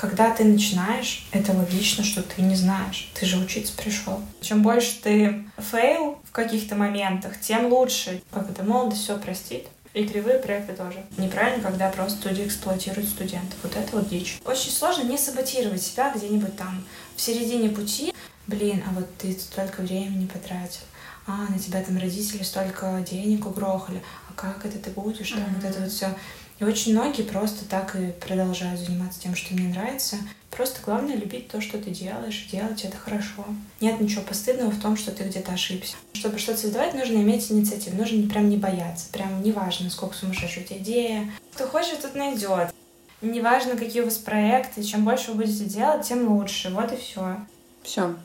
Когда 0.00 0.30
ты 0.30 0.44
начинаешь, 0.44 1.26
это 1.30 1.52
логично, 1.52 2.02
что 2.02 2.22
ты 2.22 2.40
не 2.40 2.54
знаешь. 2.54 3.10
Ты 3.12 3.26
же 3.26 3.36
учиться 3.36 3.74
пришел. 3.76 4.22
Чем 4.40 4.62
больше 4.62 4.98
ты 5.02 5.44
fail 5.58 6.18
в 6.24 6.32
каких-то 6.32 6.74
моментах, 6.74 7.38
тем 7.38 7.66
лучше. 7.66 8.22
Как 8.32 8.48
это 8.48 8.62
молодость 8.62 9.02
все 9.02 9.18
простит. 9.18 9.66
И 9.92 10.06
кривые 10.06 10.38
проекты 10.38 10.72
тоже. 10.72 11.04
Неправильно, 11.18 11.62
когда 11.62 11.90
просто 11.90 12.18
студии 12.18 12.46
эксплуатируют 12.46 13.10
студентов. 13.10 13.58
Вот 13.62 13.76
это 13.76 13.94
вот 13.94 14.08
дичь. 14.08 14.40
Очень 14.46 14.70
сложно 14.70 15.02
не 15.02 15.18
саботировать 15.18 15.82
себя 15.82 16.10
где-нибудь 16.16 16.56
там 16.56 16.82
в 17.14 17.20
середине 17.20 17.68
пути. 17.68 18.14
Блин, 18.46 18.82
а 18.88 18.94
вот 18.94 19.06
ты 19.18 19.32
столько 19.38 19.82
времени 19.82 20.26
потратил. 20.26 20.80
А, 21.26 21.46
на 21.50 21.58
тебя 21.58 21.82
там 21.82 21.98
родители 21.98 22.42
столько 22.42 23.04
денег 23.06 23.44
угрохали. 23.44 24.00
А 24.30 24.32
как 24.32 24.64
это 24.64 24.78
ты 24.78 24.88
будешь? 24.92 25.28
Там 25.28 25.40
mm-hmm. 25.40 25.54
вот 25.56 25.64
это 25.64 25.80
вот 25.80 25.92
все. 25.92 26.14
И 26.60 26.64
очень 26.64 26.92
многие 26.92 27.22
просто 27.22 27.64
так 27.64 27.96
и 27.96 28.12
продолжают 28.12 28.78
заниматься 28.78 29.18
тем, 29.18 29.34
что 29.34 29.54
мне 29.54 29.68
нравится. 29.68 30.16
Просто 30.50 30.80
главное 30.84 31.16
любить 31.16 31.48
то, 31.48 31.60
что 31.62 31.78
ты 31.78 31.90
делаешь, 31.90 32.48
делать 32.52 32.84
это 32.84 32.98
хорошо. 32.98 33.46
Нет 33.80 33.98
ничего 33.98 34.22
постыдного 34.22 34.70
в 34.70 34.80
том, 34.80 34.96
что 34.96 35.10
ты 35.10 35.24
где-то 35.24 35.52
ошибся. 35.52 35.96
Чтобы 36.12 36.38
что-то 36.38 36.58
создавать, 36.58 36.92
нужно 36.92 37.16
иметь 37.16 37.50
инициативу, 37.50 37.96
нужно 37.96 38.28
прям 38.28 38.50
не 38.50 38.58
бояться. 38.58 39.06
Прям 39.10 39.42
неважно, 39.42 39.88
сколько 39.88 40.14
сумасшедшая 40.14 40.64
у 40.64 40.66
тебя 40.66 40.78
идея. 40.80 41.32
Кто 41.54 41.66
хочет, 41.66 42.02
тот 42.02 42.14
найдет. 42.14 42.74
Неважно, 43.22 43.76
какие 43.76 44.02
у 44.02 44.06
вас 44.06 44.18
проекты, 44.18 44.82
чем 44.82 45.04
больше 45.04 45.32
вы 45.32 45.44
будете 45.44 45.64
делать, 45.64 46.06
тем 46.06 46.30
лучше. 46.30 46.68
Вот 46.70 46.92
и 46.92 46.96
все. 46.96 47.36
Все, 47.82 48.16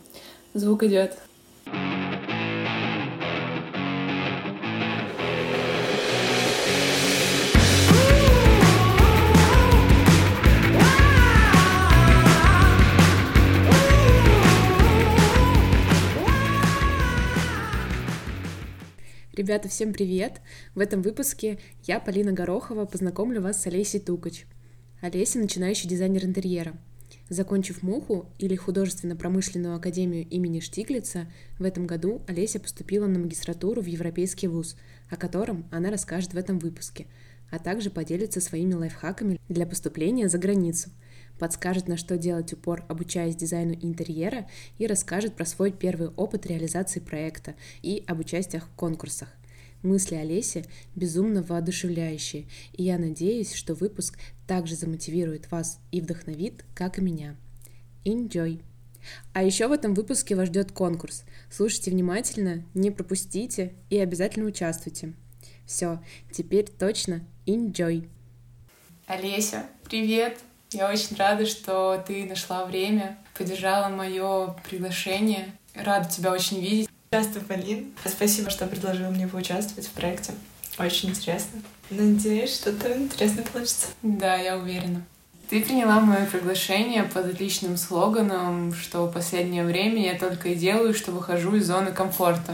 звук 0.53 0.83
идет. 0.83 1.17
Ребята, 19.35 19.67
всем 19.67 19.91
привет! 19.91 20.39
В 20.75 20.79
этом 20.79 21.01
выпуске 21.01 21.59
я, 21.83 21.99
Полина 21.99 22.31
Горохова, 22.31 22.85
познакомлю 22.85 23.41
вас 23.41 23.61
с 23.61 23.67
Олесей 23.67 23.99
Тукач. 23.99 24.45
Олеся— 25.01 25.39
начинающий 25.39 25.89
дизайнер 25.89 26.23
интерьера. 26.23 26.77
Закончив 27.27 27.83
МУХу 27.83 28.29
или 28.39 28.55
художественно-промышленную 28.55 29.75
академию 29.75 30.25
имени 30.29 30.61
Штиглица, 30.61 31.27
в 31.59 31.65
этом 31.65 31.85
году 31.85 32.21
Олеся 32.27 32.61
поступила 32.61 33.07
на 33.07 33.19
магистратуру 33.19 33.81
в 33.81 33.87
Европейский 33.87 34.47
вуз, 34.47 34.77
о 35.09 35.17
котором 35.17 35.67
она 35.69 35.91
расскажет 35.91 36.33
в 36.33 36.37
этом 36.37 36.57
выпуске, 36.57 37.05
а 37.51 37.59
также 37.59 37.89
поделится 37.89 38.39
своими 38.39 38.73
лайфхаками 38.73 39.37
для 39.49 39.65
поступления 39.65 40.29
за 40.29 40.37
границу— 40.37 40.91
подскажет, 41.39 41.87
на 41.87 41.97
что 41.97 42.17
делать 42.17 42.53
упор, 42.53 42.83
обучаясь 42.87 43.35
дизайну 43.35 43.73
интерьера, 43.73 44.47
и 44.77 44.87
расскажет 44.87 45.35
про 45.35 45.45
свой 45.45 45.71
первый 45.71 46.09
опыт 46.09 46.45
реализации 46.45 46.99
проекта 46.99 47.55
и 47.81 48.03
об 48.07 48.19
участиях 48.19 48.67
в 48.67 48.75
конкурсах. 48.75 49.29
Мысли 49.81 50.15
Олеси 50.15 50.65
безумно 50.95 51.43
воодушевляющие, 51.43 52.47
и 52.73 52.83
я 52.83 52.97
надеюсь, 52.97 53.53
что 53.53 53.75
выпуск 53.75 54.17
также 54.47 54.75
замотивирует 54.75 55.51
вас 55.51 55.79
и 55.91 56.01
вдохновит, 56.01 56.65
как 56.73 56.97
и 56.97 57.01
меня. 57.01 57.35
Enjoy! 58.03 58.61
А 59.33 59.43
еще 59.43 59.67
в 59.67 59.71
этом 59.71 59.93
выпуске 59.93 60.35
вас 60.35 60.47
ждет 60.47 60.71
конкурс. 60.71 61.23
Слушайте 61.51 61.91
внимательно, 61.91 62.65
не 62.73 62.89
пропустите 62.89 63.73
и 63.89 63.99
обязательно 63.99 64.47
участвуйте. 64.47 65.13
Все, 65.65 66.01
теперь 66.31 66.65
точно 66.65 67.23
enjoy! 67.45 68.09
Олеся, 69.07 69.67
привет! 69.83 70.39
Я 70.75 70.89
очень 70.89 71.15
рада, 71.15 71.45
что 71.45 72.03
ты 72.05 72.25
нашла 72.25 72.65
время, 72.65 73.17
поддержала 73.33 73.87
мое 73.87 74.53
приглашение. 74.69 75.53
Рада 75.73 76.09
тебя 76.09 76.33
очень 76.33 76.59
видеть. 76.59 76.89
Здравствуй, 77.11 77.43
Полин. 77.43 77.93
Спасибо, 78.03 78.49
что 78.49 78.67
предложила 78.67 79.09
мне 79.09 79.25
поучаствовать 79.25 79.87
в 79.87 79.91
проекте. 79.91 80.33
Очень 80.77 81.11
интересно. 81.11 81.61
Надеюсь, 81.89 82.55
что-то 82.55 82.91
интересное 82.91 83.45
получится. 83.45 83.87
Да, 84.01 84.35
я 84.35 84.57
уверена. 84.57 85.01
Ты 85.49 85.61
приняла 85.61 86.01
мое 86.01 86.25
приглашение 86.25 87.03
под 87.03 87.27
отличным 87.27 87.77
слоганом, 87.77 88.73
что 88.73 89.05
в 89.05 89.13
последнее 89.13 89.63
время 89.63 90.05
я 90.05 90.19
только 90.19 90.49
и 90.49 90.55
делаю, 90.55 90.93
что 90.93 91.13
выхожу 91.13 91.55
из 91.55 91.67
зоны 91.67 91.93
комфорта. 91.93 92.53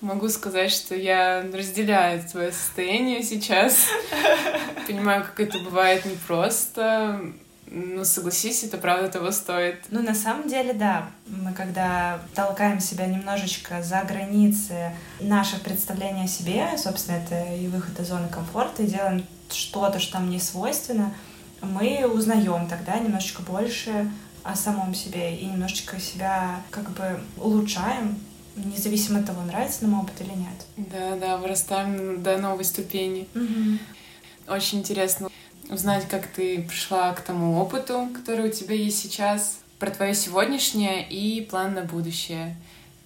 Могу 0.00 0.28
сказать, 0.28 0.70
что 0.70 0.94
я 0.94 1.42
разделяю 1.52 2.22
твое 2.22 2.52
состояние 2.52 3.22
сейчас. 3.22 3.86
Понимаю, 4.86 5.24
как 5.24 5.40
это 5.40 5.58
бывает 5.58 6.04
непросто. 6.04 7.20
Ну, 7.66 8.04
согласись, 8.04 8.62
это 8.62 8.78
правда 8.78 9.08
того 9.08 9.32
стоит. 9.32 9.80
Ну, 9.90 10.00
на 10.00 10.14
самом 10.14 10.48
деле, 10.48 10.72
да. 10.72 11.10
Мы 11.26 11.52
когда 11.52 12.20
толкаем 12.34 12.80
себя 12.80 13.06
немножечко 13.06 13.82
за 13.82 14.02
границы 14.04 14.92
наших 15.20 15.62
представлений 15.62 16.24
о 16.24 16.28
себе, 16.28 16.68
собственно, 16.78 17.16
это 17.16 17.54
и 17.54 17.66
выход 17.66 17.98
из 17.98 18.08
зоны 18.08 18.28
комфорта, 18.28 18.84
и 18.84 18.86
делаем 18.86 19.26
что-то, 19.50 19.98
что 19.98 20.20
нам 20.20 20.30
не 20.30 20.38
свойственно, 20.38 21.12
мы 21.60 22.06
узнаем 22.06 22.68
тогда 22.68 22.98
немножечко 22.98 23.42
больше 23.42 24.10
о 24.44 24.54
самом 24.54 24.94
себе 24.94 25.36
и 25.36 25.46
немножечко 25.46 26.00
себя 26.00 26.62
как 26.70 26.88
бы 26.90 27.20
улучшаем, 27.36 28.18
независимо 28.64 29.20
от 29.20 29.26
того, 29.26 29.42
нравится 29.42 29.86
нам 29.86 30.00
опыт 30.00 30.20
или 30.20 30.30
нет. 30.30 30.88
Да, 30.92 31.16
да, 31.16 31.36
вырастаем 31.36 32.22
до 32.22 32.38
новой 32.38 32.64
ступени. 32.64 33.28
Угу. 33.34 34.54
Очень 34.54 34.78
интересно 34.80 35.28
узнать, 35.68 36.08
как 36.08 36.26
ты 36.26 36.62
пришла 36.62 37.12
к 37.12 37.20
тому 37.20 37.58
опыту, 37.58 38.08
который 38.14 38.48
у 38.48 38.52
тебя 38.52 38.74
есть 38.74 38.98
сейчас, 38.98 39.60
про 39.78 39.90
твое 39.90 40.14
сегодняшнее 40.14 41.08
и 41.08 41.42
план 41.42 41.74
на 41.74 41.82
будущее. 41.82 42.56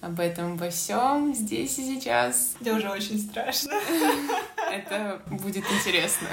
Об 0.01 0.19
этом 0.19 0.57
во 0.57 0.69
всем 0.69 1.33
здесь 1.33 1.79
и 1.79 1.95
сейчас. 1.95 2.55
Мне 2.59 2.73
уже 2.73 2.89
очень 2.89 3.17
страшно. 3.19 3.71
Это 4.71 5.21
будет 5.27 5.63
интересно. 5.71 6.27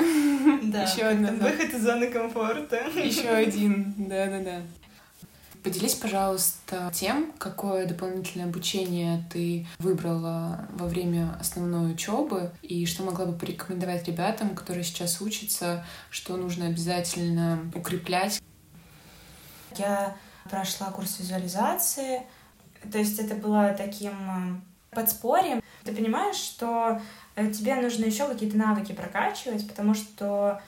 Да. 0.64 0.82
Еще 0.82 1.02
одна. 1.02 1.30
Выход 1.30 1.72
из 1.72 1.82
зоны 1.82 2.08
комфорта. 2.08 2.76
Еще 2.96 3.28
один. 3.28 3.94
Да, 3.96 4.26
да, 4.26 4.40
да. 4.40 4.62
Поделись, 5.62 5.94
пожалуйста, 5.94 6.90
тем, 6.94 7.32
какое 7.38 7.86
дополнительное 7.86 8.46
обучение 8.46 9.24
ты 9.30 9.66
выбрала 9.78 10.66
во 10.72 10.86
время 10.86 11.36
основной 11.38 11.92
учебы 11.92 12.50
и 12.62 12.86
что 12.86 13.02
могла 13.02 13.26
бы 13.26 13.36
порекомендовать 13.36 14.08
ребятам, 14.08 14.54
которые 14.54 14.84
сейчас 14.84 15.20
учатся, 15.20 15.84
что 16.08 16.38
нужно 16.38 16.66
обязательно 16.66 17.70
укреплять. 17.74 18.40
Я 19.76 20.16
прошла 20.48 20.90
курс 20.90 21.18
визуализации, 21.18 22.22
то 22.90 22.98
есть 22.98 23.18
это 23.18 23.34
было 23.34 23.74
таким 23.76 24.12
э, 24.12 24.94
подспорьем. 24.94 25.62
Ты 25.84 25.94
понимаешь, 25.94 26.36
что 26.36 27.00
э, 27.36 27.50
тебе 27.50 27.74
нужно 27.76 28.06
еще 28.06 28.26
какие-то 28.26 28.56
навыки 28.56 28.92
прокачивать, 28.92 29.68
потому 29.68 29.92
что 29.92 30.60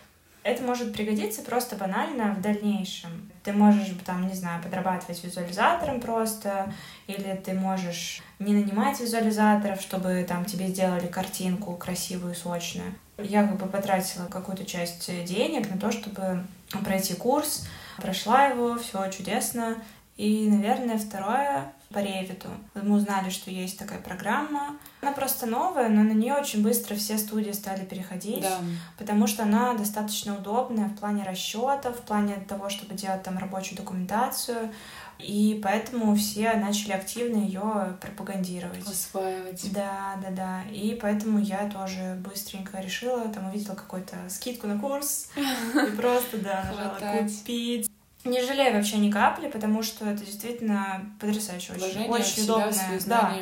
это 0.43 0.63
может 0.63 0.93
пригодиться 0.93 1.43
просто 1.43 1.77
банально 1.77 2.35
в 2.35 2.43
дальнейшем. 2.43 3.32
Ты 3.43 3.53
можешь, 3.53 3.89
там, 4.05 4.29
не 4.29 4.35
знаю, 4.35 4.63
подрабатывать 4.63 5.23
визуализатором 5.25 6.01
просто, 6.01 6.73
или 7.07 7.35
ты 7.45 7.55
можешь 7.55 8.23
не 8.39 8.55
нанимать 8.55 9.01
визуализаторов, 9.01 9.81
чтобы 9.81 10.25
там 10.29 10.45
тебе 10.45 10.69
сделали 10.69 11.07
картинку 11.07 11.75
красивую, 11.75 12.35
сочную. 12.35 12.95
Я 13.19 13.47
как 13.47 13.59
бы 13.59 13.67
потратила 13.67 14.27
какую-то 14.27 14.65
часть 14.65 15.07
денег 15.25 15.71
на 15.71 15.79
то, 15.79 15.91
чтобы 15.91 16.45
пройти 16.85 17.15
курс, 17.15 17.67
прошла 17.99 18.47
его, 18.47 18.79
все 18.79 19.11
чудесно. 19.11 19.77
И, 20.17 20.49
наверное, 20.49 20.99
второе 20.99 21.73
по 21.93 21.99
Ревиту. 21.99 22.49
Мы 22.75 22.97
узнали, 22.97 23.31
что 23.31 23.51
есть 23.51 23.79
такая 23.79 24.01
программа. 24.01 24.77
Она 25.01 25.13
просто 25.13 25.47
новая, 25.47 25.89
но 25.89 26.03
на 26.03 26.13
нее 26.13 26.35
очень 26.35 26.63
быстро 26.63 26.95
все 26.95 27.19
студии 27.19 27.53
стали 27.53 27.85
переходить, 27.85 28.43
да. 28.43 28.59
потому 28.99 29.27
что 29.27 29.43
она 29.43 29.75
достаточно 29.75 30.37
удобная 30.37 30.89
в 30.89 30.97
плане 30.97 31.25
расчетов, 31.25 31.99
в 31.99 32.03
плане 32.03 32.37
того, 32.49 32.71
чтобы 32.71 32.95
делать 32.95 33.23
там 33.23 33.39
рабочую 33.39 33.77
документацию. 33.77 34.71
И 35.19 35.61
поэтому 35.63 36.17
все 36.17 36.53
начали 36.55 36.93
активно 36.93 37.37
ее 37.37 37.97
пропагандировать. 38.01 38.87
Осваивать. 38.87 39.73
Да, 39.73 40.19
да, 40.23 40.31
да. 40.31 40.63
И 40.73 40.99
поэтому 41.01 41.39
я 41.39 41.69
тоже 41.69 42.21
быстренько 42.25 42.81
решила, 42.81 43.29
там 43.29 43.49
увидела 43.49 43.75
какую-то 43.75 44.17
скидку 44.29 44.67
на 44.67 44.79
курс. 44.79 45.29
И 45.37 45.97
просто, 45.97 46.39
да, 46.39 46.65
нажала 46.65 47.23
купить. 47.23 47.92
Не 48.25 48.41
жалею 48.41 48.77
вообще 48.77 48.99
ни 48.99 49.11
капли, 49.11 49.49
потому 49.49 49.83
что 49.83 50.05
это 50.05 50.25
действительно 50.25 51.05
потрясающе, 51.21 51.73
очень, 51.73 52.09
очень 52.09 52.45
удобно. 52.45 52.73
Да. 53.07 53.35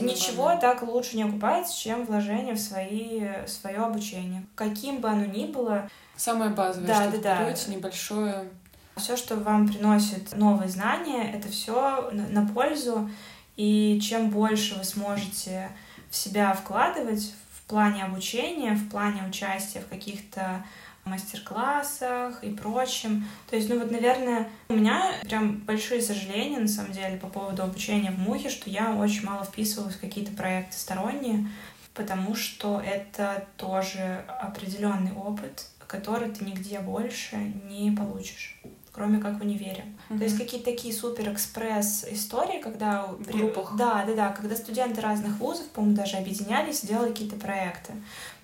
Ничего 0.00 0.56
так 0.56 0.82
лучше 0.82 1.16
не 1.16 1.22
окупается, 1.22 1.78
чем 1.78 2.04
вложение 2.04 2.54
в 2.54 2.60
свои, 2.60 3.22
свое 3.46 3.78
обучение. 3.78 4.44
Каким 4.56 5.00
бы 5.00 5.08
оно 5.08 5.26
ни 5.26 5.46
было. 5.46 5.88
Самое 6.16 6.50
базовое, 6.50 6.88
да, 6.88 7.08
что 7.08 7.20
да, 7.20 7.44
да. 7.44 7.72
небольшое. 7.72 8.48
Все, 8.96 9.16
что 9.16 9.36
вам 9.36 9.68
приносит 9.68 10.36
новые 10.36 10.68
знания, 10.68 11.30
это 11.32 11.48
все 11.48 12.10
на 12.10 12.46
пользу. 12.48 13.08
И 13.56 14.00
чем 14.00 14.30
больше 14.30 14.74
вы 14.74 14.84
сможете 14.84 15.70
в 16.10 16.16
себя 16.16 16.52
вкладывать 16.52 17.32
в 17.54 17.62
плане 17.68 18.04
обучения, 18.04 18.72
в 18.72 18.88
плане 18.90 19.22
участия 19.28 19.80
в 19.80 19.88
каких-то 19.88 20.64
мастер-классах 21.06 22.42
и 22.42 22.50
прочем. 22.50 23.26
То 23.48 23.56
есть, 23.56 23.68
ну 23.68 23.78
вот, 23.78 23.90
наверное, 23.90 24.48
у 24.68 24.74
меня 24.74 25.12
прям 25.22 25.58
большие 25.60 26.02
сожаления, 26.02 26.58
на 26.58 26.68
самом 26.68 26.92
деле, 26.92 27.16
по 27.16 27.28
поводу 27.28 27.62
обучения 27.62 28.10
в 28.10 28.18
Мухе, 28.18 28.50
что 28.50 28.68
я 28.68 28.94
очень 28.94 29.24
мало 29.24 29.44
вписывалась 29.44 29.94
в 29.94 30.00
какие-то 30.00 30.32
проекты 30.32 30.76
сторонние, 30.76 31.48
потому 31.94 32.34
что 32.34 32.80
это 32.80 33.46
тоже 33.56 34.24
определенный 34.40 35.12
опыт, 35.12 35.68
который 35.86 36.30
ты 36.30 36.44
нигде 36.44 36.80
больше 36.80 37.36
не 37.36 37.90
получишь 37.92 38.58
кроме 38.96 39.18
как 39.18 39.38
в 39.38 39.42
универе. 39.42 39.84
Mm-hmm. 40.08 40.18
То 40.18 40.24
есть 40.24 40.38
какие-то 40.38 40.70
такие 40.70 40.94
супер 40.94 41.30
экспресс 41.30 42.06
истории, 42.10 42.60
когда 42.60 43.06
в 43.06 43.30
группах. 43.30 43.76
Да, 43.76 44.04
да, 44.06 44.14
да, 44.14 44.32
когда 44.32 44.56
студенты 44.56 45.02
разных 45.02 45.38
вузов, 45.38 45.68
по-моему, 45.68 45.94
даже 45.94 46.16
объединялись, 46.16 46.80
делали 46.80 47.10
какие-то 47.10 47.36
проекты. 47.36 47.92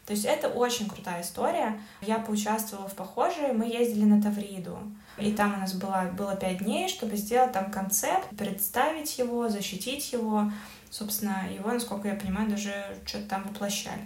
То 0.06 0.14
есть 0.14 0.24
это 0.24 0.48
очень 0.48 0.88
крутая 0.88 1.22
история. 1.22 1.80
Я 2.00 2.18
поучаствовала 2.18 2.88
в 2.88 2.94
похожей, 2.94 3.52
мы 3.52 3.66
ездили 3.66 4.04
на 4.04 4.20
Тавриду. 4.20 4.78
И 5.16 5.32
там 5.32 5.54
у 5.54 5.58
нас 5.58 5.74
было, 5.74 6.10
было 6.16 6.34
пять 6.34 6.58
дней, 6.58 6.88
чтобы 6.88 7.16
сделать 7.16 7.52
там 7.52 7.70
концепт, 7.70 8.28
представить 8.36 9.18
его, 9.18 9.48
защитить 9.48 10.12
его. 10.12 10.50
Собственно, 10.90 11.46
его, 11.54 11.70
насколько 11.70 12.08
я 12.08 12.14
понимаю, 12.14 12.50
даже 12.50 12.72
что-то 13.06 13.28
там 13.28 13.44
воплощали. 13.44 14.02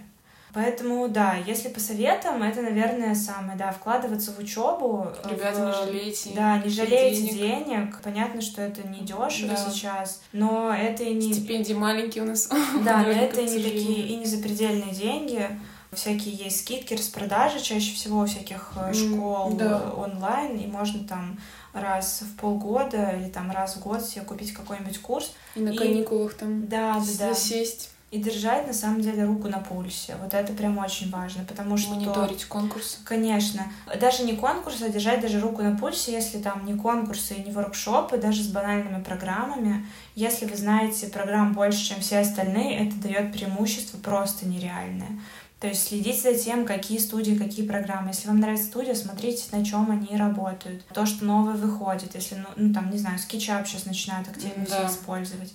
Поэтому, 0.53 1.07
да, 1.07 1.35
если 1.45 1.69
по 1.69 1.79
советам, 1.79 2.41
это, 2.41 2.61
наверное, 2.61 3.13
самое, 3.13 3.57
да, 3.57 3.71
вкладываться 3.71 4.31
в 4.31 4.39
учебу. 4.39 5.07
Ребята, 5.29 5.59
в... 5.59 5.67
не 5.67 5.73
жалейте. 5.73 6.29
Да, 6.35 6.57
не 6.57 6.69
жалейте 6.69 7.21
денег. 7.27 7.67
денег. 7.67 8.01
Понятно, 8.01 8.41
что 8.41 8.61
это 8.61 8.87
не 8.87 9.01
дешево 9.01 9.49
да. 9.49 9.69
сейчас, 9.69 10.21
но 10.31 10.73
это 10.73 11.03
и 11.03 11.13
не... 11.13 11.33
Стипендии 11.33 11.73
маленькие 11.73 12.23
у 12.23 12.27
нас. 12.27 12.47
Да, 12.83 12.97
но 13.03 13.09
это 13.09 13.41
не 13.43 13.61
такие 13.61 14.07
и 14.07 14.15
не 14.15 14.25
запредельные 14.25 14.93
деньги. 14.93 15.47
Всякие 15.93 16.33
есть 16.33 16.61
скидки, 16.61 16.93
распродажи 16.93 17.61
чаще 17.61 17.93
всего 17.93 18.25
всяких 18.25 18.73
э, 18.75 18.93
школ 18.93 19.53
да. 19.53 19.93
онлайн, 19.93 20.57
и 20.57 20.67
можно 20.67 21.03
там 21.07 21.39
раз 21.73 22.21
в 22.21 22.35
полгода 22.37 23.11
или 23.11 23.29
там 23.29 23.51
раз 23.51 23.77
в 23.77 23.79
год 23.79 24.03
себе 24.03 24.25
купить 24.25 24.53
какой-нибудь 24.53 24.99
курс. 24.99 25.33
И 25.55 25.61
на 25.61 25.75
каникулах 25.75 26.33
там 26.33 26.67
да, 26.67 26.99
да, 27.19 27.29
да. 27.29 27.33
сесть 27.33 27.91
и 28.09 28.19
держать 28.19 28.65
на 28.65 28.73
самом 28.73 29.01
деле 29.01 29.25
руку 29.25 29.49
на 29.49 29.59
пульсе. 29.59 30.15
Вот 30.21 30.33
это 30.33 30.53
прям 30.53 30.77
очень 30.77 31.11
важно, 31.11 31.43
потому 31.43 31.75
что... 31.77 31.93
Мониторить 31.93 32.45
конкурсы. 32.45 32.99
Конечно. 33.03 33.67
Даже 33.99 34.23
не 34.23 34.33
конкурсы, 34.33 34.83
а 34.83 34.89
держать 34.89 35.19
даже 35.19 35.41
руку 35.41 35.61
на 35.61 35.77
пульсе, 35.77 36.13
если 36.13 36.37
там 36.37 36.65
не 36.65 36.73
конкурсы 36.75 37.33
и 37.35 37.43
не 37.43 37.51
воркшопы, 37.51 38.17
даже 38.17 38.43
с 38.43 38.47
банальными 38.47 39.03
программами. 39.03 39.85
Если 40.15 40.45
вы 40.45 40.55
знаете 40.55 41.07
программ 41.07 41.53
больше, 41.53 41.83
чем 41.83 41.99
все 41.99 42.19
остальные, 42.19 42.87
это 42.87 42.95
дает 42.95 43.33
преимущество 43.33 43.97
просто 43.97 44.47
нереальное. 44.47 45.19
То 45.59 45.67
есть 45.67 45.87
следите 45.87 46.21
за 46.21 46.37
тем, 46.37 46.65
какие 46.65 46.99
студии, 46.99 47.33
какие 47.33 47.67
программы. 47.67 48.09
Если 48.09 48.27
вам 48.27 48.39
нравится 48.39 48.67
студия, 48.67 48.93
смотрите, 48.93 49.45
на 49.51 49.65
чем 49.65 49.89
они 49.89 50.15
работают. 50.15 50.85
То, 50.93 51.05
что 51.07 51.25
новое 51.25 51.55
выходит. 51.55 52.13
Если, 52.13 52.35
ну, 52.35 52.47
ну 52.55 52.73
там, 52.73 52.91
не 52.91 52.99
знаю, 52.99 53.17
SketchUp 53.17 53.65
сейчас 53.65 53.85
начинают 53.85 54.27
активно 54.27 54.65
да. 54.67 54.87
все 54.87 54.95
использовать 54.95 55.53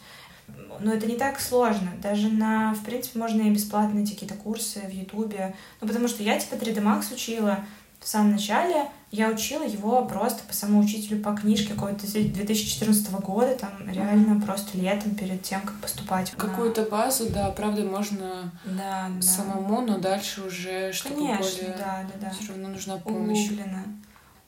но 0.81 0.93
это 0.93 1.07
не 1.07 1.17
так 1.17 1.41
сложно. 1.41 1.93
Даже 2.03 2.29
на, 2.29 2.75
в 2.75 2.85
принципе, 2.85 3.19
можно 3.19 3.43
и 3.43 3.51
бесплатно 3.51 3.95
найти 3.95 4.15
какие-то 4.15 4.35
курсы 4.35 4.81
в 4.81 4.91
Ютубе. 4.91 5.55
Ну, 5.81 5.87
потому 5.87 6.09
что 6.09 6.23
я, 6.23 6.39
типа, 6.39 6.55
3D 6.55 6.83
Max 6.83 7.13
учила 7.13 7.61
в 8.03 8.09
самом 8.09 8.33
начале. 8.33 8.89
Я 9.11 9.29
учила 9.29 9.63
его 9.63 10.05
просто 10.07 10.43
по 10.45 10.55
самоучителю 10.55 11.23
по 11.23 11.35
книжке 11.35 11.75
какой-то 11.75 12.07
2014 12.07 13.11
года, 13.21 13.55
там, 13.57 13.71
реально 13.91 14.35
mm-hmm. 14.35 14.47
просто 14.47 14.79
летом 14.79 15.15
перед 15.15 15.43
тем, 15.43 15.61
как 15.61 15.75
поступать. 15.81 16.31
Какую-то 16.33 16.83
базу, 16.85 17.29
да, 17.29 17.51
правда, 17.51 17.83
можно 17.83 18.51
да, 18.65 19.11
самому, 19.21 19.83
да. 19.83 19.93
но 19.93 19.99
дальше 19.99 20.43
уже 20.43 20.93
что-то 20.93 21.15
более... 21.15 21.75
да, 21.77 22.05
да, 22.13 22.29
да. 22.29 22.31
Все 22.31 22.49
равно 22.49 22.69
нужна 22.69 22.97
помощь. 22.97 23.47
Углублено. 23.47 23.83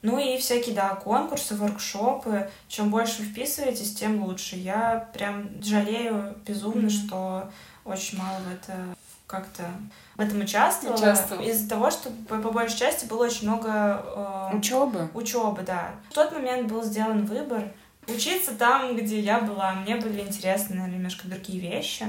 Ну 0.01 0.19
и 0.19 0.39
всякие, 0.39 0.75
да, 0.75 0.95
конкурсы, 0.95 1.55
воркшопы. 1.57 2.51
Чем 2.69 2.91
больше 2.91 3.23
вы 3.23 3.29
вписываетесь, 3.29 3.95
тем 3.95 4.25
лучше. 4.25 4.57
Я 4.57 5.09
прям 5.13 5.63
жалею 5.63 6.37
безумно, 6.47 6.87
mm-hmm. 6.87 7.07
что 7.07 7.51
очень 7.85 8.19
мало 8.19 8.39
в 8.41 8.53
это 8.53 8.97
как-то 9.27 9.65
в 10.17 10.21
этом 10.21 10.41
участвовала. 10.41 10.97
Участвовала. 10.97 11.45
Из-за 11.45 11.69
того, 11.69 11.91
что 11.91 12.11
по, 12.29 12.39
по 12.39 12.51
большей 12.51 12.79
части 12.79 13.07
было 13.07 13.25
очень 13.25 13.49
много 13.49 14.51
э, 14.53 14.57
учебы. 14.57 15.09
Учебы, 15.15 15.63
да. 15.63 15.93
В 16.11 16.15
тот 16.15 16.33
момент 16.33 16.71
был 16.71 16.83
сделан 16.83 17.25
выбор 17.25 17.73
учиться 18.07 18.53
там, 18.53 18.97
где 18.97 19.21
я 19.21 19.41
была. 19.41 19.75
Мне 19.75 19.97
были 19.97 20.21
интересны, 20.21 20.77
наверное, 20.77 20.97
немножко 20.97 21.27
другие 21.29 21.61
вещи. 21.61 22.07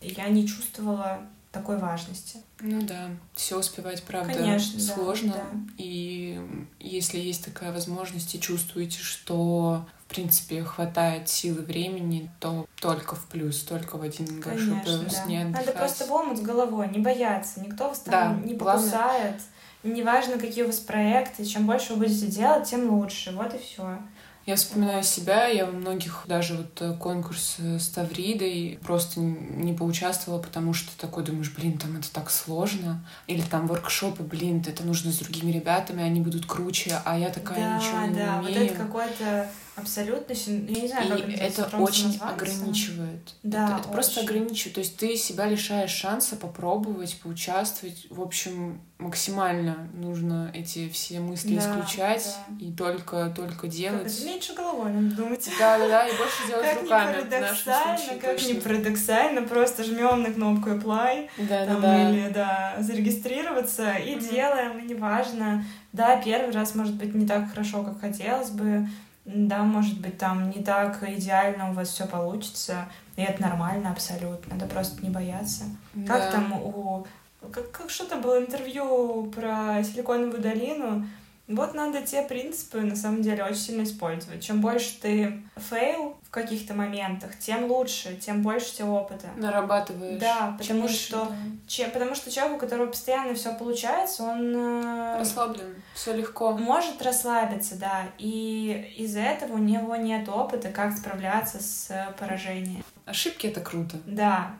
И 0.00 0.08
я 0.10 0.28
не 0.28 0.46
чувствовала 0.46 1.20
такой 1.52 1.78
важности. 1.78 2.38
Ну 2.60 2.82
да, 2.82 3.10
все 3.34 3.58
успевать, 3.58 4.02
правда, 4.02 4.34
Конечно, 4.34 4.78
сложно. 4.78 5.32
Да, 5.32 5.38
да. 5.38 5.58
И 5.78 6.40
если 6.80 7.18
есть 7.18 7.44
такая 7.44 7.72
возможность 7.72 8.34
и 8.34 8.40
чувствуете, 8.40 8.98
что 8.98 9.86
в 10.06 10.08
принципе 10.08 10.62
хватает 10.62 11.28
силы 11.28 11.62
времени, 11.62 12.30
то 12.38 12.66
только 12.80 13.16
в 13.16 13.26
плюс, 13.26 13.62
только 13.62 13.96
в 13.96 14.02
один 14.02 14.40
большой 14.40 14.80
плюс. 14.80 15.14
Да. 15.14 15.24
Не 15.26 15.44
Надо 15.44 15.72
просто 15.72 16.06
в 16.06 16.12
омут 16.12 16.38
с 16.38 16.40
головой, 16.40 16.88
не 16.88 16.98
бояться, 16.98 17.60
никто 17.60 17.88
вас 17.88 18.00
там 18.00 18.40
да, 18.40 18.48
не 18.48 18.54
покусает. 18.54 18.92
Главное... 18.92 19.40
Неважно, 19.82 20.38
какие 20.38 20.64
у 20.64 20.68
вас 20.68 20.78
проекты, 20.78 21.44
чем 21.44 21.66
больше 21.66 21.94
вы 21.94 22.04
будете 22.04 22.26
делать, 22.26 22.68
тем 22.68 22.90
лучше. 22.90 23.32
Вот 23.32 23.54
и 23.54 23.58
все. 23.58 23.98
Я 24.46 24.54
вспоминаю 24.54 25.02
себя, 25.02 25.46
я 25.48 25.66
во 25.66 25.72
многих 25.72 26.22
даже 26.26 26.54
вот 26.54 26.80
э, 26.80 26.94
конкурс 26.94 27.56
с 27.58 27.88
Тавридой 27.88 28.78
просто 28.80 29.18
не 29.18 29.72
поучаствовала, 29.72 30.40
потому 30.40 30.72
что 30.72 30.96
такой 30.98 31.24
думаешь, 31.24 31.52
блин, 31.52 31.78
там 31.78 31.96
это 31.96 32.12
так 32.12 32.30
сложно. 32.30 33.04
Или 33.26 33.42
там 33.42 33.66
воркшопы, 33.66 34.22
блин, 34.22 34.62
это 34.64 34.84
нужно 34.84 35.10
с 35.10 35.18
другими 35.18 35.50
ребятами, 35.50 36.04
они 36.04 36.20
будут 36.20 36.46
круче, 36.46 37.00
а 37.04 37.18
я 37.18 37.30
такая 37.30 37.58
да, 37.58 37.76
ничего 37.76 38.00
не 38.06 38.14
да, 38.14 38.38
умею. 38.38 38.42
вот 38.42 38.70
это 38.70 38.74
какой-то 38.76 39.48
Абсолютно, 39.76 40.32
я 40.32 40.80
не 40.80 40.88
знаю, 40.88 41.08
как 41.10 41.28
и 41.28 41.32
это 41.32 41.64
очень 41.76 42.06
называется. 42.06 42.28
ограничивает. 42.28 43.34
Да, 43.42 43.66
это, 43.66 43.80
это 43.80 43.88
просто 43.90 44.20
ограничивает. 44.22 44.74
То 44.74 44.80
есть 44.80 44.96
ты 44.96 45.16
себя 45.16 45.46
лишаешь 45.46 45.90
шанса 45.90 46.36
попробовать, 46.36 47.20
поучаствовать. 47.22 48.06
В 48.08 48.22
общем, 48.22 48.80
максимально 48.98 49.88
нужно 49.92 50.50
эти 50.54 50.88
все 50.88 51.20
мысли 51.20 51.56
да, 51.56 51.60
исключать 51.60 52.36
да. 52.48 52.66
и 52.66 52.72
только 52.72 53.30
только 53.36 53.68
делать. 53.68 54.16
Как 54.16 54.26
меньше 54.26 54.54
головой 54.54 54.90
надо 54.90 55.14
думать. 55.14 55.46
Да, 55.58 55.78
да, 55.78 55.88
да, 55.88 56.08
и 56.08 56.16
больше 56.16 56.46
делать 56.48 56.70
как 56.70 56.82
руками. 56.82 57.16
Не 57.16 57.24
парадоксально, 57.24 58.20
как 58.20 58.32
точно. 58.32 58.48
не 58.48 58.54
парадоксально, 58.60 59.42
просто 59.42 59.84
жмем 59.84 60.22
на 60.22 60.32
кнопку 60.32 60.70
apply 60.70 61.28
да, 61.36 61.66
там, 61.66 61.82
да, 61.82 61.92
да. 61.92 62.10
или 62.10 62.28
да, 62.30 62.76
зарегистрироваться 62.80 63.92
и 63.96 64.14
mm-hmm. 64.14 64.30
делаем, 64.30 64.78
и 64.78 64.88
неважно. 64.88 65.66
Да, 65.92 66.16
первый 66.16 66.52
раз 66.52 66.74
может 66.74 66.94
быть 66.94 67.14
не 67.14 67.26
так 67.26 67.50
хорошо, 67.50 67.82
как 67.82 68.00
хотелось 68.00 68.50
бы, 68.50 68.86
да, 69.26 69.64
может 69.64 70.00
быть, 70.00 70.18
там 70.18 70.50
не 70.50 70.62
так 70.62 71.02
идеально 71.02 71.70
у 71.70 71.72
вас 71.72 71.88
все 71.88 72.06
получится, 72.06 72.88
и 73.16 73.22
это 73.22 73.42
нормально 73.42 73.90
абсолютно, 73.90 74.54
надо 74.54 74.66
просто 74.66 75.02
не 75.02 75.10
бояться. 75.10 75.64
Да. 75.94 76.14
Как 76.14 76.32
там 76.32 76.52
у... 76.52 77.06
Как, 77.52 77.70
как 77.70 77.90
что-то 77.90 78.16
было 78.16 78.40
интервью 78.40 79.30
про 79.34 79.82
Силиконовую 79.82 80.40
долину, 80.40 81.06
вот 81.48 81.74
надо 81.74 82.02
те 82.02 82.22
принципы, 82.22 82.80
на 82.80 82.96
самом 82.96 83.22
деле, 83.22 83.44
очень 83.44 83.56
сильно 83.56 83.82
использовать. 83.84 84.42
Чем 84.42 84.60
больше 84.60 85.00
ты 85.00 85.42
fail 85.56 86.16
в 86.24 86.30
каких-то 86.30 86.74
моментах, 86.74 87.38
тем 87.38 87.70
лучше, 87.70 88.16
тем 88.16 88.42
больше 88.42 88.66
у 88.66 88.74
тебя 88.74 88.86
опыта. 88.86 89.28
Нарабатываешь. 89.36 90.20
Да, 90.20 90.56
потому 90.58 90.82
больше, 90.82 90.96
что, 90.96 91.26
да. 91.26 91.36
Чем, 91.68 91.90
потому 91.92 92.14
что 92.14 92.30
человек, 92.30 92.56
у 92.56 92.58
которого 92.58 92.86
постоянно 92.86 93.34
все 93.34 93.54
получается, 93.54 94.24
он... 94.24 94.54
э, 94.56 95.18
Расслаблен, 95.20 95.76
все 95.94 96.14
легко. 96.14 96.52
Может 96.52 97.00
расслабиться, 97.02 97.76
да, 97.76 98.04
и 98.18 98.92
из-за 98.96 99.20
этого 99.20 99.54
у 99.54 99.58
него 99.58 99.94
нет 99.96 100.28
опыта, 100.28 100.70
как 100.70 100.96
справляться 100.96 101.62
с 101.62 102.14
поражением. 102.18 102.84
Ошибки— 103.04 103.46
это 103.48 103.60
круто. 103.60 103.98
Да, 104.04 104.50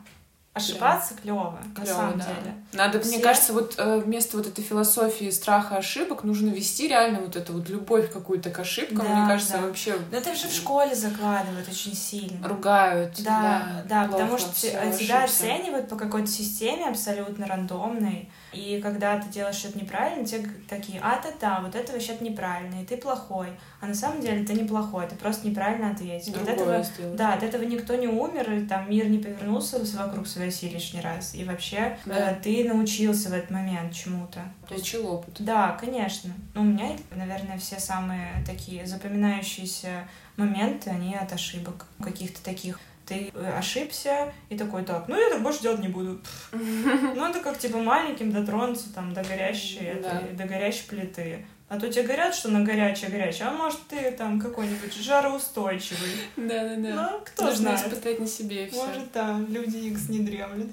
Ошибаться 0.57 1.13
клево, 1.15 1.57
на 1.77 1.85
самом 1.85 2.19
да. 2.19 2.25
деле. 2.25 2.53
Надо, 2.73 2.99
Все- 2.99 3.09
мне 3.09 3.19
кажется, 3.19 3.53
вот 3.53 3.75
э, 3.77 3.99
вместо 3.99 4.37
вот 4.37 4.47
этой 4.47 4.63
философии 4.63 5.29
страха 5.29 5.77
ошибок 5.77 6.23
нужно 6.23 6.49
вести 6.49 6.87
реально 6.87 7.19
вот 7.21 7.35
эту 7.35 7.53
вот 7.53 7.69
любовь 7.69 8.11
какую-то 8.11 8.49
к 8.49 8.59
ошибкам. 8.59 9.05
Да, 9.07 9.15
мне 9.15 9.27
кажется, 9.27 9.53
да. 9.53 9.61
вообще 9.61 9.97
Но 10.11 10.17
это 10.17 10.35
же 10.35 10.47
в 10.47 10.51
школе 10.53 10.93
закладывают 10.95 11.67
очень 11.69 11.95
сильно. 11.95 12.47
ругают. 12.47 13.21
Да, 13.23 13.83
да, 13.87 14.03
плохо, 14.03 14.23
потому 14.23 14.37
что 14.37 14.53
тебя 14.53 14.89
ошибся. 14.89 15.23
оценивают 15.23 15.87
по 15.89 15.95
какой-то 15.95 16.27
системе 16.27 16.89
абсолютно 16.89 17.47
рандомной. 17.47 18.29
И 18.53 18.79
когда 18.81 19.19
ты 19.19 19.29
делаешь 19.29 19.55
что-то 19.55 19.79
неправильно, 19.79 20.25
тебе 20.25 20.49
такие, 20.69 20.99
а 21.01 21.17
та 21.21 21.29
да, 21.39 21.59
вот 21.61 21.75
это 21.75 21.91
вообще 21.91 22.17
неправильно, 22.19 22.81
и 22.81 22.85
ты 22.85 22.97
плохой. 22.97 23.49
А 23.81 23.87
на 23.87 23.93
самом 23.93 24.21
деле 24.21 24.45
ты 24.45 24.53
не 24.53 24.63
плохой, 24.63 25.07
ты 25.07 25.15
просто 25.15 25.47
неправильно 25.47 25.91
ответил. 25.91 26.33
От 26.35 26.47
этого, 26.47 26.81
сделать. 26.83 27.15
да, 27.15 27.33
от 27.33 27.43
этого 27.43 27.63
никто 27.63 27.95
не 27.95 28.07
умер, 28.07 28.51
и 28.53 28.65
там 28.65 28.89
мир 28.89 29.07
не 29.09 29.19
повернулся 29.19 29.79
вокруг 29.97 30.27
своей 30.27 30.49
оси 30.49 30.69
лишний 30.69 31.01
раз. 31.01 31.35
И 31.35 31.43
вообще 31.43 31.97
Да. 32.05 32.31
э, 32.31 32.35
ты 32.41 32.63
научился 32.67 33.29
в 33.29 33.33
этот 33.33 33.51
момент 33.51 33.93
чему-то. 33.93 34.41
Получил 34.67 35.07
опыт. 35.07 35.35
Да, 35.39 35.77
конечно. 35.79 36.31
Ну, 36.53 36.61
у 36.61 36.65
меня, 36.65 36.91
наверное, 37.15 37.57
все 37.57 37.79
самые 37.79 38.43
такие 38.45 38.85
запоминающиеся 38.85 40.07
моменты, 40.37 40.89
они 40.89 41.15
от 41.15 41.31
ошибок. 41.33 41.85
Каких-то 42.01 42.43
таких 42.43 42.79
ты 43.07 43.31
ошибся 43.57 44.33
и 44.49 44.57
такой, 44.57 44.83
так, 44.83 45.07
ну 45.07 45.17
я 45.19 45.29
так 45.29 45.41
больше 45.41 45.61
делать 45.61 45.79
не 45.79 45.87
буду. 45.87 46.19
Ну 46.51 47.25
это 47.25 47.39
как 47.39 47.57
типа 47.57 47.77
маленьким 47.77 48.31
дотронуться 48.31 48.93
там 48.93 49.13
до 49.13 49.23
горящей, 49.23 49.93
Да. 50.01 50.19
этой- 50.19 50.33
до 50.35 50.43
горящей 50.45 50.87
плиты. 50.87 51.45
А 51.69 51.77
то 51.77 51.91
тебе 51.91 52.03
говорят, 52.03 52.33
что 52.33 52.49
на 52.49 52.61
горячее 52.63 53.09
горячее, 53.09 53.47
а 53.49 53.51
может 53.51 53.79
ты 53.89 54.11
там 54.11 54.39
какой-нибудь 54.39 54.93
жароустойчивый. 54.93 56.11
Да-да-да. 56.37 57.09
Ну, 57.11 57.19
кто 57.25 57.43
Нужно 57.45 57.75
знает. 57.75 57.87
испытать 57.87 58.19
на 58.19 58.27
себе 58.27 58.67
все. 58.67 58.85
Может, 58.85 59.11
да, 59.11 59.37
люди 59.49 59.75
Икс 59.77 60.07
не 60.09 60.19
дремлют. 60.19 60.71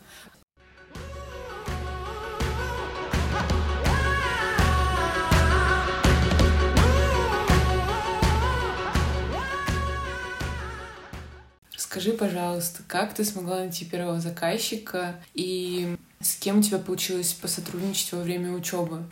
Скажи, 11.94 12.12
пожалуйста, 12.12 12.82
как 12.88 13.14
ты 13.14 13.24
смогла 13.24 13.58
найти 13.58 13.84
первого 13.84 14.18
заказчика 14.18 15.14
и 15.32 15.96
с 16.20 16.34
кем 16.34 16.58
у 16.58 16.62
тебя 16.62 16.78
получилось 16.78 17.32
посотрудничать 17.34 18.12
во 18.12 18.22
время 18.22 18.50
учебы? 18.50 19.04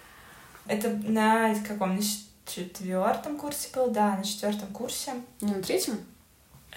Это 0.66 0.88
на 0.88 1.54
каком? 1.60 1.94
На 1.94 2.02
четвертом 2.44 3.38
курсе 3.38 3.68
был, 3.72 3.90
да, 3.90 4.16
на 4.16 4.24
четвертом 4.24 4.66
курсе. 4.72 5.12
Не 5.40 5.54
на 5.54 5.62
третьем? 5.62 6.00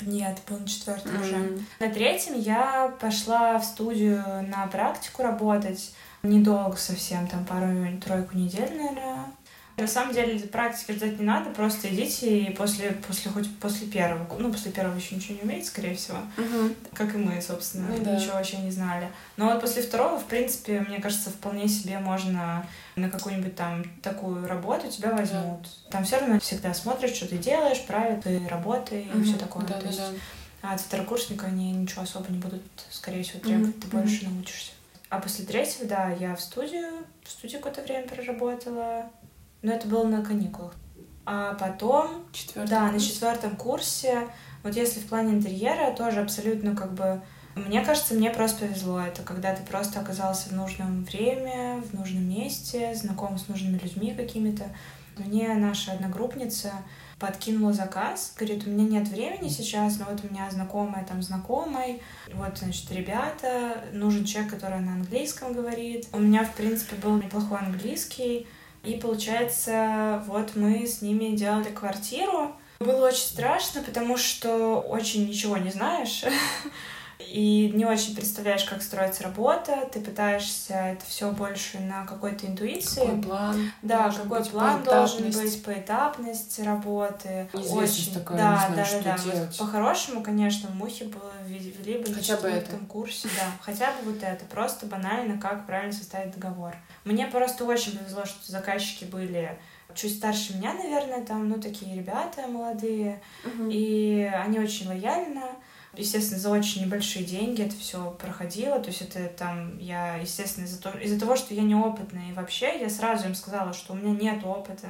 Нет, 0.02 0.38
был 0.48 0.60
на 0.60 0.68
четвертом 0.68 1.20
уже. 1.20 1.38
М. 1.38 1.66
На 1.80 1.90
третьем 1.90 2.40
я 2.40 2.96
пошла 3.02 3.58
в 3.58 3.66
студию 3.66 4.24
на 4.48 4.68
практику 4.68 5.24
работать. 5.24 5.92
Недолго 6.22 6.78
совсем, 6.78 7.28
там 7.28 7.44
пару-тройку 7.46 8.38
недель, 8.38 8.78
наверное. 8.78 9.26
На 9.78 9.88
самом 9.88 10.14
деле 10.14 10.40
практики 10.40 10.94
ждать 10.94 11.20
не 11.20 11.26
надо, 11.26 11.50
просто 11.50 11.90
идите 11.94 12.40
и 12.44 12.54
после, 12.54 12.92
после 12.92 13.30
хоть 13.30 13.54
после 13.60 13.88
первого, 13.88 14.26
ну, 14.40 14.50
после 14.50 14.72
первого 14.72 14.96
еще 14.96 15.16
ничего 15.16 15.36
не 15.36 15.42
умеете, 15.42 15.68
скорее 15.68 15.96
всего, 15.96 16.20
Мгм. 16.38 16.74
как 16.94 17.14
и 17.14 17.18
мы, 17.18 17.42
собственно, 17.42 17.90
Ну 17.90 18.02
да. 18.02 18.16
ничего 18.16 18.36
вообще 18.36 18.58
не 18.58 18.72
знали. 18.72 19.10
Но 19.36 19.48
вот 19.52 19.60
после 19.60 19.82
второго, 19.84 20.18
в 20.18 20.26
принципе, 20.26 20.80
мне 20.80 21.02
кажется, 21.02 21.30
вполне 21.30 21.68
себе 21.68 22.00
можно 22.00 22.66
на 22.96 23.10
какую-нибудь 23.10 23.56
там 23.58 23.84
такую 24.02 24.48
работу 24.48 24.90
тебя 24.90 25.12
возьмут. 25.14 25.68
Там 25.90 26.06
все 26.06 26.20
равно 26.20 26.40
всегда 26.40 26.74
смотрят, 26.74 27.14
что 27.14 27.28
ты 27.28 27.38
делаешь, 27.38 27.84
правят 27.86 28.22
твои 28.22 28.48
работы 28.48 29.02
и 29.02 29.24
все 29.24 29.38
такое. 29.38 29.66
То 29.66 29.74
есть 29.88 29.98
Да-да-да. 30.00 30.70
а 30.70 30.74
от 30.76 30.80
второкурсника 30.82 31.48
они 31.48 31.74
ничего 31.74 32.04
особо 32.04 32.32
не 32.32 32.38
будут, 32.40 32.64
скорее 32.92 33.24
всего, 33.24 33.40
требовать, 33.42 33.78
ты 33.82 33.88
Мгм, 33.88 34.00
больше 34.00 34.24
научишься. 34.30 34.72
А 35.10 35.20
после 35.20 35.44
третьего, 35.46 35.86
да, 35.86 36.12
я 36.12 36.34
в 36.36 36.42
студию, 36.42 37.06
в 37.24 37.30
студии 37.30 37.58
какое-то 37.58 37.82
время 37.84 38.08
проработала, 38.08 39.06
но 39.66 39.74
это 39.74 39.88
было 39.88 40.06
на 40.06 40.24
каникулах. 40.24 40.76
А 41.26 41.56
потом, 41.56 42.24
Четвертый 42.32 42.70
да, 42.70 42.84
на 42.84 42.92
курс. 42.92 43.04
четвертом 43.04 43.56
курсе, 43.56 44.28
вот 44.64 44.76
если 44.76 45.00
в 45.00 45.08
плане 45.08 45.34
интерьера, 45.34 45.92
тоже 45.96 46.22
абсолютно 46.22 46.76
как 46.76 46.94
бы 46.94 47.22
мне 47.56 47.84
кажется, 47.86 48.16
мне 48.16 48.30
просто 48.32 48.66
повезло. 48.68 49.00
Это 49.00 49.24
когда 49.24 49.56
ты 49.56 49.64
просто 49.64 50.02
оказался 50.02 50.50
в 50.50 50.52
нужном 50.52 51.06
время, 51.06 51.82
в 51.90 51.94
нужном 51.94 52.28
месте, 52.28 52.94
знаком 52.96 53.38
с 53.38 53.48
нужными 53.48 53.78
людьми 53.78 54.14
какими-то. 54.14 54.66
Мне 55.18 55.54
наша 55.54 55.94
одногруппница 55.94 56.74
подкинула 57.18 57.72
заказ, 57.72 58.34
говорит, 58.38 58.68
у 58.68 58.70
меня 58.70 59.00
нет 59.00 59.08
времени 59.08 59.48
сейчас, 59.48 59.98
но 59.98 60.06
вот 60.10 60.22
у 60.26 60.28
меня 60.28 60.52
знакомая 60.52 61.06
там 61.06 61.24
знакомой, 61.24 62.02
вот, 62.34 62.58
значит, 62.58 62.92
ребята, 62.92 63.86
нужен 63.94 64.26
человек, 64.26 64.52
который 64.52 64.82
на 64.82 64.92
английском 64.96 65.54
говорит. 65.54 66.10
У 66.12 66.20
меня, 66.20 66.44
в 66.44 66.54
принципе, 66.54 66.98
был 66.98 67.16
неплохой 67.16 67.60
английский, 67.60 68.48
и 68.86 69.00
получается, 69.00 70.24
вот 70.28 70.56
мы 70.56 70.86
с 70.86 71.02
ними 71.02 71.36
делали 71.36 71.70
квартиру. 71.70 72.56
Было 72.80 73.08
очень 73.08 73.26
страшно, 73.26 73.82
потому 73.82 74.18
что 74.18 74.80
очень 74.80 75.28
ничего 75.28 75.58
не 75.58 75.72
знаешь. 75.72 76.24
И 77.20 77.72
не 77.74 77.86
очень 77.86 78.16
представляешь, 78.16 78.66
как 78.66 78.82
строится 78.82 79.24
работа, 79.24 79.88
ты 79.92 80.02
пытаешься 80.02 80.74
это 80.74 81.06
все 81.06 81.32
больше 81.32 81.80
на 81.80 82.06
какой-то 82.06 82.46
интуиции. 82.46 83.06
Какой 83.06 83.22
план? 83.22 83.72
Да, 83.82 84.12
какой 84.12 84.40
быть, 84.40 84.52
план 84.52 84.84
должен 84.84 85.32
быть, 85.32 85.64
поэтапность 85.64 86.60
работы. 86.60 87.48
Очень, 87.54 88.14
такая, 88.14 88.38
да, 88.38 88.52
не 88.52 88.58
знаю, 88.58 88.76
да, 88.76 88.86
что 88.86 89.04
да, 89.04 89.18
да. 89.34 89.40
Вот. 89.46 89.58
По-хорошему, 89.58 90.24
конечно, 90.24 90.70
мухи 90.72 91.04
бы 91.04 91.20
вели 91.48 91.98
бы 91.98 92.14
Хотя 92.14 92.38
бы 92.38 92.48
это. 92.50 92.62
четвертом 92.62 92.86
курсе, 92.88 93.30
да. 93.36 93.52
Хотя 93.62 93.92
бы 93.92 94.12
вот 94.12 94.22
это, 94.22 94.44
просто 94.46 94.86
банально, 94.86 95.40
как 95.40 95.66
правильно 95.66 95.94
составить 95.94 96.34
договор. 96.34 96.76
Мне 97.06 97.28
просто 97.28 97.64
очень 97.66 97.98
повезло, 97.98 98.26
что 98.26 98.52
заказчики 98.52 99.06
были 99.06 99.58
чуть 99.94 100.18
старше 100.18 100.58
меня, 100.58 100.74
наверное, 100.74 101.24
там, 101.24 101.48
ну, 101.48 101.60
такие 101.62 101.96
ребята 101.96 102.48
молодые, 102.48 103.22
Мгм. 103.46 103.70
и 103.72 104.30
они 104.34 104.60
очень 104.60 104.88
лояльно. 104.90 105.44
Естественно, 105.98 106.40
за 106.40 106.50
очень 106.50 106.84
небольшие 106.86 107.26
деньги 107.26 107.64
это 107.64 107.76
все 107.76 108.12
проходило. 108.20 108.80
То 108.80 108.88
есть 108.90 109.02
это 109.02 109.28
там 109.30 109.78
я, 109.80 110.16
естественно, 110.18 110.66
из-за, 110.66 110.82
то- 110.82 110.98
из-за 110.98 111.20
того, 111.20 111.36
что 111.36 111.54
я 111.54 111.62
неопытная 111.64 112.30
и 112.30 112.34
вообще, 112.34 112.80
я 112.80 112.90
сразу 112.90 113.26
им 113.28 113.36
сказала, 113.36 113.74
что 113.74 113.94
у 113.94 113.96
меня 113.96 114.34
нет 114.34 114.44
опыта. 114.46 114.90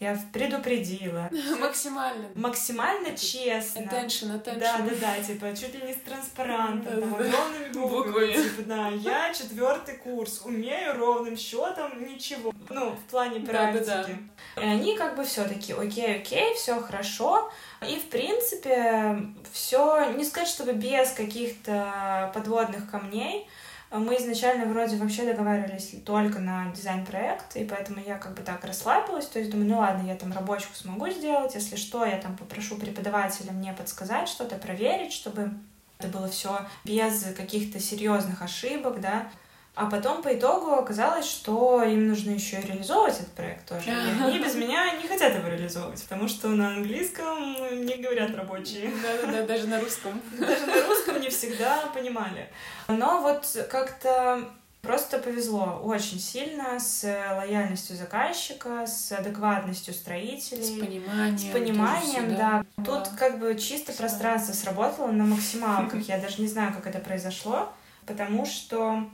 Я 0.00 0.18
предупредила. 0.32 1.30
Максимально. 1.60 2.26
Максимально 2.34 3.16
честно. 3.16 3.82
Attention, 3.82 4.42
attention. 4.42 4.58
Да, 4.58 4.78
да, 4.78 4.90
да, 5.00 5.22
типа, 5.22 5.56
чуть 5.56 5.74
ли 5.76 5.82
не 5.86 5.92
с 5.94 5.98
транспарантом, 5.98 7.00
там, 7.00 7.14
огромными 7.14 7.72
буквами, 7.72 8.32
типа, 8.32 8.62
да, 8.66 8.88
я 8.88 9.32
четвертый 9.32 9.96
курс, 9.98 10.42
умею 10.44 10.96
ровным 10.98 11.36
счетом 11.36 12.04
ничего, 12.04 12.52
ну, 12.68 12.90
в 12.90 13.10
плане 13.10 13.40
практики. 13.40 14.18
И 14.56 14.60
они 14.60 14.96
как 14.96 15.14
бы 15.16 15.22
все 15.24 15.44
таки 15.44 15.72
окей, 15.72 16.16
окей, 16.16 16.52
все 16.56 16.80
хорошо. 16.80 17.52
И, 17.88 17.98
в 17.98 18.08
принципе, 18.08 19.18
все, 19.52 20.12
не 20.12 20.24
сказать, 20.24 20.48
чтобы 20.48 20.72
без 20.72 21.10
каких-то 21.12 22.30
подводных 22.34 22.90
камней, 22.90 23.48
мы 23.90 24.16
изначально 24.16 24.64
вроде 24.64 24.96
вообще 24.96 25.24
договаривались 25.24 25.94
только 26.06 26.38
на 26.38 26.72
дизайн-проект, 26.74 27.56
и 27.56 27.64
поэтому 27.64 28.00
я 28.00 28.16
как 28.16 28.34
бы 28.34 28.42
так 28.42 28.64
расслабилась, 28.64 29.26
то 29.26 29.38
есть 29.38 29.50
думаю, 29.50 29.68
ну 29.68 29.78
ладно, 29.78 30.06
я 30.06 30.14
там 30.14 30.32
рабочку 30.32 30.74
смогу 30.74 31.10
сделать, 31.10 31.54
если 31.54 31.76
что, 31.76 32.06
я 32.06 32.16
там 32.16 32.36
попрошу 32.36 32.76
преподавателя 32.76 33.52
мне 33.52 33.74
подсказать 33.74 34.28
что-то, 34.28 34.56
проверить, 34.56 35.12
чтобы 35.12 35.50
это 35.98 36.08
было 36.08 36.28
все 36.28 36.66
без 36.84 37.22
каких-то 37.36 37.78
серьезных 37.80 38.40
ошибок, 38.42 39.00
да. 39.00 39.28
А 39.74 39.86
потом 39.86 40.22
по 40.22 40.34
итогу 40.34 40.72
оказалось, 40.72 41.24
что 41.24 41.82
им 41.82 42.08
нужно 42.08 42.32
еще 42.32 42.60
и 42.60 42.66
реализовывать 42.66 43.14
этот 43.14 43.32
проект 43.32 43.66
тоже. 43.66 43.88
И 43.88 43.90
они 44.22 44.38
без 44.38 44.54
меня 44.54 44.92
не 45.00 45.08
хотят 45.08 45.34
его 45.34 45.48
реализовывать, 45.48 46.02
потому 46.02 46.28
что 46.28 46.48
на 46.48 46.74
английском 46.74 47.54
не 47.86 47.96
говорят 47.96 48.36
рабочие. 48.36 48.90
Да-да-да, 49.02 49.46
даже 49.46 49.66
на 49.68 49.80
русском. 49.80 50.20
Даже 50.38 50.66
на 50.66 50.86
русском 50.86 51.20
не 51.20 51.30
всегда 51.30 51.86
понимали. 51.94 52.50
Но 52.88 53.22
вот 53.22 53.46
как-то 53.70 54.46
просто 54.82 55.18
повезло 55.18 55.80
очень 55.82 56.20
сильно 56.20 56.78
с 56.78 57.04
лояльностью 57.04 57.96
заказчика, 57.96 58.86
с 58.86 59.10
адекватностью 59.12 59.94
строителей. 59.94 60.64
С 60.64 60.78
пониманием. 60.78 61.38
С 61.38 61.52
пониманием, 61.52 62.24
тоже 62.24 62.36
да. 62.36 62.64
всё, 62.76 62.84
Тут 62.84 63.08
как 63.16 63.38
бы 63.38 63.54
чисто 63.54 63.92
пространство 63.94 64.52
сработало 64.52 65.10
на 65.12 65.24
максималках. 65.24 66.02
Я 66.08 66.18
даже 66.18 66.42
не 66.42 66.48
знаю, 66.48 66.74
как 66.74 66.86
это 66.86 66.98
произошло, 66.98 67.72
потому 68.04 68.44
что 68.44 69.08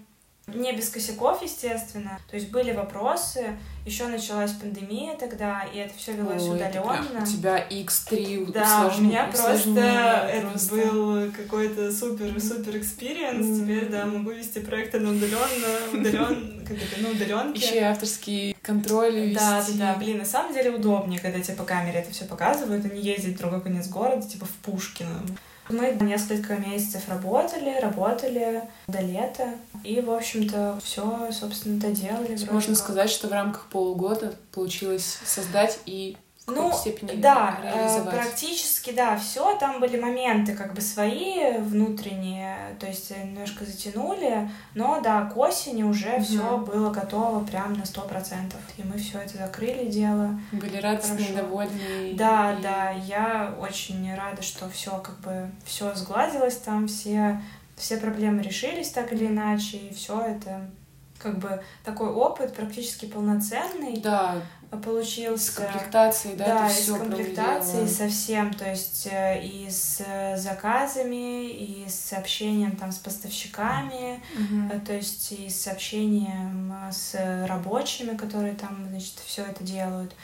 не 0.54 0.72
без 0.72 0.88
косяков, 0.88 1.42
естественно. 1.42 2.18
То 2.30 2.36
есть 2.36 2.50
были 2.50 2.72
вопросы, 2.72 3.56
еще 3.86 4.06
началась 4.06 4.52
пандемия 4.52 5.16
тогда, 5.16 5.62
и 5.72 5.78
это 5.78 5.92
все 5.96 6.12
велось 6.12 6.42
Ой, 6.42 6.56
удаленно. 6.56 7.22
У 7.22 7.26
тебя 7.26 7.66
ХЗ. 7.68 8.52
Да, 8.52 8.60
у 8.60 8.88
усложн- 8.90 9.00
меня 9.02 9.24
просто 9.24 9.80
это 9.80 10.46
просто. 10.48 10.74
был 10.76 11.32
какой-то 11.32 11.92
супер-супер 11.92 12.76
experience. 12.78 13.46
Мгм. 13.46 13.60
Теперь, 13.64 13.88
да, 13.88 14.06
могу 14.06 14.30
вести 14.32 14.60
проекты 14.60 15.00
на 15.00 15.10
удаленно, 15.10 15.68
удален, 15.92 16.64
как 16.66 16.76
это, 16.76 17.02
на 17.02 17.10
удаленке. 17.10 17.60
Еще 17.66 17.76
и 17.76 17.82
авторский 17.82 18.56
контроль 18.62 19.14
вести. 19.20 19.34
Да, 19.38 19.64
да, 19.68 19.74
да. 19.78 19.94
Блин, 19.96 20.18
на 20.18 20.24
самом 20.24 20.52
деле 20.52 20.70
удобнее, 20.70 21.20
когда 21.20 21.40
тебе 21.40 21.56
по 21.56 21.64
камере 21.64 22.00
это 22.00 22.10
все 22.12 22.24
показывают, 22.24 22.84
а 22.84 22.88
не 22.88 23.00
ездить 23.00 23.36
в 23.36 23.38
другой 23.38 23.60
конец 23.62 23.88
города, 23.88 24.26
типа 24.26 24.44
в 24.46 24.52
Пушкино. 24.70 25.22
Мы 25.68 25.96
несколько 26.00 26.56
месяцев 26.56 27.08
работали, 27.08 27.78
работали 27.80 28.62
до 28.86 29.00
лета. 29.00 29.54
И, 29.84 30.00
в 30.00 30.10
общем-то, 30.10 30.78
все, 30.82 31.30
собственно, 31.32 31.80
доделали. 31.80 32.38
Можно 32.50 32.74
как. 32.74 32.82
сказать, 32.82 33.10
что 33.10 33.28
в 33.28 33.32
рамках 33.32 33.66
полугода 33.66 34.34
получилось 34.52 35.18
создать 35.24 35.78
и 35.86 36.16
Ну, 36.50 36.72
степени 36.72 37.20
да, 37.20 37.58
э, 37.62 37.74
реализовать. 37.74 38.14
практически, 38.14 38.92
да, 38.92 39.16
все. 39.18 39.56
Там 39.58 39.80
были 39.80 39.98
моменты 40.00 40.54
как 40.54 40.74
бы 40.74 40.80
свои 40.80 41.58
внутренние, 41.58 42.56
то 42.80 42.86
есть 42.86 43.10
немножко 43.10 43.64
затянули, 43.64 44.50
но 44.74 45.00
да, 45.00 45.24
к 45.26 45.36
осени 45.36 45.82
уже 45.82 46.10
Мгм. 46.12 46.24
все 46.24 46.58
было 46.58 46.90
готово 46.90 47.44
прям 47.44 47.74
на 47.74 47.84
сто 47.86 48.02
процентов. 48.02 48.60
И 48.76 48.82
мы 48.82 48.98
все 48.98 49.18
это 49.18 49.36
закрыли 49.38 49.86
дело. 49.88 50.38
Были 50.52 50.76
радостные, 50.78 51.26
Хорошо. 51.28 51.42
довольные. 51.42 52.14
Да, 52.14 52.52
и- 52.58 52.62
да, 52.62 52.90
я 52.90 53.54
очень 53.60 54.14
рада, 54.14 54.42
что 54.42 54.68
все 54.70 54.98
как 54.98 55.18
бы 55.20 55.50
все 55.64 55.94
сгладилось 55.94 56.56
там, 56.56 56.88
все, 56.88 57.40
все 57.76 57.96
проблемы 57.98 58.42
решились 58.42 58.90
так 58.90 59.12
или 59.12 59.26
иначе, 59.26 59.76
и 59.76 59.94
все 59.94 60.20
это 60.20 60.70
как 61.18 61.38
бы 61.38 61.60
такой 61.84 62.08
опыт 62.10 62.54
практически 62.54 63.06
полноценный. 63.06 64.00
Да. 64.00 64.36
Получился. 64.70 65.52
С 65.52 65.54
комплектацией, 65.54 66.36
да, 66.36 66.44
да, 66.44 66.68
ты 66.68 66.74
и 66.74 66.82
с 66.82 66.92
комплектацией 66.92 67.88
совсем, 67.88 68.52
то 68.52 68.68
есть 68.68 69.08
э, 69.10 69.42
и 69.42 69.70
с 69.70 70.02
э, 70.06 70.36
заказами, 70.36 71.48
и 71.48 71.88
с 71.88 71.94
сообщением 71.94 72.76
там 72.76 72.92
с 72.92 72.98
поставщиками, 72.98 74.22
Мгм. 74.34 74.80
то 74.82 74.92
есть 74.92 75.32
и 75.32 75.48
с 75.48 75.62
сообщением 75.62 76.72
э, 76.86 76.92
с 76.92 77.14
рабочими, 77.48 78.14
которые 78.16 78.54
там, 78.54 78.86
значит, 78.90 79.14
все 79.24 79.42
это 79.42 79.64
делают. 79.64 80.14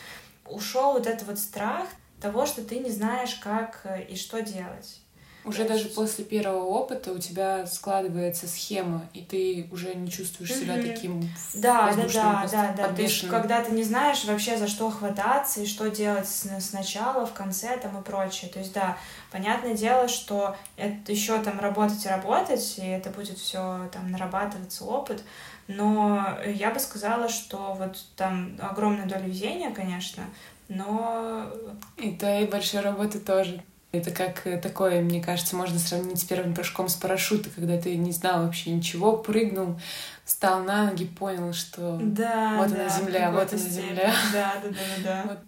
Ушел 0.46 0.92
вот 0.92 1.06
этот 1.06 1.26
вот 1.26 1.38
страх 1.38 1.86
того, 2.20 2.44
что 2.44 2.62
ты 2.62 2.80
не 2.80 2.90
знаешь, 2.90 3.36
как 3.36 3.86
и 4.08 4.14
что 4.14 4.42
делать. 4.42 5.00
Уже 5.44 5.68
даже 5.68 5.88
после 5.88 6.24
первого 6.24 6.64
опыта 6.64 7.12
у 7.12 7.18
тебя 7.18 7.66
складывается 7.66 8.48
схема, 8.48 9.06
и 9.12 9.20
ты 9.20 9.68
уже 9.70 9.94
не 9.94 10.10
чувствуешь 10.10 10.54
себя 10.54 10.76
таким 10.80 11.20
Да, 11.52 11.92
да, 11.94 12.06
да, 12.12 12.48
да, 12.50 12.74
да. 12.76 12.88
То 12.92 13.02
есть, 13.02 13.28
когда 13.28 13.62
ты 13.62 13.72
не 13.72 13.82
знаешь 13.82 14.24
вообще, 14.24 14.56
за 14.56 14.68
что 14.68 14.90
хвататься 14.90 15.60
и 15.60 15.66
что 15.66 15.90
делать 15.90 16.28
сначала, 16.60 17.26
в 17.26 17.34
конце 17.34 17.76
там 17.76 17.98
и 18.00 18.02
прочее. 18.02 18.50
То 18.50 18.58
есть, 18.58 18.72
да, 18.72 18.96
понятное 19.30 19.74
дело, 19.74 20.08
что 20.08 20.56
это 20.76 21.12
еще 21.12 21.38
там 21.42 21.60
работать 21.60 22.04
и 22.06 22.08
работать, 22.08 22.78
и 22.78 22.86
это 22.86 23.10
будет 23.10 23.38
все 23.38 23.90
там 23.92 24.10
нарабатываться 24.10 24.84
опыт. 24.84 25.22
Но 25.66 26.38
я 26.46 26.70
бы 26.70 26.80
сказала, 26.80 27.28
что 27.28 27.74
вот 27.78 28.02
там 28.16 28.58
огромная 28.60 29.06
доля 29.06 29.26
везения, 29.26 29.72
конечно, 29.72 30.24
но 30.68 31.50
И 31.96 32.12
твоей 32.12 32.46
большой 32.46 32.80
работы 32.80 33.18
тоже. 33.18 33.62
Это 33.94 34.10
как 34.10 34.44
э, 34.44 34.56
такое, 34.58 35.00
мне 35.02 35.22
кажется, 35.22 35.54
можно 35.54 35.78
сравнить 35.78 36.20
с 36.20 36.24
первым 36.24 36.52
прыжком 36.52 36.88
с 36.88 36.96
парашюта, 36.96 37.48
когда 37.48 37.78
ты 37.80 37.94
не 37.96 38.10
знал 38.10 38.44
вообще 38.44 38.70
ничего, 38.70 39.16
прыгнул, 39.16 39.78
встал 40.24 40.64
на 40.64 40.90
ноги, 40.90 41.04
понял, 41.04 41.52
что 41.52 41.96
да, 42.02 42.56
Вот 42.58 42.70
да, 42.74 42.86
она 42.86 42.88
земля, 42.88 43.30
вот 43.30 43.52
она 43.52 43.62
степени. 43.62 43.88
земля. 43.88 44.12
Да, 44.32 44.54
да, 44.64 44.68
да, 44.68 44.74
да, 44.74 45.02
да. 45.04 45.22
Вот. 45.28 45.38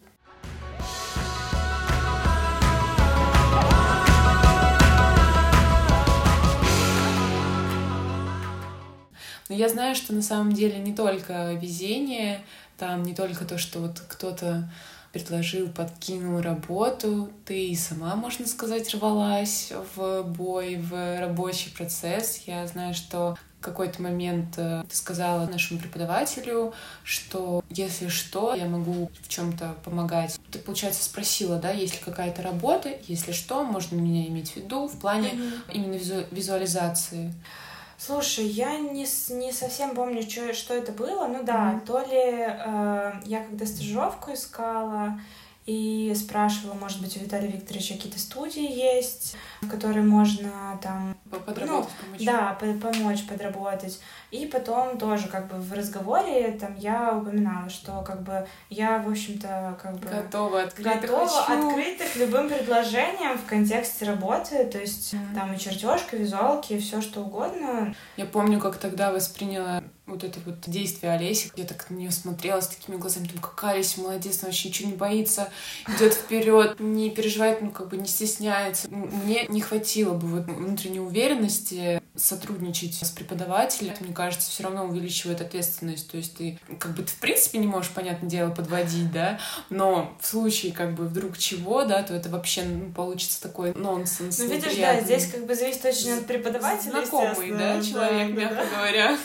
Но 9.49 9.57
я 9.57 9.69
знаю, 9.69 9.97
что 9.97 10.13
на 10.13 10.23
самом 10.23 10.53
деле 10.53 10.79
не 10.79 10.95
только 10.95 11.53
везение, 11.55 12.43
там 12.79 13.03
не 13.03 13.15
только 13.15 13.45
то, 13.45 13.59
что 13.59 13.81
вот 13.81 14.01
кто-то 14.09 14.69
предложил, 15.21 15.69
подкинул 15.69 16.41
работу, 16.43 17.31
ты 17.47 17.69
и 17.69 17.75
сама, 17.77 18.17
можно 18.17 18.47
сказать, 18.47 18.93
рвалась 18.95 19.73
в 19.95 20.23
бой, 20.25 20.77
в 20.77 21.21
рабочий 21.21 21.71
процесс. 21.71 22.43
Я 22.47 22.67
знаю, 22.67 22.93
что 22.95 23.37
в 23.61 23.65
какой-то 23.65 24.03
момент 24.03 24.55
э, 24.59 24.85
ты 24.89 24.95
сказала 24.95 25.47
нашему 25.47 25.81
преподавателю, 25.81 26.75
что 27.03 27.65
если 27.71 28.09
что, 28.09 28.55
я 28.55 28.67
могу 28.67 29.11
в 29.23 29.29
чем-то 29.29 29.77
помогать. 29.85 30.39
Ты, 30.53 30.59
получается, 30.59 31.03
спросила, 31.03 31.57
да, 31.57 31.71
есть 31.71 31.95
ли 31.95 32.01
какая-то 32.05 32.43
работа, 32.43 32.91
если 33.09 33.33
что, 33.33 33.65
можно 33.65 33.97
меня 33.97 34.27
иметь 34.27 34.53
в 34.53 34.57
виду 34.57 34.87
в 34.87 34.99
плане 35.01 35.31
Мгм. 35.33 35.53
именно 35.73 35.95
визу- 35.95 36.27
визуализации. 36.31 37.33
Слушай, 37.99 38.47
я 38.47 38.79
не, 38.79 39.07
с- 39.07 39.31
не 39.31 39.53
совсем 39.53 39.95
помню, 39.95 40.23
чё, 40.25 40.53
что 40.53 40.75
это 40.75 40.93
было. 40.93 41.27
Ну 41.27 41.43
да, 41.43 41.73
Мгм. 41.73 41.81
то 41.81 41.99
ли 42.01 42.07
э, 42.13 43.13
я 43.25 43.43
когда 43.45 43.65
стажировку 43.67 44.33
искала 44.35 45.19
и 45.65 46.15
спрашивала, 46.15 46.75
может 46.75 47.01
быть, 47.01 47.17
у 47.17 47.21
Виталия 47.21 47.51
Викторовича 47.51 47.95
какие-то 47.95 48.21
студии 48.21 48.71
есть, 48.71 49.35
в 49.63 49.69
которые 49.69 50.05
можно 50.05 50.79
там, 50.83 51.17
По- 51.31 51.39
Подработать, 51.41 51.91
помочь. 52.05 52.25
да, 52.25 52.57
по- 52.61 52.67
помочь 52.75 53.27
подработать. 53.27 53.99
И 54.31 54.47
потом 54.47 54.99
тоже 54.99 55.29
как 55.29 55.47
бы 55.49 55.57
в 55.57 55.73
разговоре 55.73 56.51
там 56.53 56.75
я 56.77 57.17
упоминала, 57.17 57.71
что 57.71 58.03
как 58.03 58.23
бы 58.23 58.47
я, 58.71 58.99
в 58.99 59.09
общем-то, 59.11 59.79
как 59.81 59.99
бы 59.99 60.09
Готова, 60.09 60.63
открыто 60.63 60.99
готова 61.01 61.29
хочу. 61.29 61.71
к 62.13 62.17
любым 62.17 62.49
предложениям 62.49 63.39
в 63.39 63.45
контексте 63.45 64.05
работы, 64.05 64.65
то 64.67 64.79
есть 64.79 65.13
Мгм. 65.13 65.35
там 65.35 65.55
и 65.55 65.59
чертежка, 65.59 66.17
визуалки, 66.17 66.79
все 66.79 67.01
что 67.01 67.21
угодно. 67.23 67.95
Я 68.17 68.27
помню, 68.27 68.59
как 68.59 68.77
тогда 68.79 69.13
восприняла 69.13 69.83
вот 70.07 70.23
это 70.23 70.39
вот 70.47 70.61
действие 70.67 71.13
Олеси. 71.13 71.51
Я 71.57 71.65
так 71.65 71.91
на 71.91 71.95
нее 71.97 72.11
смотрела 72.13 72.61
с 72.61 72.69
такими 72.69 72.97
глазами, 72.97 73.27
думаю, 73.27 73.43
какая 73.43 73.75
Олеся 73.75 74.01
молодец, 74.01 74.39
она 74.41 74.49
вообще 74.49 74.69
ничего 74.69 74.91
не 74.91 74.97
боится, 74.97 75.51
идет 75.89 76.15
вперед, 76.15 76.79
не 76.79 77.11
переживает, 77.11 77.61
ну 77.63 77.71
как 77.71 77.89
бы 77.89 77.97
не 77.97 78.07
стесняется. 78.07 78.89
Мне 78.89 79.47
не 79.49 79.61
хватило 79.61 80.15
бы 80.15 80.29
вот 80.29 80.47
внутренней 80.47 81.01
уверенности 81.01 82.01
сотрудничать 82.15 82.95
с 82.95 83.11
преподавателем. 83.11 83.95
Мне 84.01 84.13
кажется, 84.17 84.51
все 84.51 84.65
равно 84.65 84.87
увеличивает 84.87 85.41
ответственность. 85.41 86.11
То 86.11 86.17
есть 86.17 86.37
ты 86.37 86.59
как 86.79 86.93
бы 86.93 87.03
ты 87.03 87.11
в 87.11 87.17
принципе 87.17 87.59
не 87.59 87.67
можешь, 87.67 87.91
понятное 87.93 88.29
дело, 88.29 88.51
подводить, 88.51 89.13
да, 89.13 89.39
но 89.71 90.17
в 90.21 90.27
случае 90.27 90.73
как 90.73 90.95
бы 90.95 91.05
вдруг 91.07 91.39
чего, 91.39 91.85
да, 91.85 92.03
то 92.03 92.15
это 92.15 92.29
вообще 92.29 92.63
ну, 92.65 92.91
получится 92.93 93.43
такой 93.43 93.75
нонсенс. 93.75 94.39
Ну, 94.39 94.47
видишь, 94.47 94.77
да, 94.77 95.01
здесь 95.01 95.31
как 95.31 95.47
бы 95.47 95.55
зависит 95.55 95.85
очень 95.85 96.13
от 96.13 96.27
преподавателя, 96.27 96.91
Знакомый, 96.91 97.51
да, 97.53 97.83
человек, 97.83 98.35
Да, 98.35 98.41
мягко 98.41 98.57
да. 98.57 98.77
говоря. 98.77 99.19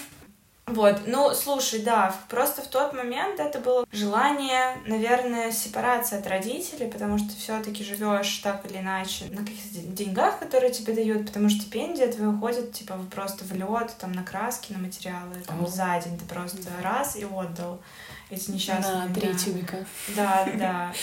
Вот, 0.72 1.02
ну, 1.06 1.34
слушай, 1.34 1.82
да, 1.82 2.16
просто 2.30 2.62
в 2.62 2.68
тот 2.68 2.94
момент 2.94 3.40
это 3.40 3.60
было 3.60 3.86
желание, 3.92 4.78
наверное, 4.86 5.52
сепарации 5.52 6.18
от 6.18 6.28
родителей, 6.28 6.88
потому 6.90 7.18
что 7.18 7.30
все 7.30 7.62
таки 7.62 7.84
живешь 7.84 8.38
так 8.38 8.66
или 8.70 8.78
иначе 8.78 9.26
на 9.32 9.42
каких-то 9.42 9.70
де- 9.70 10.06
деньгах, 10.06 10.40
которые 10.40 10.72
тебе 10.72 10.94
дают, 10.94 11.28
потому 11.28 11.50
что 11.50 11.62
стипендия 11.62 12.12
твоя 12.12 12.30
уходит, 12.30 12.72
типа, 12.72 12.98
просто 13.14 13.44
в 13.44 13.52
лед, 13.54 13.94
там, 14.00 14.14
на 14.14 14.24
краски, 14.24 14.72
на 14.72 14.80
материалы, 14.80 15.36
там, 15.46 15.60
Ого. 15.60 15.68
за 15.68 16.02
день 16.04 16.18
ты 16.18 16.26
просто 16.26 16.58
раз 16.82 17.16
и 17.16 17.26
отдал 17.26 17.82
эти 18.30 18.52
несчастные. 18.52 18.96
На 18.96 19.08
да. 19.08 19.20
три 19.20 19.36
тюбика. 19.36 19.86
Да, 20.16 20.46
да, 20.46 20.54
да. 20.58 20.94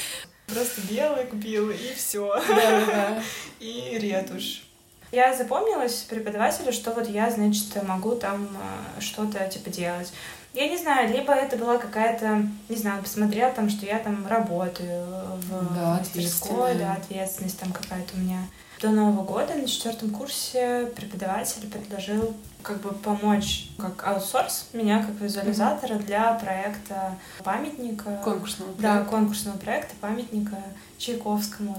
Просто 0.54 0.80
белый 0.90 1.26
купила, 1.26 1.70
и 1.70 1.94
все. 1.94 2.26
Да-да-да. 2.48 3.22
и 3.60 3.98
ретушь. 3.98 4.67
Я 5.10 5.34
запомнилась 5.34 6.02
преподавателю, 6.08 6.72
что 6.72 6.92
вот 6.92 7.08
я, 7.08 7.30
значит, 7.30 7.82
могу 7.86 8.14
там 8.14 8.48
э, 8.96 9.00
что-то 9.00 9.46
типа 9.48 9.70
делать. 9.70 10.12
Я 10.52 10.68
не 10.68 10.76
знаю, 10.76 11.10
либо 11.12 11.32
это 11.32 11.56
была 11.56 11.78
какая-то, 11.78 12.42
не 12.68 12.76
знаю, 12.76 13.02
посмотрел 13.02 13.52
там, 13.52 13.70
что 13.70 13.86
я 13.86 13.98
там 14.00 14.26
работаю 14.26 15.06
в 15.36 15.74
Да, 15.74 15.98
мастерской, 16.00 16.74
да, 16.74 16.94
ответственность 16.94 17.58
там 17.58 17.72
какая-то 17.72 18.14
у 18.16 18.18
меня. 18.18 18.40
До 18.82 18.90
Нового 18.90 19.24
года 19.24 19.54
на 19.54 19.66
четвертом 19.66 20.10
курсе 20.10 20.86
преподаватель 20.94 21.68
предложил 21.68 22.34
как 22.62 22.80
бы 22.80 22.92
помочь 22.92 23.70
как 23.78 24.06
аутсорс 24.06 24.68
меня 24.72 25.02
как 25.02 25.20
визуализатора 25.20 25.94
для 25.94 26.32
проекта 26.34 27.14
памятника. 27.42 28.20
Конкурсного 28.22 28.72
Да, 28.78 28.92
проекта. 28.94 29.10
конкурсного 29.10 29.56
проекта 29.58 29.94
памятника 30.00 30.56
Чайковскому 30.98 31.76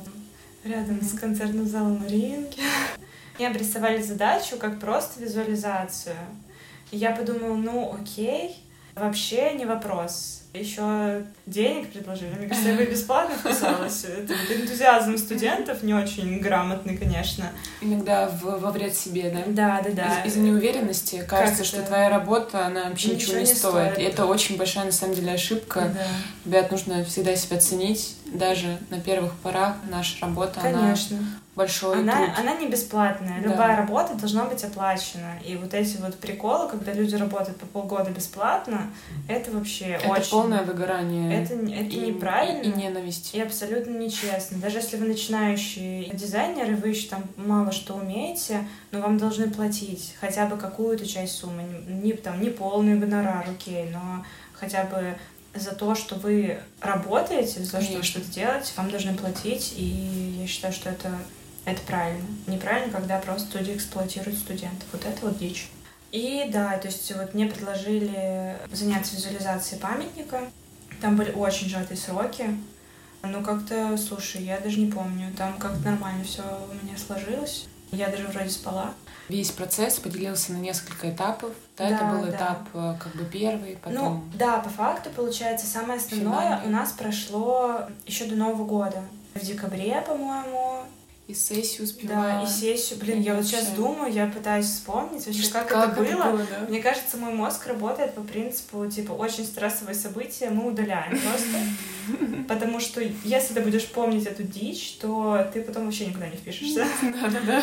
рядом 0.63 1.01
с 1.01 1.11
Мгм. 1.13 1.17
концертным 1.19 1.67
залом 1.67 1.99
Мариинки. 2.01 2.61
Мне 3.39 3.47
обрисовали 3.47 4.01
задачу 4.01 4.57
как 4.57 4.79
просто 4.81 5.21
визуализацию. 5.23 6.15
И 6.91 6.97
я 6.97 7.11
подумала, 7.11 7.55
ну 7.55 7.95
окей, 7.97 8.57
вообще 8.95 9.53
не 9.53 9.65
вопрос. 9.65 10.41
Еще 10.53 11.23
денег 11.45 11.89
предложили. 11.93 12.33
Мне 12.37 12.47
кажется, 12.49 12.69
я 12.71 12.75
бы 12.75 12.83
бесплатно 12.83 13.35
вписалась. 13.37 14.03
Это 14.03 14.33
вот 14.33 14.57
энтузиазм 14.57 15.17
студентов 15.17 15.83
не 15.83 15.93
очень 15.93 16.39
грамотный, 16.39 16.97
конечно. 16.97 17.51
Иногда 17.81 18.27
в- 18.27 18.59
во 18.59 18.71
вред 18.71 18.93
себе, 18.97 19.29
да? 19.29 19.43
Да, 19.45 19.81
да, 19.87 19.91
да. 19.93 20.21
Из- 20.23 20.31
Из-за 20.33 20.39
неуверенности 20.41 21.23
кажется, 21.29 21.63
что 21.63 21.81
твоя 21.83 22.09
работа, 22.09 22.65
она 22.65 22.89
вообще 22.89 23.09
Ничего 23.13 23.19
ничего, 23.19 23.33
не 23.35 23.39
не 23.41 23.55
стоит. 23.55 23.91
стоит. 23.93 23.99
И 23.99 24.01
это 24.11 24.25
очень 24.25 24.57
большая, 24.57 24.85
на 24.85 24.91
самом 24.91 25.13
деле, 25.15 25.31
ошибка. 25.31 25.93
Да. 25.93 26.07
Ребят, 26.45 26.71
нужно 26.71 27.05
всегда 27.05 27.35
себя 27.37 27.57
ценить. 27.59 28.15
Даже 28.25 28.79
на 28.89 28.99
первых 28.99 29.33
порах 29.35 29.75
наша 29.89 30.19
работа, 30.25 30.59
она 30.61 30.79
Конечно. 30.81 31.19
Большой 31.59 31.99
Она, 31.99 32.15
труд. 32.15 32.29
она 32.39 32.55
не 32.55 32.67
бесплатная. 32.67 33.41
Да. 33.41 33.49
Любая 33.49 33.75
работа 33.75 34.15
должна 34.15 34.45
быть 34.45 34.63
оплачена. 34.63 35.33
И 35.45 35.57
вот 35.57 35.73
эти 35.73 35.97
вот 35.97 36.17
приколы, 36.17 36.69
когда 36.69 36.93
люди 36.93 37.15
работают 37.15 37.57
по 37.59 37.65
полгода 37.65 38.11
бесплатно, 38.11 38.89
это 39.27 39.51
вообще 39.51 39.99
Это 40.01 40.07
очень... 40.07 40.31
полное 40.31 40.63
выгорание. 40.63 41.43
Это, 41.43 41.55
это 41.55 41.95
и, 41.95 42.11
неправильно. 42.11 42.61
И, 42.61 42.69
и 42.69 42.73
ненависть. 42.73 43.35
И 43.35 43.41
абсолютно 43.41 43.91
нечестно. 43.91 44.57
Даже 44.57 44.77
если 44.77 44.95
вы 44.95 45.07
начинающий 45.07 46.09
дизайнер, 46.13 46.71
и 46.71 46.75
вы 46.75 46.89
еще 46.89 47.09
там 47.09 47.23
мало 47.35 47.73
что 47.73 47.95
умеете, 47.95 48.65
но 48.91 49.01
вам 49.01 49.17
должны 49.17 49.49
платить 49.49 50.15
хотя 50.21 50.45
бы 50.45 50.55
какую-то 50.55 51.05
часть 51.05 51.35
суммы. 51.35 51.63
Не, 51.87 52.13
там, 52.13 52.41
не 52.41 52.49
полный 52.49 52.97
гонорар, 52.97 53.45
окей, 53.49 53.89
но 53.91 54.25
хотя 54.53 54.85
бы 54.85 55.15
за 55.53 55.71
то, 55.71 55.95
что 55.95 56.15
вы 56.15 56.59
работаете, 56.79 57.63
за 57.63 57.71
то, 57.71 57.81
что 57.81 57.97
вы 57.97 58.03
что-то 58.03 58.31
делаете, 58.31 58.71
вам 58.77 58.89
должны 58.89 59.13
платить, 59.15 59.73
и 59.75 60.37
я 60.41 60.47
считаю, 60.47 60.73
что 60.73 60.89
это, 60.89 61.11
это 61.71 61.81
правильно. 61.81 62.25
Неправильно, 62.47 62.91
когда 62.91 63.19
просто 63.19 63.47
студии 63.47 63.75
эксплуатируют 63.75 64.37
студентов. 64.37 64.87
Вот 64.91 65.05
это 65.05 65.25
вот 65.25 65.37
дичь. 65.37 65.69
И 66.11 66.49
да, 66.51 66.77
то 66.77 66.87
есть 66.87 67.11
вот 67.15 67.33
мне 67.33 67.45
предложили 67.45 68.57
заняться 68.71 69.15
визуализацией 69.15 69.81
памятника. 69.81 70.41
Там 71.01 71.15
были 71.15 71.31
очень 71.31 71.69
сжатые 71.69 71.97
сроки. 71.97 72.57
Ну, 73.21 73.43
как-то, 73.43 73.97
слушай, 73.97 74.43
я 74.43 74.59
даже 74.59 74.79
не 74.79 74.91
помню. 74.91 75.31
Там 75.37 75.57
как-то 75.57 75.79
нормально 75.89 76.23
все 76.23 76.41
у 76.41 76.85
меня 76.85 76.97
сложилось. 76.97 77.67
Я 77.91 78.07
даже 78.07 78.27
вроде 78.27 78.49
спала. 78.49 78.93
Весь 79.29 79.51
процесс 79.51 79.99
поделился 79.99 80.53
на 80.53 80.57
несколько 80.57 81.11
этапов. 81.11 81.51
Да, 81.77 81.89
да 81.89 81.95
это 81.95 82.05
был 82.05 82.21
да. 82.23 82.29
этап 82.29 82.67
э, 82.73 82.95
как 82.99 83.15
бы 83.15 83.25
первый, 83.25 83.77
потом. 83.77 83.95
Ну, 83.95 84.23
да, 84.35 84.59
по 84.59 84.69
факту, 84.69 85.09
получается, 85.09 85.67
самое 85.67 85.99
основное 85.99 86.41
Финальный. 86.41 86.67
у 86.67 86.69
нас 86.71 86.91
прошло 86.91 87.81
еще 88.05 88.25
до 88.25 88.35
Нового 88.35 88.65
года. 88.65 89.03
В 89.35 89.45
декабре, 89.45 90.01
по-моему, 90.05 90.83
и 91.29 91.33
сессию 91.35 91.83
успевала. 91.83 92.23
Да, 92.23 92.43
и 92.43 92.47
сессию. 92.47 92.97
Блин, 92.97 93.21
я, 93.21 93.33
я 93.33 93.35
вот 93.37 93.45
сейчас 93.45 93.67
думаю, 93.67 94.11
я 94.11 94.25
пытаюсь 94.25 94.65
вспомнить 94.65 95.27
вообще, 95.27 95.47
как, 95.51 95.67
как 95.67 95.91
это 95.91 96.15
было. 96.15 96.31
было 96.31 96.37
да? 96.39 96.65
Мне 96.67 96.81
кажется, 96.81 97.17
мой 97.17 97.33
мозг 97.33 97.67
работает 97.67 98.15
по 98.15 98.21
принципу, 98.21 98.87
типа, 98.87 99.11
очень 99.11 99.45
стрессовые 99.45 99.93
события 99.93 100.49
мы 100.49 100.71
удаляем 100.71 101.11
просто. 101.11 102.43
Потому 102.47 102.79
что 102.79 103.01
если 103.23 103.53
ты 103.53 103.61
будешь 103.61 103.87
помнить 103.87 104.25
эту 104.25 104.41
дичь, 104.41 104.97
то 104.99 105.47
ты 105.53 105.61
потом 105.61 105.85
вообще 105.85 106.07
никуда 106.07 106.27
не 106.27 106.35
впишешься. 106.35 106.87
Да-да-да. 107.03 107.61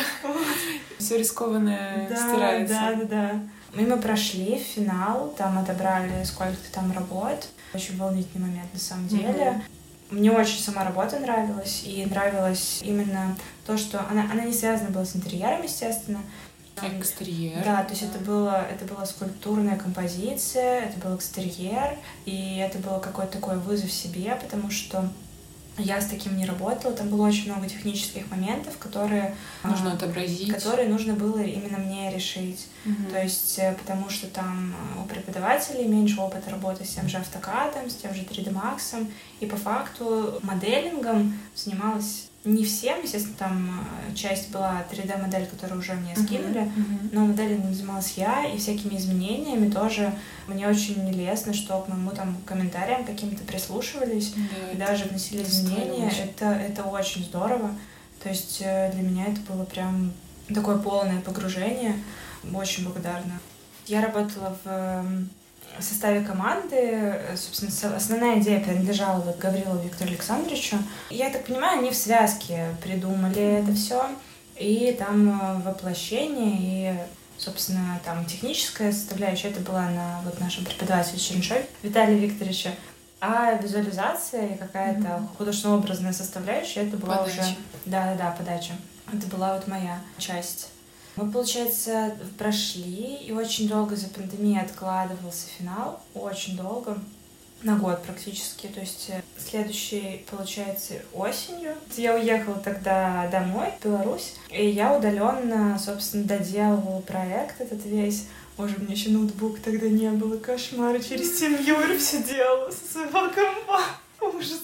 Все 0.97 1.17
рискованное 1.17 2.07
стирается. 2.07 2.73
Да-да-да. 2.73 3.41
Мы 3.73 3.85
мы 3.85 3.97
прошли 3.97 4.57
финал, 4.59 5.35
там 5.37 5.59
отобрали 5.59 6.23
сколько-то 6.23 6.71
там 6.71 6.93
работ. 6.93 7.49
Очень 7.73 7.97
волнительный 7.97 8.47
момент 8.47 8.73
на 8.73 8.79
самом 8.79 9.09
деле. 9.09 9.61
Мне 10.09 10.31
очень 10.31 10.59
сама 10.59 10.85
работа 10.85 11.19
нравилась, 11.19 11.83
и 11.85 12.05
нравилось 12.05 12.79
именно 12.81 13.35
то, 13.67 13.77
что 13.77 13.99
она, 14.09 14.23
она 14.31 14.45
не 14.45 14.53
связана 14.53 14.89
была 14.89 15.05
с 15.05 15.15
интерьером, 15.15 15.61
естественно. 15.61 16.21
Экстерьер. 16.81 17.63
Да, 17.65 17.83
то 17.83 17.91
есть 17.91 18.03
это 18.03 18.19
было, 18.19 18.65
это 18.65 18.85
была 18.85 19.05
скульптурная 19.05 19.77
композиция, 19.77 20.85
это 20.85 20.99
был 20.99 21.15
экстерьер, 21.15 21.97
и 22.25 22.57
это 22.57 22.77
было 22.77 22.99
какой-то 22.99 23.33
такой 23.33 23.57
вызов 23.57 23.91
себе, 23.91 24.37
потому 24.41 24.71
что 24.71 25.09
я 25.79 26.01
с 26.01 26.07
таким 26.07 26.37
не 26.37 26.45
работала, 26.45 26.93
там 26.93 27.09
было 27.09 27.27
очень 27.27 27.51
много 27.51 27.67
технических 27.67 28.29
моментов, 28.31 28.77
которые 28.77 29.35
нужно 29.63 29.91
а, 29.91 29.93
отобразить, 29.95 30.51
которые 30.51 30.87
нужно 30.87 31.13
было 31.13 31.39
именно 31.39 31.77
мне 31.77 32.11
решить. 32.11 32.67
Угу. 32.85 33.11
То 33.11 33.21
есть, 33.21 33.59
э, 33.59 33.75
потому 33.77 34.09
что 34.09 34.27
там 34.27 34.73
э, 34.73 35.01
у 35.01 35.05
преподавателей 35.05 35.85
меньше 35.85 36.19
опыта 36.19 36.49
работы 36.49 36.83
с 36.83 36.95
тем 36.95 37.07
же 37.07 37.17
автокадом, 37.17 37.89
с 37.89 37.95
тем 37.95 38.13
же 38.13 38.21
3D 38.21 38.51
Max, 38.51 39.07
и 39.39 39.45
по 39.45 39.55
факту 39.55 40.39
моделингом 40.41 41.37
занималась 41.55 42.29
не 42.47 42.63
всем, 42.63 43.01
естественно, 43.03 43.35
там 43.37 43.87
э, 44.09 44.15
часть 44.15 44.51
была 44.51 44.83
3D-модель, 44.91 45.45
которую 45.47 45.79
уже 45.79 45.93
мне 45.93 46.15
скинули, 46.15 46.61
uh-huh, 46.61 46.75
uh-huh. 46.75 47.09
но 47.11 47.25
моделью 47.25 47.61
занималась 47.73 48.13
я, 48.15 48.45
и 48.45 48.57
всякими 48.57 48.97
изменениями 48.97 49.69
тоже 49.69 50.13
мне 50.47 50.67
очень 50.67 51.09
лестно, 51.11 51.53
что 51.53 51.81
к 51.81 51.89
моему 51.89 52.11
там 52.11 52.37
комментариям 52.45 53.03
каким-то 53.03 53.43
прислушивались, 53.43 54.33
да, 54.33 54.71
и 54.71 54.77
даже 54.77 55.05
вносили 55.05 55.43
изменения. 55.43 56.11
Это, 56.23 56.45
это 56.45 56.83
очень 56.83 57.23
здорово. 57.23 57.71
То 58.23 58.29
есть 58.29 58.61
э, 58.61 58.91
для 58.93 59.01
меня 59.01 59.25
это 59.27 59.41
было 59.41 59.65
прям 59.65 60.13
такое 60.53 60.77
полное 60.77 61.21
погружение. 61.21 61.95
Очень 62.53 62.85
благодарна. 62.85 63.39
Я 63.87 64.01
работала 64.01 64.57
в 64.63 64.67
эм, 64.67 65.29
в 65.79 65.83
составе 65.83 66.21
команды, 66.21 67.19
собственно, 67.35 67.95
основная 67.95 68.39
идея 68.39 68.59
принадлежала 68.59 69.21
вот 69.21 69.37
Гаврилу 69.37 69.79
Виктору 69.79 70.09
Александровичу. 70.09 70.77
Я 71.09 71.29
так 71.29 71.45
понимаю, 71.45 71.79
они 71.79 71.91
в 71.91 71.95
связке 71.95 72.75
придумали 72.83 73.61
это 73.61 73.73
все. 73.73 74.05
И 74.59 74.95
там 74.97 75.29
э, 75.29 75.61
воплощение, 75.61 76.57
и, 76.59 76.93
собственно, 77.37 77.99
там 78.03 78.25
техническая 78.25 78.91
составляющая, 78.91 79.49
это 79.49 79.59
была 79.59 79.89
на 79.89 80.21
вот 80.25 80.39
нашем 80.39 80.65
преподавателе 80.65 81.19
Чернышове 81.19 81.67
Виталия 81.83 82.17
Викторовича. 82.17 82.71
А 83.19 83.53
визуализация 83.53 84.47
и 84.47 84.57
какая-то 84.57 85.01
mm-hmm. 85.01 85.37
художественно-образная 85.37 86.13
составляющая, 86.13 86.87
это 86.87 86.97
была 86.97 87.17
подача. 87.17 87.39
уже... 87.39 87.55
Да-да-да, 87.85 88.31
подача. 88.31 88.73
Это 89.11 89.27
была 89.27 89.55
вот 89.55 89.67
моя 89.67 89.99
часть. 90.17 90.69
Мы, 91.17 91.31
получается, 91.31 92.15
прошли, 92.37 93.17
и 93.25 93.31
очень 93.31 93.67
долго 93.67 93.95
за 93.95 94.07
пандемией 94.07 94.61
откладывался 94.61 95.47
финал, 95.57 95.99
очень 96.13 96.55
долго, 96.55 96.99
на 97.63 97.75
год 97.75 98.03
практически. 98.03 98.67
То 98.67 98.79
есть 98.79 99.07
э, 99.09 99.23
следующий, 99.35 100.23
получается, 100.29 100.93
осенью. 101.13 101.73
Я 101.95 102.13
уехала 102.15 102.57
тогда 102.59 103.27
домой, 103.31 103.73
в 103.79 103.83
Беларусь, 103.83 104.35
и 104.51 104.69
я 104.69 104.95
удаленно, 104.95 105.79
собственно, 105.79 106.23
доделывала 106.23 107.01
проект 107.01 107.61
этот 107.61 107.83
весь. 107.85 108.27
Боже, 108.55 108.75
у 108.77 108.81
меня 108.81 108.93
еще 108.93 109.09
ноутбук 109.09 109.59
тогда 109.59 109.89
не 109.89 110.11
было, 110.11 110.37
кошмар. 110.37 111.01
Через 111.01 111.39
семью 111.39 111.77
все 111.97 112.21
делала 112.21 112.69
со 112.69 112.93
своего 112.93 113.31
компа. 113.31 113.81
Ужас. 114.21 114.61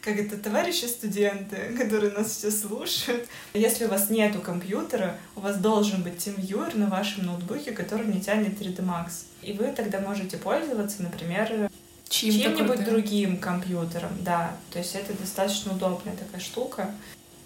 Как 0.00 0.18
это, 0.18 0.38
товарищи 0.38 0.86
студенты, 0.86 1.76
которые 1.76 2.12
нас 2.12 2.30
все 2.30 2.50
слушают. 2.50 3.28
Если 3.52 3.84
у 3.84 3.88
вас 3.88 4.08
нету 4.08 4.40
компьютера, 4.40 5.18
у 5.36 5.40
вас 5.40 5.58
должен 5.58 6.02
быть 6.02 6.14
TeamViewer 6.14 6.76
на 6.78 6.86
вашем 6.86 7.26
ноутбуке, 7.26 7.72
который 7.72 8.06
не 8.06 8.20
тянет 8.20 8.58
3D 8.58 8.78
Max. 8.78 9.24
И 9.42 9.52
вы 9.52 9.72
тогда 9.72 10.00
можете 10.00 10.38
пользоваться, 10.38 11.02
например, 11.02 11.70
чем-нибудь 12.08 12.84
другим 12.84 13.36
компьютером, 13.38 14.12
да. 14.20 14.56
То 14.72 14.78
есть 14.78 14.94
это 14.94 15.12
достаточно 15.12 15.72
удобная 15.72 16.16
такая 16.16 16.40
штука. 16.40 16.90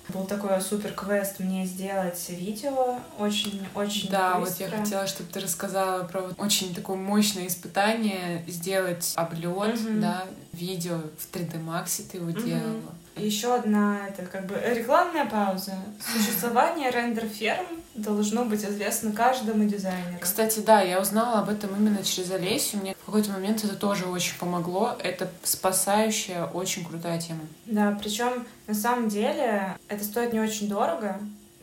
Был 0.08 0.24
такой 0.24 0.60
супер 0.60 0.92
квест 0.92 1.38
мне 1.38 1.64
сделать 1.64 2.28
видео 2.28 2.98
очень-очень 3.18 4.10
Да, 4.10 4.38
быстро. 4.38 4.64
вот 4.66 4.72
я 4.72 4.78
хотела, 4.78 5.06
чтобы 5.06 5.30
ты 5.30 5.40
рассказала 5.40 6.04
про 6.04 6.22
вот 6.22 6.34
очень 6.38 6.74
такое 6.74 6.96
мощное 6.96 7.46
испытание 7.46 8.44
сделать 8.48 9.12
облет, 9.14 9.76
mm-hmm. 9.76 10.00
да, 10.00 10.24
видео 10.52 10.98
в 11.18 11.34
3D 11.34 11.64
Max 11.64 12.02
ты 12.10 12.18
его 12.18 12.30
mm-hmm. 12.30 12.44
делала. 12.44 12.94
Еще 13.16 13.54
одна, 13.54 14.08
это 14.08 14.22
как 14.26 14.46
бы 14.46 14.60
рекламная 14.64 15.26
пауза. 15.26 15.74
Существование 16.12 16.90
рендер-ферм 16.90 17.66
должно 17.94 18.44
быть 18.44 18.64
известно 18.64 19.12
каждому 19.12 19.64
дизайнеру. 19.64 20.18
Кстати, 20.20 20.60
да, 20.60 20.80
я 20.80 21.00
узнала 21.00 21.40
об 21.40 21.50
этом 21.50 21.76
именно 21.76 22.02
через 22.02 22.30
Олесю. 22.30 22.78
Мне 22.78 22.94
в 23.02 23.04
какой-то 23.04 23.30
момент 23.32 23.64
это 23.64 23.76
тоже 23.76 24.06
очень 24.06 24.38
помогло. 24.38 24.96
Это 24.98 25.30
спасающая, 25.42 26.46
очень 26.46 26.84
крутая 26.84 27.20
тема. 27.20 27.42
Да, 27.66 27.96
причем 28.02 28.46
на 28.66 28.74
самом 28.74 29.08
деле 29.08 29.76
это 29.88 30.04
стоит 30.04 30.32
не 30.32 30.40
очень 30.40 30.68
дорого. 30.68 31.18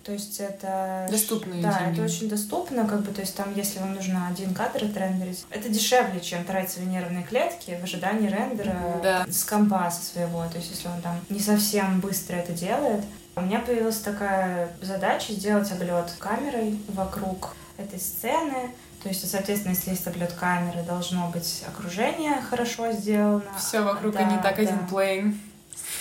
То 0.09 0.13
есть 0.13 0.39
это... 0.39 1.05
Доступные 1.11 1.61
Да, 1.61 1.81
деньги. 1.81 1.93
это 1.93 2.01
очень 2.01 2.29
доступно, 2.29 2.87
как 2.87 3.01
бы, 3.01 3.11
то 3.11 3.21
есть 3.21 3.35
там, 3.35 3.53
если 3.55 3.77
вам 3.77 3.93
нужно 3.93 4.27
один 4.27 4.55
кадр 4.55 4.85
отрендерить, 4.85 5.45
это 5.51 5.69
дешевле, 5.69 6.19
чем 6.19 6.43
тратить 6.45 6.79
нервные 6.79 7.23
клетки 7.23 7.77
в 7.79 7.83
ожидании 7.83 8.27
рендера 8.27 8.75
да. 9.03 9.27
с 9.29 9.43
компа 9.43 9.91
своего. 9.91 10.47
То 10.47 10.57
есть 10.57 10.71
если 10.71 10.87
он 10.87 10.99
там 11.03 11.21
не 11.29 11.39
совсем 11.39 11.99
быстро 11.99 12.37
это 12.37 12.53
делает. 12.53 13.05
У 13.35 13.41
меня 13.41 13.59
появилась 13.59 13.99
такая 13.99 14.71
задача 14.81 15.31
сделать 15.31 15.71
облет 15.71 16.11
камерой 16.17 16.79
вокруг 16.87 17.55
этой 17.77 17.99
сцены, 17.99 18.71
то 19.03 19.09
есть, 19.09 19.29
соответственно, 19.29 19.73
если 19.73 19.91
есть 19.91 20.07
облет 20.07 20.33
камеры, 20.33 20.81
должно 20.81 21.29
быть 21.29 21.63
окружение 21.67 22.41
хорошо 22.49 22.91
сделано. 22.93 23.43
Все 23.59 23.81
вокруг, 23.81 24.15
да, 24.15 24.21
а 24.21 24.23
не 24.23 24.41
так 24.41 24.55
да. 24.55 24.61
один 24.63 24.87
плейн. 24.87 25.39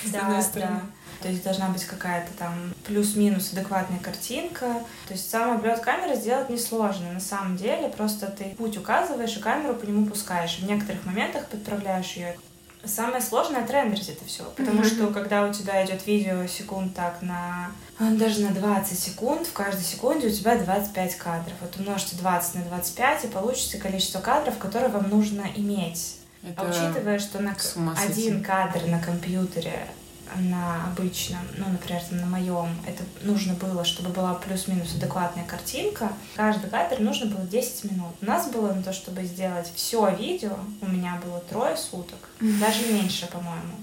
Да, 0.07 0.43
да. 0.55 0.83
То 1.23 1.29
есть 1.29 1.43
должна 1.43 1.69
быть 1.69 1.85
какая-то 1.85 2.33
там 2.39 2.53
плюс-минус 2.87 3.53
адекватная 3.53 3.99
картинка. 3.99 4.83
То 5.07 5.15
есть 5.15 5.29
сам 5.29 5.57
облет 5.57 5.81
камеры 5.81 6.15
сделать 6.15 6.49
несложно. 6.49 7.13
На 7.13 7.21
самом 7.21 7.57
деле 7.57 7.89
просто 7.89 8.27
ты 8.27 8.55
путь 8.57 8.77
указываешь 8.77 9.37
и 9.37 9.41
камеру 9.41 9.75
по 9.75 9.85
нему 9.85 10.07
пускаешь. 10.07 10.59
В 10.59 10.67
некоторых 10.67 11.05
моментах 11.05 11.47
подправляешь 11.49 12.13
ее. 12.13 12.37
Самое 12.85 13.21
сложное 13.21 13.65
отрендерить 13.65 14.09
это 14.09 14.25
все, 14.25 14.45
потому 14.57 14.83
mm-hmm. 14.83 14.95
что 14.95 15.07
когда 15.09 15.45
у 15.45 15.53
тебя 15.53 15.85
идет 15.85 16.07
видео 16.07 16.47
секунд 16.47 16.95
так 16.95 17.21
на 17.23 17.73
а, 17.99 18.13
даже 18.13 18.41
на 18.43 18.51
20 18.51 18.97
секунд, 18.97 19.49
в 19.49 19.53
каждой 19.53 19.83
секунде 19.83 20.29
у 20.29 20.31
тебя 20.31 20.57
25 20.57 21.17
кадров. 21.17 21.55
Вот 21.61 21.77
умножьте 21.77 22.17
20 22.17 22.55
на 22.55 22.63
25 22.63 23.25
и 23.25 23.29
получится 23.29 23.79
количество 23.79 24.21
кадров, 24.21 24.59
которые 24.59 24.91
вам 24.91 25.11
нужно 25.11 25.45
иметь. 25.57 26.19
Это 26.45 26.63
а 26.63 26.71
учитывая, 26.71 27.19
что 27.19 27.41
на 27.43 27.57
один 28.01 28.45
кадр 28.45 28.87
на 28.87 29.01
компьютере 29.01 29.89
на 30.37 30.87
обычном, 30.87 31.41
ну, 31.57 31.69
например, 31.69 32.03
там, 32.09 32.19
на 32.21 32.27
моем, 32.27 32.69
это 32.87 33.03
нужно 33.23 33.55
было, 33.55 33.85
чтобы 33.85 34.11
была 34.11 34.35
плюс-минус 34.35 34.95
адекватная 34.95 35.45
картинка, 35.45 36.13
каждый 36.37 36.71
кадр 36.71 37.01
нужно 37.01 37.27
было 37.27 37.47
10 37.47 37.91
минут. 37.91 38.15
У 38.21 38.25
нас 38.25 38.49
было 38.51 38.73
на 38.73 38.83
то, 38.83 38.93
чтобы 38.93 39.25
сделать 39.25 39.71
все 39.75 40.15
видео, 40.15 40.57
у 40.81 40.87
меня 40.87 41.21
было 41.25 41.41
трое 41.41 41.77
суток, 41.77 42.19
даже 42.41 42.93
меньше, 42.93 43.27
по-моему. 43.27 43.77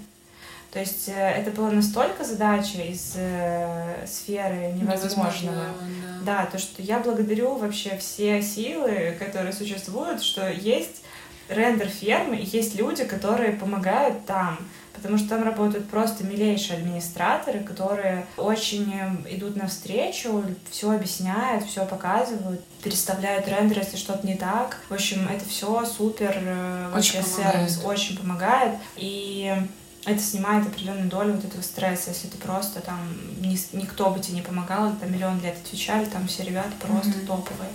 То 0.75 0.81
есть 0.81 1.07
э, 1.07 1.13
это 1.13 1.51
была 1.51 1.71
настолько 1.71 2.25
задача 2.25 2.81
из 2.81 3.13
э, 3.15 4.05
сферы 4.05 4.73
невозможного. 4.73 5.67
Да. 6.25 6.43
да, 6.43 6.45
то, 6.47 6.57
что 6.57 6.81
я 6.81 6.99
благодарю 6.99 7.55
вообще 7.55 7.97
все 7.97 8.41
силы, 8.41 9.15
которые 9.17 9.53
существуют, 9.53 10.21
что 10.21 10.49
есть 10.49 11.01
рендер 11.47 11.87
фермы, 11.87 12.35
и 12.35 12.45
есть 12.45 12.75
люди, 12.75 13.05
которые 13.05 13.53
помогают 13.53 14.25
там 14.25 14.57
потому 15.05 15.19
что 15.19 15.29
там 15.29 15.43
работают 15.43 15.87
просто 15.87 16.23
милейшие 16.23 16.79
администраторы, 16.79 17.59
которые 17.59 18.25
очень 18.37 18.91
идут 19.29 19.55
навстречу, 19.55 20.43
все 20.71 20.91
объясняют, 20.91 21.63
все 21.63 21.85
показывают, 21.85 22.59
переставляют 22.83 23.47
рендер, 23.47 23.77
если 23.77 23.97
что-то 23.97 24.25
не 24.25 24.33
так. 24.33 24.79
В 24.89 24.95
общем, 24.95 25.27
это 25.27 25.47
все 25.47 25.85
супер 25.85 26.35
э, 26.43 26.91
очень 26.97 27.23
сервис, 27.23 27.81
очень 27.83 28.17
помогает. 28.17 28.79
И 28.95 29.55
это 30.05 30.19
снимает 30.19 30.65
определенную 30.65 31.07
долю 31.07 31.33
вот 31.33 31.45
этого 31.45 31.61
стресса, 31.61 32.09
если 32.09 32.27
ты 32.27 32.37
просто 32.37 32.79
там, 32.79 32.97
ни, 33.41 33.59
никто 33.75 34.09
бы 34.09 34.19
тебе 34.19 34.37
не 34.37 34.41
помогал, 34.41 34.91
там 34.99 35.13
миллион 35.13 35.39
лет 35.41 35.55
отвечали, 35.63 36.05
там 36.05 36.27
все 36.27 36.43
ребята 36.43 36.71
просто 36.79 37.11
mm-hmm. 37.11 37.27
топовые 37.27 37.69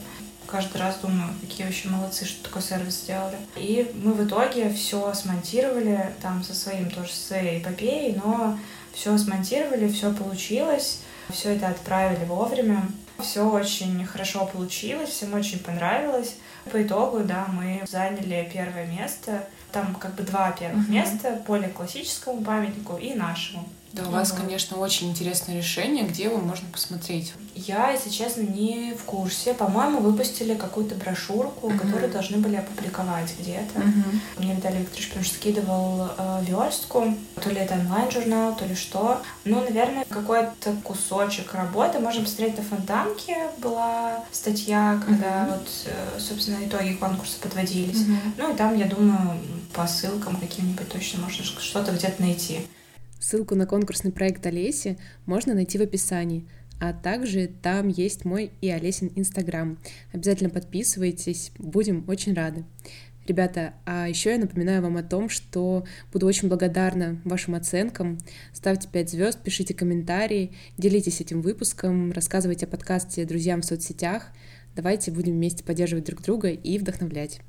каждый 0.50 0.78
раз 0.78 0.98
думаю, 1.00 1.30
какие 1.40 1.66
вообще 1.66 1.88
молодцы, 1.88 2.24
что 2.24 2.44
такой 2.44 2.62
сервис 2.62 3.02
сделали. 3.02 3.38
И 3.56 3.90
мы 4.02 4.12
в 4.12 4.26
итоге 4.26 4.70
все 4.70 5.12
смонтировали, 5.14 6.12
там 6.20 6.42
со 6.42 6.54
своим 6.54 6.90
тоже, 6.90 7.12
с 7.12 7.26
своей 7.28 7.60
эпопеей, 7.60 8.20
но 8.22 8.58
все 8.92 9.16
смонтировали, 9.16 9.88
все 9.88 10.12
получилось, 10.12 11.00
все 11.30 11.54
это 11.54 11.68
отправили 11.68 12.24
вовремя. 12.24 12.82
Все 13.18 13.46
очень 13.48 14.04
хорошо 14.06 14.46
получилось, 14.46 15.10
всем 15.10 15.34
очень 15.34 15.58
понравилось. 15.58 16.36
По 16.72 16.82
итогу, 16.82 17.20
да, 17.20 17.46
мы 17.52 17.82
заняли 17.86 18.50
первое 18.52 18.86
место. 18.86 19.44
Там 19.72 19.94
как 19.94 20.14
бы 20.14 20.22
два 20.22 20.50
первых 20.52 20.88
uh-huh. 20.88 20.92
места, 20.92 21.42
более 21.46 21.68
классическому 21.68 22.42
памятнику 22.42 22.96
и 22.96 23.14
нашему. 23.14 23.68
Да, 23.92 24.06
у 24.06 24.10
вас, 24.10 24.30
конечно, 24.30 24.78
очень 24.78 25.10
интересное 25.10 25.56
решение. 25.56 26.04
Где 26.04 26.24
его 26.24 26.38
можно 26.38 26.68
посмотреть? 26.70 27.32
Я, 27.56 27.90
если 27.90 28.08
честно, 28.08 28.42
не 28.42 28.94
в 28.94 29.02
курсе. 29.02 29.52
По-моему, 29.52 29.98
выпустили 29.98 30.54
какую-то 30.54 30.94
брошюрку, 30.94 31.68
uh-huh. 31.68 31.78
которую 31.78 32.12
должны 32.12 32.38
были 32.38 32.56
опубликовать 32.56 33.34
где-то. 33.40 33.80
Uh-huh. 33.80 34.20
Мне 34.38 34.54
Виталий 34.54 34.78
Викторович 34.78 35.10
прям 35.10 35.24
скидывал 35.24 36.08
э, 36.16 36.44
верстку. 36.46 37.16
То 37.42 37.50
ли 37.50 37.56
это 37.56 37.74
онлайн-журнал, 37.74 38.54
то 38.54 38.64
ли 38.64 38.76
что. 38.76 39.22
Ну, 39.44 39.60
наверное, 39.60 40.04
какой-то 40.08 40.72
кусочек 40.84 41.52
работы. 41.54 41.98
Можно 41.98 42.22
посмотреть 42.22 42.58
на 42.58 42.62
Фонтанке. 42.62 43.36
Была 43.58 44.24
статья, 44.30 45.02
когда 45.04 45.46
uh-huh. 45.46 45.50
вот, 45.50 45.68
э, 45.86 46.20
собственно, 46.20 46.64
итоги 46.64 46.92
конкурса 46.92 47.38
подводились. 47.40 48.02
Uh-huh. 48.02 48.32
Ну, 48.38 48.54
и 48.54 48.56
там, 48.56 48.78
я 48.78 48.86
думаю, 48.86 49.36
по 49.72 49.88
ссылкам 49.88 50.36
каким-нибудь 50.36 50.88
точно 50.88 51.22
можно 51.22 51.44
что-то 51.44 51.90
где-то 51.90 52.22
найти. 52.22 52.68
Ссылку 53.20 53.54
на 53.54 53.66
конкурсный 53.66 54.10
проект 54.10 54.44
Олеси 54.46 54.98
можно 55.26 55.54
найти 55.54 55.76
в 55.76 55.82
описании, 55.82 56.48
а 56.80 56.94
также 56.94 57.50
там 57.62 57.88
есть 57.88 58.24
мой 58.24 58.50
и 58.62 58.70
Олесин 58.70 59.12
Инстаграм. 59.14 59.78
Обязательно 60.12 60.48
подписывайтесь, 60.48 61.52
будем 61.58 62.04
очень 62.08 62.32
рады. 62.32 62.64
Ребята, 63.26 63.74
а 63.84 64.08
еще 64.08 64.30
я 64.30 64.38
напоминаю 64.38 64.80
вам 64.82 64.96
о 64.96 65.02
том, 65.02 65.28
что 65.28 65.84
буду 66.10 66.26
очень 66.26 66.48
благодарна 66.48 67.20
вашим 67.24 67.54
оценкам. 67.54 68.18
Ставьте 68.54 68.88
5 68.90 69.10
звезд, 69.10 69.42
пишите 69.42 69.74
комментарии, 69.74 70.52
делитесь 70.78 71.20
этим 71.20 71.42
выпуском, 71.42 72.12
рассказывайте 72.12 72.64
о 72.64 72.70
подкасте 72.70 73.26
друзьям 73.26 73.60
в 73.60 73.66
соцсетях. 73.66 74.32
Давайте 74.74 75.10
будем 75.10 75.34
вместе 75.34 75.62
поддерживать 75.62 76.06
друг 76.06 76.22
друга 76.22 76.48
и 76.48 76.78
вдохновлять. 76.78 77.40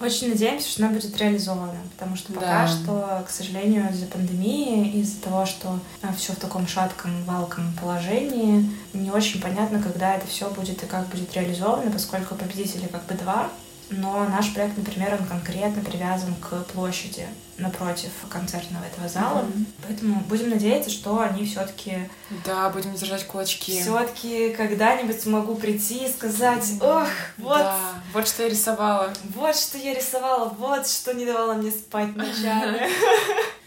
Очень 0.00 0.30
надеемся, 0.30 0.68
что 0.68 0.84
она 0.84 0.92
будет 0.92 1.16
реализована, 1.18 1.78
потому 1.96 2.16
что 2.16 2.32
пока 2.32 2.66
да. 2.66 2.68
что, 2.68 3.24
к 3.26 3.30
сожалению, 3.30 3.90
из-за 3.90 4.06
пандемии, 4.06 5.00
из-за 5.00 5.20
того, 5.20 5.46
что 5.46 5.78
а, 6.02 6.12
все 6.12 6.32
в 6.32 6.36
таком 6.36 6.66
шатком, 6.66 7.24
валком 7.24 7.72
положении, 7.80 8.68
не 8.92 9.10
очень 9.10 9.40
понятно, 9.40 9.80
когда 9.80 10.14
это 10.14 10.26
все 10.26 10.50
будет 10.50 10.82
и 10.82 10.86
как 10.86 11.06
будет 11.08 11.32
реализовано, 11.34 11.90
поскольку 11.90 12.34
победителей 12.34 12.88
как 12.88 13.06
бы 13.06 13.14
два, 13.14 13.48
но 13.90 14.24
наш 14.28 14.52
проект, 14.54 14.76
например, 14.76 15.16
он 15.18 15.26
конкретно 15.26 15.82
привязан 15.82 16.34
к 16.36 16.64
площади 16.72 17.26
напротив 17.58 18.10
концертного 18.28 18.84
этого 18.84 19.08
зала. 19.08 19.40
Mm-hmm. 19.40 19.66
Поэтому 19.86 20.20
будем 20.22 20.50
надеяться, 20.50 20.90
что 20.90 21.20
они 21.20 21.44
все-таки. 21.44 22.08
Да, 22.44 22.70
будем 22.70 22.94
держать 22.94 23.26
кулачки. 23.26 23.80
Все-таки 23.80 24.50
когда-нибудь 24.50 25.20
смогу 25.20 25.54
прийти 25.54 26.06
и 26.06 26.12
сказать: 26.12 26.64
Ох, 26.80 27.08
вот. 27.38 27.58
Да, 27.58 27.78
вот 28.12 28.26
что 28.26 28.42
я 28.44 28.48
рисовала. 28.48 29.12
Вот 29.34 29.56
что 29.56 29.78
я 29.78 29.94
рисовала, 29.94 30.48
вот 30.48 30.86
что 30.86 31.14
не 31.14 31.26
давало 31.26 31.54
мне 31.54 31.70
спать 31.70 32.16
ночами. 32.16 32.88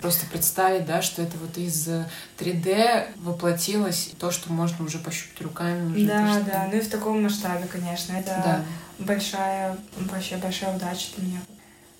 Просто 0.00 0.26
представить, 0.26 0.86
да, 0.86 1.02
что 1.02 1.22
это 1.22 1.36
вот 1.38 1.58
из 1.58 1.88
3D 2.38 3.08
воплотилось 3.16 4.12
то, 4.18 4.30
что 4.30 4.52
можно 4.52 4.84
уже 4.84 4.98
пощупать 4.98 5.42
руками. 5.42 5.96
Уже 5.96 6.06
да, 6.06 6.40
да, 6.40 6.68
ну 6.70 6.78
и 6.78 6.80
в 6.80 6.88
таком 6.88 7.22
масштабе, 7.22 7.66
конечно. 7.66 8.12
Это 8.12 8.40
да. 8.44 8.64
большая, 8.98 9.76
вообще 9.96 10.36
большая 10.36 10.76
удача 10.76 11.08
для 11.16 11.26
меня. 11.26 11.40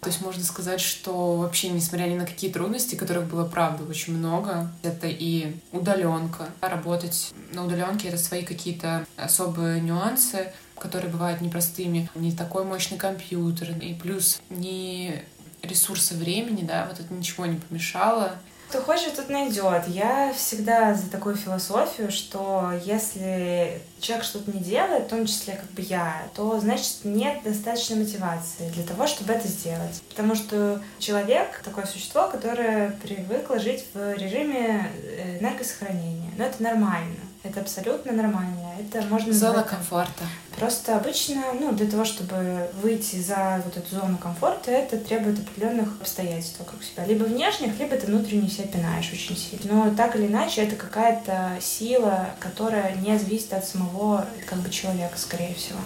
То 0.00 0.10
есть 0.10 0.20
можно 0.20 0.44
сказать, 0.44 0.80
что 0.80 1.36
вообще, 1.36 1.70
несмотря 1.70 2.04
ни 2.04 2.16
на 2.16 2.24
какие 2.24 2.52
трудности, 2.52 2.94
которых 2.94 3.26
было, 3.26 3.44
правда, 3.44 3.82
очень 3.84 4.16
много, 4.16 4.70
это 4.84 5.08
и 5.08 5.56
удаленка. 5.72 6.50
Работать 6.60 7.32
на 7.52 7.64
удаленке 7.64 8.08
это 8.08 8.18
свои 8.18 8.44
какие-то 8.44 9.04
особые 9.16 9.80
нюансы, 9.80 10.52
которые 10.78 11.10
бывают 11.10 11.40
непростыми. 11.40 12.08
Не 12.14 12.30
такой 12.30 12.64
мощный 12.64 12.96
компьютер, 12.96 13.76
и 13.80 13.94
плюс 13.94 14.40
не 14.50 15.24
ресурсы 15.62 16.14
времени, 16.14 16.62
да, 16.62 16.86
вот 16.88 17.00
это 17.00 17.12
ничего 17.12 17.46
не 17.46 17.58
помешало. 17.58 18.38
Кто 18.68 18.82
хочет, 18.82 19.16
тот 19.16 19.30
найдет. 19.30 19.88
Я 19.88 20.30
всегда 20.36 20.92
за 20.92 21.08
такую 21.08 21.36
философию, 21.36 22.12
что 22.12 22.70
если 22.84 23.80
человек 23.98 24.26
что-то 24.26 24.52
не 24.52 24.60
делает, 24.60 25.06
в 25.06 25.08
том 25.08 25.24
числе 25.24 25.54
как 25.54 25.70
бы 25.70 25.80
я, 25.80 26.24
то 26.34 26.60
значит 26.60 26.98
нет 27.04 27.42
достаточной 27.44 27.96
мотивации 27.96 28.68
для 28.68 28.84
того, 28.84 29.06
чтобы 29.06 29.32
это 29.32 29.48
сделать. 29.48 30.02
Потому 30.10 30.34
что 30.34 30.82
человек 30.98 31.62
такое 31.64 31.86
существо, 31.86 32.28
которое 32.28 32.90
привыкло 33.02 33.58
жить 33.58 33.86
в 33.94 34.14
режиме 34.14 34.90
э, 35.02 35.38
энергосохранения. 35.38 36.30
Но 36.36 36.44
это 36.44 36.62
нормально. 36.62 37.16
Это 37.44 37.60
абсолютно 37.60 38.12
нормально. 38.12 38.74
Это 38.78 39.00
можно 39.06 39.32
Зона 39.32 39.52
назвать, 39.54 39.70
комфорта. 39.70 40.24
Просто 40.58 40.96
обычно, 40.96 41.52
ну, 41.60 41.72
для 41.72 41.88
того, 41.88 42.04
чтобы 42.04 42.68
выйти 42.82 43.16
за 43.16 43.62
вот 43.64 43.76
эту 43.76 43.94
зону 43.94 44.18
комфорта, 44.18 44.72
это 44.72 44.98
требует 44.98 45.38
определенных 45.38 46.00
обстоятельств 46.00 46.58
вокруг 46.58 46.82
себя. 46.82 47.04
Либо 47.04 47.24
внешних, 47.24 47.78
либо 47.78 47.96
ты 47.96 48.06
внутренне 48.06 48.48
себя 48.48 48.66
пинаешь 48.66 49.12
очень 49.12 49.36
сильно. 49.36 49.84
Но 49.84 49.94
так 49.94 50.16
или 50.16 50.26
иначе, 50.26 50.62
это 50.62 50.74
какая-то 50.74 51.58
сила, 51.60 52.30
которая 52.40 52.96
не 52.96 53.16
зависит 53.16 53.52
от 53.52 53.64
самого 53.64 54.26
как 54.46 54.58
бы 54.58 54.70
человека, 54.70 55.16
скорее 55.16 55.54
всего. 55.54 55.78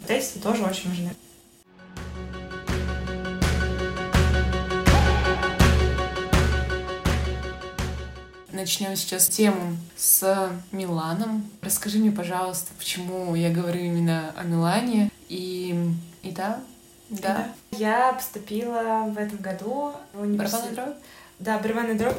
Обстоятельства 0.00 0.42
тоже 0.42 0.64
очень 0.64 0.90
важны. 0.90 1.10
Начнем 8.58 8.96
сейчас 8.96 9.28
тему 9.28 9.76
с 9.96 10.50
Миланом. 10.72 11.48
Расскажи 11.62 11.98
мне, 11.98 12.10
пожалуйста, 12.10 12.72
почему 12.76 13.36
я 13.36 13.50
говорю 13.50 13.78
именно 13.78 14.34
о 14.36 14.42
Милане. 14.42 15.12
И, 15.28 15.80
и 16.24 16.32
да, 16.32 16.58
да. 17.08 17.52
Я 17.70 18.14
поступила 18.14 19.04
в 19.14 19.16
этом 19.16 19.38
году 19.38 19.92
в 20.12 20.22
университет. 20.22 20.74
Дробь? 20.74 20.96
Да, 21.38 21.58
барабанный 21.60 21.94
дробь 21.94 22.16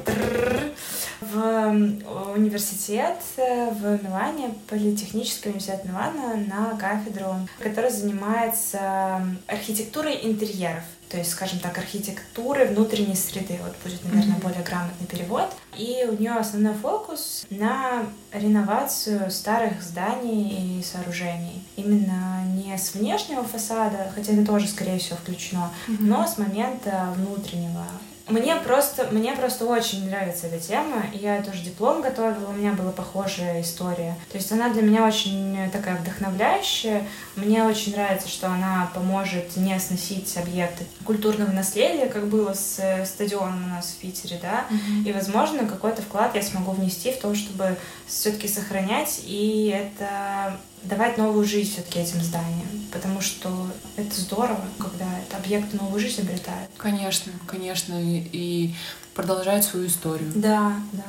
в 1.19 2.33
университет 2.33 3.17
в 3.35 4.01
Милане, 4.01 4.53
Политехнический 4.69 5.49
университет 5.49 5.83
Милана 5.83 6.37
на 6.37 6.77
кафедру, 6.77 7.35
которая 7.61 7.91
занимается 7.91 9.27
архитектурой 9.45 10.21
интерьеров 10.23 10.85
то 11.09 11.17
есть, 11.17 11.31
скажем 11.31 11.59
так, 11.59 11.77
архитектуры 11.77 12.65
внутренней 12.65 13.15
среды. 13.15 13.59
Вот 13.63 13.75
будет, 13.83 14.03
наверное, 14.05 14.35
mm-hmm. 14.35 14.43
более 14.43 14.63
грамотный 14.63 15.07
перевод. 15.07 15.51
И 15.75 16.05
у 16.07 16.13
нее 16.13 16.33
основной 16.33 16.75
фокус 16.75 17.45
на 17.49 18.05
реновацию 18.31 19.31
старых 19.31 19.81
зданий 19.81 20.79
и 20.79 20.83
сооружений. 20.83 21.63
Именно 21.75 22.43
не 22.53 22.77
с 22.77 22.93
внешнего 22.93 23.43
фасада, 23.43 24.11
хотя 24.13 24.33
это 24.33 24.45
тоже, 24.45 24.67
скорее 24.67 24.99
всего, 24.99 25.17
включено, 25.17 25.71
mm-hmm. 25.87 25.97
но 25.99 26.27
с 26.27 26.37
момента 26.37 27.13
внутреннего 27.17 27.85
мне 28.29 28.55
просто, 28.55 29.07
мне 29.11 29.33
просто 29.33 29.65
очень 29.65 30.09
нравится 30.09 30.47
эта 30.47 30.59
тема. 30.59 31.03
Я 31.13 31.41
тоже 31.41 31.63
диплом 31.63 32.01
готовила, 32.01 32.49
у 32.49 32.53
меня 32.53 32.73
была 32.73 32.91
похожая 32.91 33.61
история. 33.61 34.15
То 34.31 34.37
есть 34.37 34.51
она 34.51 34.69
для 34.69 34.81
меня 34.81 35.05
очень 35.05 35.69
такая 35.71 35.97
вдохновляющая. 35.97 37.07
Мне 37.35 37.63
очень 37.63 37.93
нравится, 37.93 38.27
что 38.27 38.47
она 38.47 38.89
поможет 38.93 39.57
не 39.57 39.79
сносить 39.79 40.35
объекты 40.37 40.85
культурного 41.05 41.51
наследия, 41.51 42.07
как 42.07 42.27
было 42.27 42.53
с 42.53 42.79
э, 42.79 43.05
стадионом 43.05 43.65
у 43.65 43.67
нас 43.69 43.87
в 43.87 43.95
Питере, 43.97 44.39
да. 44.41 44.65
Mm-hmm. 44.69 45.09
И, 45.09 45.13
возможно, 45.13 45.65
какой-то 45.65 46.01
вклад 46.01 46.35
я 46.35 46.41
смогу 46.41 46.71
внести 46.71 47.11
в 47.11 47.19
то, 47.19 47.33
чтобы 47.33 47.77
все-таки 48.07 48.47
сохранять 48.47 49.21
и 49.23 49.75
это 49.75 50.57
давать 50.83 51.17
новую 51.17 51.45
жизнь 51.45 51.73
все-таки 51.73 51.99
этим 51.99 52.21
зданиям, 52.21 52.67
потому 52.91 53.21
что 53.21 53.67
это 53.95 54.19
здорово, 54.19 54.63
когда 54.77 55.05
это 55.19 55.37
объекты 55.37 55.77
новую 55.77 55.99
жизнь 55.99 56.21
обретают. 56.21 56.69
Конечно, 56.77 57.31
конечно, 57.47 57.95
и 57.97 58.73
продолжают 59.13 59.65
свою 59.65 59.87
историю. 59.87 60.31
Да, 60.35 60.75
да. 60.93 61.05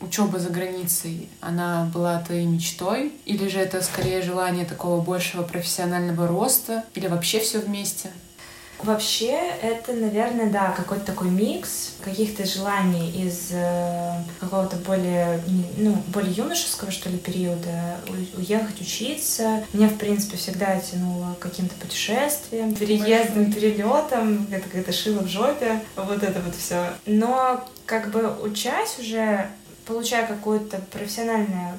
Учеба 0.00 0.38
за 0.38 0.50
границей, 0.50 1.28
она 1.40 1.90
была 1.92 2.20
твоей 2.22 2.46
мечтой? 2.46 3.12
Или 3.24 3.48
же 3.48 3.58
это 3.58 3.82
скорее 3.82 4.22
желание 4.22 4.64
такого 4.64 5.00
большего 5.00 5.42
профессионального 5.42 6.28
роста? 6.28 6.84
Или 6.94 7.08
вообще 7.08 7.40
все 7.40 7.58
вместе? 7.58 8.10
Вообще, 8.82 9.36
это, 9.62 9.92
наверное, 9.92 10.50
да, 10.50 10.70
какой-то 10.70 11.04
такой 11.04 11.30
микс 11.30 11.94
каких-то 12.02 12.46
желаний 12.46 13.10
из 13.10 13.48
э, 13.50 14.12
какого-то 14.40 14.76
более, 14.76 15.42
ну, 15.76 15.94
более 16.08 16.32
юношеского, 16.32 16.90
что 16.90 17.10
ли, 17.10 17.18
периода 17.18 17.98
уехать 18.36 18.80
учиться. 18.80 19.64
Меня, 19.72 19.88
в 19.88 19.96
принципе, 19.96 20.36
всегда 20.36 20.78
тянуло 20.78 21.36
каким-то 21.40 21.74
путешествиям, 21.74 22.74
переездам, 22.74 23.52
перелетам, 23.52 24.46
это 24.50 24.62
какая-то 24.68 24.92
шила 24.92 25.22
в 25.22 25.28
жопе, 25.28 25.80
вот 25.96 26.22
это 26.22 26.40
вот 26.40 26.54
все. 26.54 26.92
Но 27.06 27.68
как 27.84 28.10
бы 28.10 28.32
учась 28.42 28.98
уже 29.00 29.48
получая 29.88 30.26
какое-то 30.26 30.78
профессиональное 30.92 31.78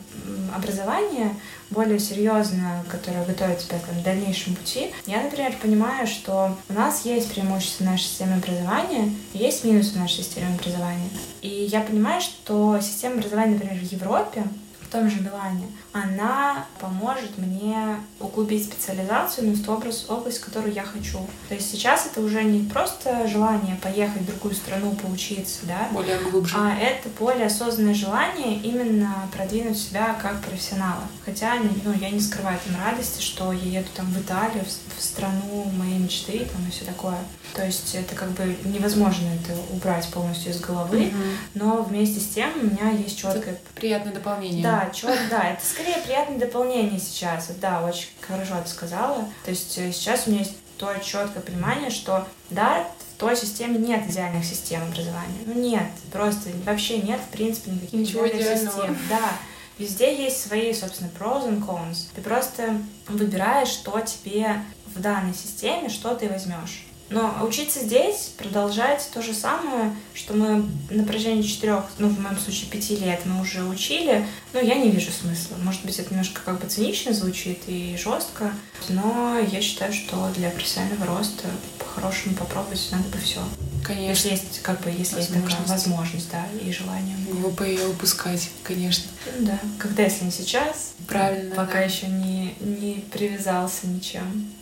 образование, 0.56 1.36
более 1.70 2.00
серьезное, 2.00 2.84
которое 2.90 3.26
готовит 3.26 3.60
тебя 3.60 3.80
там, 3.80 4.00
к 4.00 4.04
дальнейшему 4.04 4.56
пути, 4.56 4.92
я, 5.06 5.22
например, 5.22 5.54
понимаю, 5.62 6.08
что 6.08 6.58
у 6.68 6.74
нас 6.74 7.06
есть 7.06 7.32
преимущества 7.32 7.86
нашей 7.86 8.04
системы 8.04 8.36
образования, 8.36 9.14
есть 9.34 9.64
минусы 9.64 9.98
нашей 9.98 10.24
системе 10.24 10.48
образования. 10.60 11.10
И 11.42 11.48
я 11.72 11.82
понимаю, 11.82 12.22
что 12.22 12.80
система 12.82 13.16
образования, 13.16 13.54
например, 13.54 13.78
в 13.78 13.92
Европе, 13.92 14.44
в 14.82 14.92
том 14.92 15.10
же 15.10 15.22
Милане, 15.22 15.68
она 15.92 16.66
поможет 16.80 17.38
мне 17.38 17.98
углубить 18.20 18.66
специализацию 18.66 19.48
ну, 19.48 19.54
в 19.54 19.64
ту 19.64 19.74
область, 19.74 20.10
область, 20.10 20.40
которую 20.40 20.74
я 20.74 20.84
хочу. 20.84 21.20
То 21.48 21.56
есть 21.56 21.72
сейчас 21.72 22.06
это 22.06 22.22
уже 22.22 22.44
не 22.44 22.68
просто 22.70 23.28
желание 23.28 23.76
поехать 23.78 24.22
в 24.22 24.26
другую 24.26 24.54
страну 24.54 24.92
поучиться, 24.92 25.60
да, 25.64 25.88
более 25.92 26.20
глубже. 26.20 26.56
а 26.58 26.76
это 26.76 27.10
более 27.18 27.48
осознанное 27.48 27.94
желание 27.94 28.58
именно 28.60 29.28
продвинуть 29.36 29.80
себя 29.80 30.16
как 30.22 30.42
профессионала. 30.42 31.04
Хотя 31.26 31.56
ну, 31.84 31.94
я 32.00 32.10
не 32.12 32.20
скрываю 32.20 32.60
там 32.66 32.76
радости, 32.84 33.22
что 33.22 33.52
я 33.52 33.80
еду 33.80 33.90
там 33.96 34.06
в 34.08 34.20
Италию, 34.20 34.64
в, 34.64 35.00
в 35.00 35.04
страну 35.04 35.66
моей 35.78 35.98
мечты 35.98 36.48
там, 36.52 36.68
и 36.68 36.72
все 36.72 36.86
такое. 36.86 37.18
То 37.56 37.66
есть 37.66 37.96
это 37.96 38.16
как 38.16 38.30
бы 38.32 38.56
невозможно 38.66 39.28
это 39.28 39.60
убрать 39.72 40.08
полностью 40.12 40.52
из 40.52 40.60
головы, 40.60 41.08
угу. 41.08 41.16
но 41.56 41.82
вместе 41.82 42.20
с 42.20 42.28
тем 42.28 42.52
у 42.56 42.66
меня 42.66 42.92
есть 42.92 43.18
четкое... 43.18 43.58
Приятное 43.76 44.14
дополнение. 44.14 44.64
Да, 44.64 44.90
чет, 44.94 45.18
да, 45.30 45.50
это 45.50 45.66
скорее 45.80 46.02
приятное 46.04 46.38
дополнение 46.38 47.00
сейчас. 47.00 47.50
Да, 47.62 47.84
очень 47.84 48.08
хорошо 48.22 48.56
ты 48.64 48.70
сказала. 48.70 49.26
То 49.44 49.52
есть 49.52 49.78
э, 49.78 49.92
сейчас 49.92 50.28
у 50.28 50.32
меня 50.32 50.42
есть 50.42 50.56
то 50.78 50.94
четкое 51.04 51.42
понимание, 51.42 51.90
что 51.90 52.28
да, 52.50 52.88
в 53.16 53.20
той 53.20 53.36
системе 53.36 53.78
нет 53.78 54.10
идеальных 54.10 54.46
систем 54.46 54.82
образования. 54.84 55.40
Ну 55.46 55.54
нет, 55.54 55.84
просто 56.12 56.50
вообще 56.66 57.00
нет, 57.02 57.20
в 57.20 57.32
принципе, 57.32 57.72
никаких 57.72 58.00
Ничего 58.00 58.28
идеальных 58.28 58.46
идеального. 58.46 58.78
систем. 58.78 58.98
Да. 59.10 59.32
Везде 59.78 60.24
есть 60.24 60.46
свои, 60.46 60.74
собственно, 60.74 61.10
pros 61.18 61.48
and 61.48 61.66
cons. 61.66 62.08
Ты 62.16 62.22
просто 62.22 62.78
выбираешь, 63.08 63.70
что 63.70 64.00
тебе 64.02 64.62
в 64.94 65.00
данной 65.02 65.34
системе, 65.34 65.90
что 65.90 66.16
ты 66.16 66.28
возьмешь. 66.30 66.86
Но 67.10 67.40
учиться 67.44 67.80
здесь, 67.80 68.34
продолжать 68.38 69.10
то 69.14 69.22
же 69.22 69.34
самое, 69.34 69.96
что 70.14 70.34
мы 70.34 70.66
на 70.90 71.04
протяжении 71.04 71.42
четырех, 71.42 71.86
ну, 71.98 72.08
в 72.08 72.20
моем 72.20 72.38
случае, 72.38 72.70
пяти 72.70 72.98
лет 72.98 73.22
мы 73.26 73.42
уже 73.42 73.64
учили, 73.64 74.26
ну, 74.54 74.62
я 74.62 74.76
не 74.76 74.92
вижу 74.92 75.12
смысла. 75.12 75.56
Может 75.64 75.84
быть, 75.86 75.98
это 75.98 76.12
немножко 76.12 76.42
как 76.46 76.60
бы 76.60 76.68
цинично 76.68 77.14
звучит 77.14 77.64
и 77.68 77.98
жестко, 77.98 78.52
но 78.90 79.40
я 79.40 79.62
считаю, 79.62 79.92
что 79.92 80.30
для 80.36 80.50
профессионального 80.52 81.18
роста 81.18 81.48
по-хорошему 81.80 82.36
попробовать 82.36 82.88
надо 82.92 83.10
бы 83.10 83.18
все. 83.18 83.42
Конечно. 83.84 84.10
Если 84.10 84.30
есть, 84.30 84.62
как 84.62 84.82
бы, 84.82 84.92
если 84.92 85.18
есть 85.18 85.34
такая 85.34 85.66
возможность, 85.66 86.30
да, 86.32 86.46
и 86.62 86.72
желание. 86.72 87.16
Глупо 87.32 87.64
ее 87.64 87.88
упускать, 87.88 88.50
конечно. 88.64 89.06
Да. 89.40 89.58
Когда, 89.80 90.04
если 90.04 90.26
не 90.26 90.32
сейчас, 90.32 90.94
Правильно. 91.08 91.56
пока 91.56 91.80
да. 91.80 91.82
еще 91.82 92.08
не, 92.08 92.56
не 92.60 93.04
привязался 93.12 93.88
ничем 93.88 94.54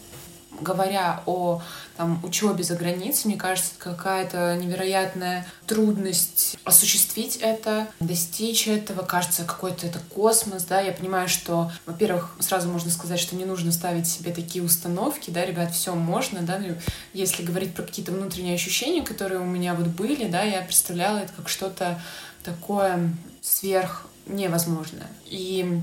говоря 0.60 1.22
о 1.26 1.62
там, 1.96 2.24
учебе 2.24 2.64
за 2.64 2.76
границей, 2.76 3.30
мне 3.30 3.38
кажется, 3.38 3.72
какая-то 3.78 4.56
невероятная 4.56 5.48
трудность 5.66 6.58
осуществить 6.64 7.38
это, 7.38 7.88
достичь 8.00 8.68
этого. 8.68 9.04
Кажется, 9.04 9.44
какой-то 9.44 9.88
это 9.88 10.00
космос, 10.14 10.64
да. 10.64 10.80
Я 10.80 10.92
понимаю, 10.92 11.28
что, 11.28 11.72
во-первых, 11.86 12.36
сразу 12.40 12.70
можно 12.70 12.92
сказать, 12.92 13.20
что 13.20 13.36
не 13.36 13.46
нужно 13.46 13.72
ставить 13.72 14.08
себе 14.08 14.32
такие 14.32 14.64
установки, 14.64 15.30
да, 15.30 15.46
ребят, 15.46 15.74
все 15.74 15.96
можно, 15.96 16.42
да. 16.42 16.60
Ну, 16.60 16.76
если 17.14 17.44
говорить 17.44 17.74
про 17.74 17.84
какие-то 17.84 18.12
внутренние 18.12 18.56
ощущения, 18.56 19.02
которые 19.02 19.40
у 19.40 19.46
меня 19.46 19.74
вот 19.74 19.88
были, 19.88 20.28
да, 20.28 20.44
я 20.44 20.62
представляла 20.62 21.20
это 21.20 21.34
как 21.34 21.50
что-то 21.50 22.00
такое 22.44 23.14
сверх 23.42 24.08
невозможное. 24.26 25.08
И 25.26 25.82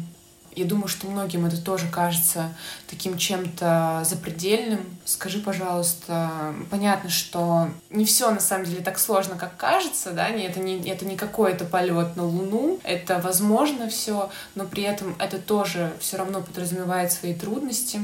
я 0.57 0.65
думаю, 0.65 0.89
что 0.89 1.07
многим 1.07 1.47
это 1.47 1.61
тоже 1.61 1.89
кажется 1.89 2.55
таким 2.89 3.19
чем-то 3.19 4.03
запредельным. 4.05 4.81
Скажи, 5.05 5.41
пожалуйста, 5.41 6.55
понятно, 6.71 7.11
что 7.11 7.69
не 7.91 8.05
все 8.05 8.31
на 8.31 8.41
самом 8.41 8.65
деле 8.65 8.83
так 8.83 8.99
сложно, 8.99 9.37
как 9.37 9.57
кажется, 9.57 10.13
да, 10.13 10.29
это 10.29 10.61
не, 10.61 10.81
это 10.89 11.05
не 11.05 11.17
какой-то 11.17 11.65
полет 11.65 12.17
на 12.17 12.25
Луну, 12.25 12.79
это 12.85 13.19
возможно 13.19 13.89
все, 13.89 14.31
но 14.55 14.65
при 14.65 14.83
этом 14.83 15.17
это 15.19 15.39
тоже 15.39 15.93
все 16.01 16.17
равно 16.17 16.41
подразумевает 16.41 17.13
свои 17.13 17.35
трудности. 17.35 18.01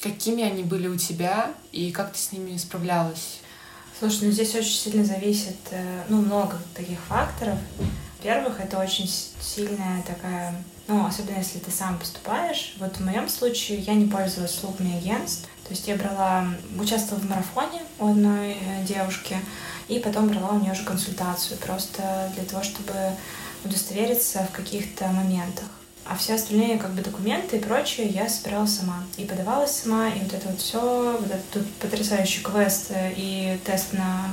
Какими 0.00 0.44
они 0.44 0.62
были 0.62 0.88
у 0.88 0.96
тебя 0.96 1.50
и 1.72 1.90
как 1.90 2.12
ты 2.12 2.18
с 2.18 2.32
ними 2.32 2.56
справлялась? 2.58 3.40
Слушай, 3.98 4.24
ну 4.24 4.30
здесь 4.30 4.54
очень 4.54 4.76
сильно 4.76 5.04
зависит, 5.04 5.56
э, 5.70 6.02
ну, 6.10 6.20
много 6.20 6.58
таких 6.74 6.98
факторов. 7.00 7.58
Во-первых, 8.26 8.58
это 8.58 8.80
очень 8.80 9.08
сильная 9.40 10.02
такая 10.04 10.52
ну, 10.88 11.06
особенно 11.06 11.38
если 11.38 11.60
ты 11.60 11.70
сам 11.70 11.96
поступаешь. 11.96 12.74
Вот 12.80 12.96
в 12.96 13.04
моем 13.04 13.28
случае 13.28 13.78
я 13.78 13.94
не 13.94 14.06
пользовалась 14.06 14.54
услугами 14.54 14.98
агентств. 14.98 15.48
То 15.62 15.70
есть 15.70 15.86
я 15.86 15.94
брала, 15.94 16.44
участвовала 16.76 17.22
в 17.22 17.28
марафоне 17.28 17.82
у 18.00 18.10
одной 18.10 18.52
э, 18.52 18.84
девушки, 18.84 19.36
и 19.86 20.00
потом 20.00 20.28
брала 20.28 20.50
у 20.50 20.60
нее 20.60 20.74
же 20.74 20.84
консультацию, 20.84 21.56
просто 21.58 22.32
для 22.34 22.44
того, 22.44 22.64
чтобы 22.64 22.94
удостовериться 23.64 24.44
в 24.50 24.56
каких-то 24.56 25.06
моментах. 25.06 25.66
А 26.04 26.16
все 26.16 26.34
остальные 26.34 26.78
как 26.78 26.94
бы 26.94 27.02
документы 27.02 27.58
и 27.58 27.60
прочее 27.60 28.08
я 28.08 28.28
собирала 28.28 28.66
сама. 28.66 29.04
И 29.16 29.24
подавалась 29.24 29.72
сама, 29.72 30.08
и 30.08 30.18
вот 30.20 30.32
это 30.32 30.48
вот 30.48 30.60
все, 30.60 31.16
вот 31.20 31.30
этот 31.30 31.72
потрясающий 31.74 32.42
квест 32.42 32.90
и 33.16 33.58
тест 33.64 33.92
на 33.92 34.30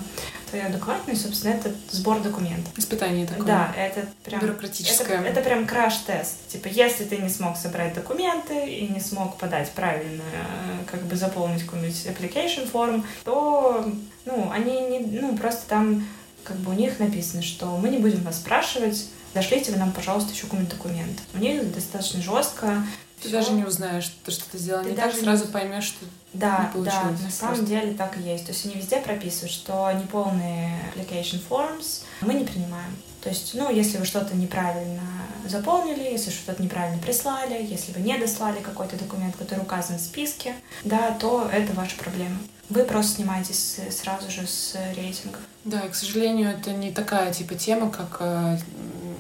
твою 0.54 0.68
адекватность, 0.68 1.24
собственно, 1.24 1.54
это 1.54 1.72
сбор 1.90 2.22
документов. 2.22 2.72
Испытание 2.78 3.26
такое. 3.26 3.48
Да, 3.48 3.74
это 3.76 4.06
прям... 4.24 4.40
Бюрократическое. 4.40 5.20
Это, 5.22 5.40
это 5.40 5.42
прям 5.42 5.66
краш-тест. 5.66 6.48
Типа, 6.48 6.68
если 6.68 7.06
ты 7.06 7.18
не 7.18 7.30
смог 7.30 7.58
собрать 7.58 7.96
документы 7.96 8.70
и 8.70 8.88
не 8.88 9.00
смог 9.00 9.38
подать 9.38 9.72
правильно, 9.72 10.22
э, 10.32 10.86
как 10.86 11.02
бы 11.04 11.16
заполнить 11.16 11.64
какую-нибудь 11.64 12.06
application 12.06 12.68
форм, 12.68 13.04
то, 13.24 13.84
ну, 14.26 14.52
они 14.52 14.80
не... 14.82 15.00
Ну, 15.00 15.36
просто 15.36 15.68
там 15.68 16.08
как 16.44 16.58
бы 16.58 16.72
у 16.72 16.76
них 16.76 17.00
написано, 17.00 17.42
что 17.42 17.78
мы 17.78 17.90
не 17.90 17.98
будем 17.98 18.22
вас 18.22 18.36
спрашивать, 18.36 19.08
дошлите 19.34 19.72
вы 19.72 19.78
нам, 19.78 19.92
пожалуйста, 19.92 20.32
еще 20.32 20.44
какой-нибудь 20.44 20.76
документ. 20.76 21.20
У 21.34 21.38
них 21.38 21.74
достаточно 21.74 22.22
жестко. 22.22 22.84
Ты 23.22 23.30
Всё. 23.30 23.38
даже 23.38 23.52
не 23.54 23.64
узнаешь, 23.64 24.14
то, 24.26 24.32
что 24.32 24.44
ты 24.52 24.58
сделала 24.58 24.84
ты 24.84 24.92
не 24.92 24.96
так, 24.98 25.16
сразу 25.16 25.48
поймешь, 25.48 25.86
что 25.86 26.06
да, 26.34 26.66
не 26.66 26.74
получилось. 26.74 27.20
Да, 27.20 27.26
на 27.26 27.32
самом 27.32 27.56
просто. 27.56 27.74
деле 27.74 27.94
так 27.94 28.18
и 28.18 28.22
есть. 28.22 28.46
То 28.46 28.52
есть 28.52 28.66
они 28.66 28.76
везде 28.76 28.98
прописывают, 28.98 29.52
что 29.52 29.90
неполные 29.94 30.78
application 30.94 31.42
forms 31.50 32.02
мы 32.22 32.34
не 32.34 32.44
принимаем. 32.44 32.98
То 33.22 33.30
есть, 33.30 33.54
ну, 33.54 33.72
если 33.74 33.98
вы 33.98 34.06
что-то 34.06 34.36
неправильно 34.36 35.02
заполнили, 35.48 36.04
если 36.04 36.30
что-то 36.30 36.62
неправильно 36.62 37.02
прислали, 37.02 37.66
если 37.66 37.94
вы 37.94 38.02
не 38.02 38.18
дослали 38.18 38.60
какой-то 38.60 38.98
документ, 38.98 39.38
который 39.38 39.62
указан 39.62 39.98
в 39.98 40.02
списке, 40.02 40.56
да, 40.84 41.12
то 41.12 41.50
это 41.50 41.72
ваша 41.72 41.96
проблема. 41.96 42.38
Вы 42.70 42.84
просто 42.84 43.16
снимаетесь 43.16 43.78
сразу 43.92 44.30
же 44.30 44.46
с 44.46 44.76
рейтингов. 44.96 45.40
Да, 45.64 45.82
и, 45.82 45.90
к 45.90 45.96
сожалению, 45.96 46.50
это 46.50 46.72
не 46.74 46.92
такая 46.92 47.34
типа 47.34 47.56
тема, 47.56 47.90
как, 47.90 48.18
э, 48.20 48.58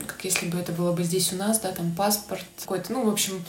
как 0.05 0.23
если 0.23 0.47
бы 0.47 0.59
это 0.59 0.71
было 0.71 0.91
бы 0.91 1.03
здесь 1.03 1.33
у 1.33 1.35
нас, 1.35 1.59
да, 1.59 1.71
там 1.71 1.91
паспорт 1.91 2.43
какой-то, 2.59 2.93
ну, 2.93 3.05
в 3.05 3.09
общем, 3.09 3.43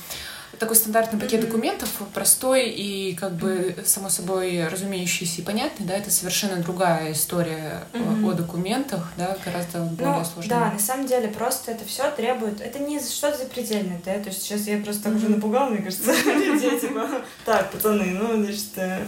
такой 0.59 0.77
стандартный 0.77 1.19
пакет 1.19 1.40
mm-hmm. 1.40 1.47
документов, 1.47 1.88
простой 2.12 2.69
и 2.69 3.14
как 3.14 3.35
бы 3.35 3.75
само 3.85 4.09
собой 4.09 4.67
разумеющийся 4.69 5.40
и 5.40 5.45
понятный, 5.45 5.87
да, 5.87 5.95
это 5.95 6.11
совершенно 6.11 6.62
другая 6.62 7.12
история 7.12 7.85
mm-hmm. 7.93 8.31
о 8.31 8.33
документах, 8.35 9.12
да, 9.17 9.37
гораздо 9.45 9.81
более 9.81 10.19
ну, 10.19 10.25
сложная. 10.25 10.61
Да, 10.61 10.73
на 10.73 10.79
самом 10.79 11.07
деле 11.07 11.29
просто 11.29 11.73
это 11.73 11.85
все 11.85 12.11
требует, 12.11 12.61
это 12.61 12.79
не 12.79 13.01
что-то 13.01 13.38
запредельное, 13.38 14.01
да, 14.05 14.14
то 14.14 14.29
есть 14.29 14.43
сейчас 14.43 14.62
я 14.67 14.79
просто 14.79 15.05
так 15.05 15.12
mm-hmm. 15.14 15.17
уже 15.17 15.29
напугала, 15.29 15.71
мне 15.71 15.83
кажется, 15.83 16.12
людей, 16.25 16.79
типа, 16.79 17.09
так, 17.45 17.71
пацаны, 17.71 18.07
ну, 18.12 18.43
значит, 18.43 18.71
э, 18.77 19.05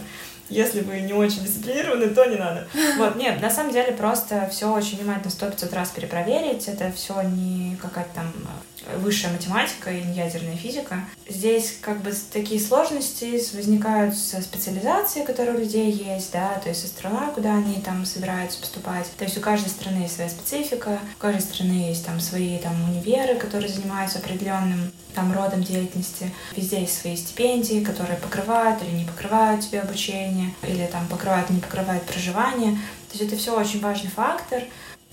если 0.49 0.81
вы 0.81 1.01
не 1.01 1.13
очень 1.13 1.43
дисциплинированы, 1.43 2.07
то 2.09 2.25
не 2.25 2.37
надо. 2.37 2.67
Вот, 2.97 3.15
нет, 3.15 3.41
на 3.41 3.49
самом 3.49 3.71
деле 3.71 3.91
просто 3.91 4.47
все 4.51 4.71
очень 4.71 4.97
внимательно 4.97 5.29
сто 5.29 5.49
пятьсот 5.49 5.73
раз 5.73 5.89
перепроверить. 5.89 6.67
Это 6.67 6.91
все 6.91 7.21
не 7.21 7.77
какая-то 7.81 8.15
там 8.15 8.33
высшая 8.97 9.29
математика 9.29 9.91
и 9.91 10.01
ядерная 10.13 10.55
физика. 10.55 11.01
Здесь 11.27 11.77
как 11.81 12.01
бы 12.01 12.13
такие 12.31 12.59
сложности 12.59 13.41
возникают 13.55 14.15
со 14.15 14.41
специализацией, 14.41 15.25
которая 15.25 15.55
у 15.55 15.59
людей 15.59 15.91
есть, 15.91 16.31
да, 16.31 16.59
то 16.63 16.69
есть 16.69 16.81
со 16.81 16.87
страной, 16.87 17.33
куда 17.33 17.55
они 17.55 17.81
там 17.81 18.05
собираются 18.05 18.59
поступать. 18.59 19.07
То 19.17 19.25
есть 19.25 19.37
у 19.37 19.41
каждой 19.41 19.69
страны 19.69 20.03
есть 20.03 20.15
своя 20.15 20.29
специфика, 20.29 20.99
у 21.15 21.19
каждой 21.19 21.41
страны 21.41 21.89
есть 21.89 22.05
там 22.05 22.19
свои 22.19 22.57
там 22.59 22.75
универы, 22.89 23.35
которые 23.35 23.69
занимаются 23.69 24.19
определенным 24.19 24.91
там 25.13 25.33
родом 25.33 25.63
деятельности. 25.63 26.31
Везде 26.55 26.81
есть 26.81 27.01
свои 27.01 27.15
стипендии, 27.17 27.83
которые 27.83 28.17
покрывают 28.17 28.83
или 28.83 28.91
не 28.91 29.05
покрывают 29.05 29.61
тебе 29.61 29.81
обучение, 29.81 30.53
или 30.61 30.85
там 30.85 31.07
покрывают, 31.07 31.49
не 31.49 31.59
покрывают 31.59 32.03
проживание. 32.03 32.73
То 33.11 33.17
есть 33.17 33.23
это 33.31 33.41
все 33.41 33.59
очень 33.59 33.79
важный 33.79 34.11
фактор. 34.11 34.63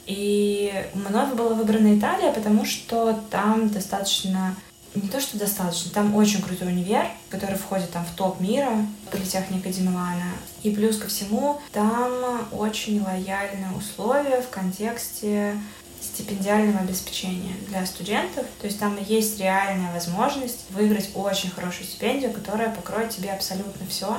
И 0.06 0.72
мной 0.94 1.34
была 1.34 1.54
выбрана 1.54 1.98
Италия, 1.98 2.32
потому 2.32 2.64
что 2.64 3.18
там 3.30 3.68
достаточно 3.70 4.54
не 4.94 5.08
то, 5.08 5.20
что 5.20 5.38
достаточно, 5.38 5.90
там 5.90 6.14
очень 6.14 6.40
крутой 6.40 6.68
универ, 6.68 7.06
который 7.28 7.56
входит 7.56 7.90
там 7.90 8.04
в 8.04 8.14
топ 8.14 8.40
мира, 8.40 8.70
политехника 9.10 9.68
Ди 9.68 9.80
Милана. 9.80 10.32
И 10.62 10.70
плюс 10.70 10.98
ко 10.98 11.08
всему, 11.08 11.60
там 11.72 12.48
очень 12.52 13.02
лояльные 13.02 13.72
условия 13.76 14.40
в 14.40 14.48
контексте 14.50 15.58
стипендиального 16.00 16.80
обеспечения 16.80 17.54
для 17.68 17.84
студентов. 17.86 18.46
То 18.60 18.66
есть 18.66 18.78
там 18.78 18.96
есть 19.02 19.40
реальная 19.40 19.92
возможность 19.92 20.66
выиграть 20.70 21.10
очень 21.14 21.50
хорошую 21.50 21.86
стипендию, 21.86 22.32
которая 22.32 22.70
покроет 22.70 23.10
тебе 23.10 23.32
абсолютно 23.32 23.86
все. 23.88 24.18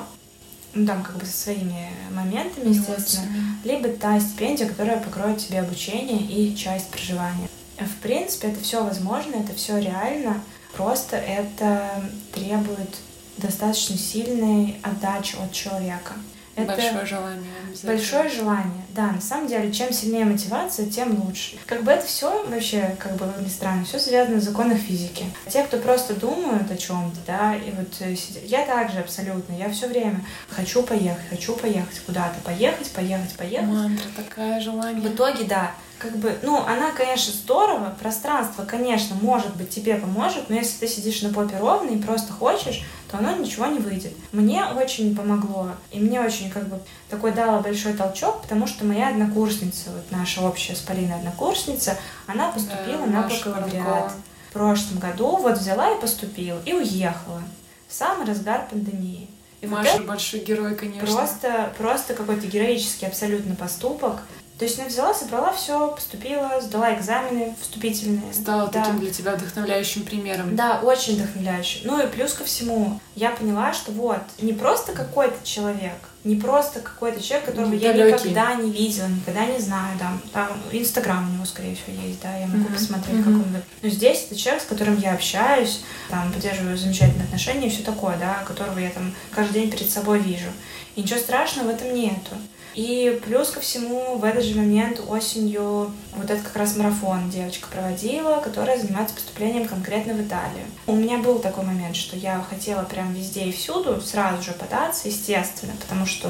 Ну, 0.75 0.85
там 0.85 1.03
как 1.03 1.17
бы 1.17 1.25
со 1.25 1.31
своими 1.31 1.89
моментами, 2.11 2.73
естественно. 2.73 3.27
Либо 3.63 3.87
та 3.89 4.19
стипендия, 4.19 4.67
которая 4.67 4.99
покроет 4.99 5.37
тебе 5.37 5.61
обучение 5.61 6.21
и 6.21 6.55
часть 6.55 6.89
проживания. 6.89 7.47
В 7.79 8.01
принципе, 8.01 8.49
это 8.49 8.61
все 8.61 8.83
возможно, 8.83 9.35
это 9.35 9.53
все 9.53 9.77
реально. 9.79 10.41
Просто 10.75 11.15
это 11.15 12.03
требует 12.33 12.97
достаточно 13.37 13.97
сильной 13.97 14.77
отдачи 14.83 15.35
от 15.37 15.53
человека. 15.53 16.13
Это 16.55 16.73
большое 16.73 17.05
желание. 17.05 17.51
Большое 17.83 18.29
желание, 18.29 18.85
да. 18.91 19.11
На 19.11 19.21
самом 19.21 19.47
деле, 19.47 19.71
чем 19.71 19.91
сильнее 19.91 20.25
мотивация, 20.25 20.85
тем 20.85 21.21
лучше. 21.21 21.57
Как 21.65 21.83
бы 21.83 21.91
это 21.91 22.05
все 22.05 22.45
вообще, 22.47 22.95
как 22.97 23.15
бы 23.17 23.31
не 23.41 23.49
странно, 23.49 23.83
все 23.83 23.99
связано 23.99 24.39
с 24.39 24.45
законом 24.45 24.77
физики. 24.77 25.25
Те, 25.49 25.63
кто 25.63 25.77
просто 25.77 26.13
думают 26.15 26.71
о 26.71 26.77
чем-то, 26.77 27.17
да, 27.27 27.55
и 27.55 27.71
вот 27.71 27.93
э, 27.99 28.15
я 28.45 28.65
также 28.65 28.99
абсолютно, 28.99 29.53
я 29.53 29.69
все 29.69 29.87
время 29.87 30.21
хочу 30.49 30.83
поехать, 30.83 31.27
хочу 31.29 31.55
поехать 31.55 31.99
куда-то, 32.05 32.39
поехать, 32.43 32.89
поехать, 32.91 33.35
поехать. 33.35 33.67
Мантра 33.67 34.09
такая 34.15 34.61
желание. 34.61 35.01
В 35.01 35.13
итоге, 35.13 35.43
да, 35.43 35.71
как 35.97 36.17
бы, 36.17 36.37
ну, 36.41 36.57
она, 36.65 36.91
конечно, 36.91 37.33
здорово, 37.33 37.95
пространство, 37.99 38.65
конечно, 38.65 39.15
может 39.21 39.55
быть, 39.55 39.69
тебе 39.69 39.95
поможет, 39.95 40.49
но 40.49 40.55
если 40.55 40.79
ты 40.79 40.87
сидишь 40.87 41.21
на 41.21 41.33
попе 41.33 41.57
ровно 41.57 41.89
и 41.89 42.01
просто 42.01 42.33
хочешь, 42.33 42.83
то 43.09 43.17
оно 43.17 43.35
ничего 43.35 43.65
не 43.67 43.79
выйдет. 43.79 44.13
Мне 44.31 44.65
очень 44.65 45.15
помогло, 45.15 45.71
и 45.91 45.99
мне 45.99 46.19
очень, 46.19 46.49
как 46.49 46.67
бы, 46.67 46.79
такой 47.09 47.31
дало 47.31 47.61
большой 47.61 47.93
толчок, 47.93 48.41
потому 48.41 48.67
что 48.67 48.85
моя 48.85 49.09
однокурсница, 49.09 49.91
вот 49.91 50.11
наша 50.11 50.41
общая 50.41 50.75
с 50.75 50.79
Полиной 50.79 51.15
однокурсница, 51.15 51.97
она 52.27 52.51
поступила 52.51 53.05
да, 53.05 53.21
на 53.21 53.21
бакалавриат. 53.23 54.11
В 54.49 54.53
прошлом 54.53 54.99
году 54.99 55.37
вот 55.37 55.57
взяла 55.57 55.91
и 55.91 55.99
поступила, 55.99 56.61
и 56.65 56.73
уехала 56.73 57.41
в 57.87 57.93
самый 57.93 58.25
разгар 58.25 58.67
пандемии. 58.69 59.29
И 59.61 59.67
Маша 59.67 59.97
вот 59.97 60.07
большой 60.07 60.41
герой, 60.41 60.75
конечно. 60.75 61.05
Просто, 61.05 61.73
просто 61.77 62.13
какой-то 62.13 62.47
героический 62.47 63.05
абсолютно 63.05 63.55
поступок. 63.55 64.21
То 64.57 64.63
есть 64.63 64.79
она 64.79 64.87
взяла, 64.87 65.13
собрала 65.13 65.51
все, 65.51 65.91
поступила, 65.91 66.61
сдала 66.61 66.93
экзамены 66.95 67.53
вступительные. 67.59 68.33
Стала 68.33 68.69
да. 68.71 68.81
таким 68.83 69.01
для 69.01 69.11
тебя 69.11 69.35
вдохновляющим 69.35 70.03
примером. 70.03 70.55
Да, 70.55 70.79
очень 70.81 71.15
вдохновляющим. 71.15 71.81
Ну 71.83 72.01
и 72.01 72.07
плюс 72.07 72.31
ко 72.33 72.45
всему, 72.45 73.01
я 73.15 73.31
поняла, 73.31 73.73
что 73.73 73.91
вот, 73.91 74.21
не 74.39 74.53
просто 74.53 74.93
какой-то 74.93 75.35
человек, 75.43 75.95
не 76.23 76.37
просто 76.37 76.79
какой-то 76.79 77.21
человек, 77.21 77.47
которого 77.47 77.73
я 77.73 77.91
никогда 77.91 78.55
не 78.55 78.71
видела, 78.71 79.07
никогда 79.07 79.45
не 79.45 79.59
знаю, 79.59 79.97
да, 79.99 80.13
там 80.31 80.57
Инстаграм 80.71 81.29
у 81.29 81.33
него, 81.33 81.45
скорее 81.45 81.75
всего, 81.75 82.01
есть, 82.01 82.21
да, 82.21 82.37
я 82.37 82.47
могу 82.47 82.69
mm-hmm. 82.69 82.73
посмотреть, 82.73 83.17
mm-hmm. 83.17 83.23
как 83.23 83.33
он 83.33 83.43
выглядит. 83.43 83.65
Но 83.81 83.89
здесь 83.89 84.25
это 84.25 84.39
человек, 84.39 84.63
с 84.63 84.65
которым 84.67 84.97
я 84.99 85.13
общаюсь, 85.13 85.81
там, 86.09 86.31
поддерживаю 86.31 86.77
замечательные 86.77 87.25
отношения 87.25 87.67
и 87.67 87.69
все 87.69 87.83
такое, 87.83 88.17
да, 88.17 88.43
которого 88.47 88.79
я 88.79 88.89
там 88.89 89.13
каждый 89.31 89.61
день 89.61 89.71
перед 89.71 89.89
собой 89.89 90.19
вижу. 90.19 90.47
И 90.95 91.01
ничего 91.01 91.19
страшного 91.19 91.67
в 91.67 91.69
этом 91.71 91.93
нету. 91.93 92.35
И 92.75 93.19
плюс 93.25 93.49
ко 93.49 93.61
всему 93.61 94.17
в 94.17 94.23
этот 94.25 94.43
же 94.43 94.55
момент 94.55 95.01
осенью 95.07 95.91
вот 96.13 96.29
этот 96.29 96.43
как 96.43 96.57
раз 96.57 96.75
марафон 96.75 97.29
девочка 97.29 97.67
проводила, 97.69 98.41
которая 98.41 98.77
занимается 98.77 99.15
поступлением 99.15 99.67
конкретно 99.67 100.13
в 100.13 100.21
Италию. 100.21 100.65
У 100.85 100.93
меня 100.95 101.19
был 101.19 101.39
такой 101.39 101.63
момент, 101.63 101.95
что 101.95 102.17
я 102.17 102.45
хотела 102.49 102.83
прям 102.83 103.13
везде 103.13 103.45
и 103.45 103.51
всюду 103.53 104.01
сразу 104.01 104.43
же 104.43 104.51
податься, 104.51 105.07
естественно, 105.07 105.73
потому 105.79 106.05
что 106.05 106.29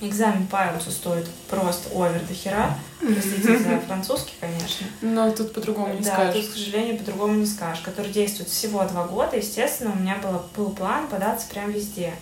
экзамен 0.00 0.46
по 0.46 0.56
IELTS 0.56 0.90
стоит 0.90 1.28
просто 1.48 1.88
овер 1.94 2.20
до 2.26 2.34
хера. 2.34 2.76
Простите 3.00 3.58
за 3.58 3.80
французский, 3.86 4.34
конечно. 4.40 4.86
Но 5.00 5.30
тут 5.32 5.52
по-другому 5.52 5.94
не 5.94 6.00
да, 6.00 6.12
скажешь. 6.12 6.34
Да, 6.34 6.40
тут, 6.40 6.50
к 6.50 6.52
сожалению, 6.52 6.98
по-другому 6.98 7.34
не 7.34 7.46
скажешь. 7.46 7.82
Который 7.82 8.12
действует 8.12 8.48
всего 8.48 8.84
два 8.84 9.06
года. 9.06 9.36
Естественно, 9.36 9.92
у 9.92 9.98
меня 9.98 10.16
было, 10.16 10.44
был 10.56 10.70
план 10.70 11.08
податься 11.08 11.46
прям 11.48 11.70
везде. 11.70 12.14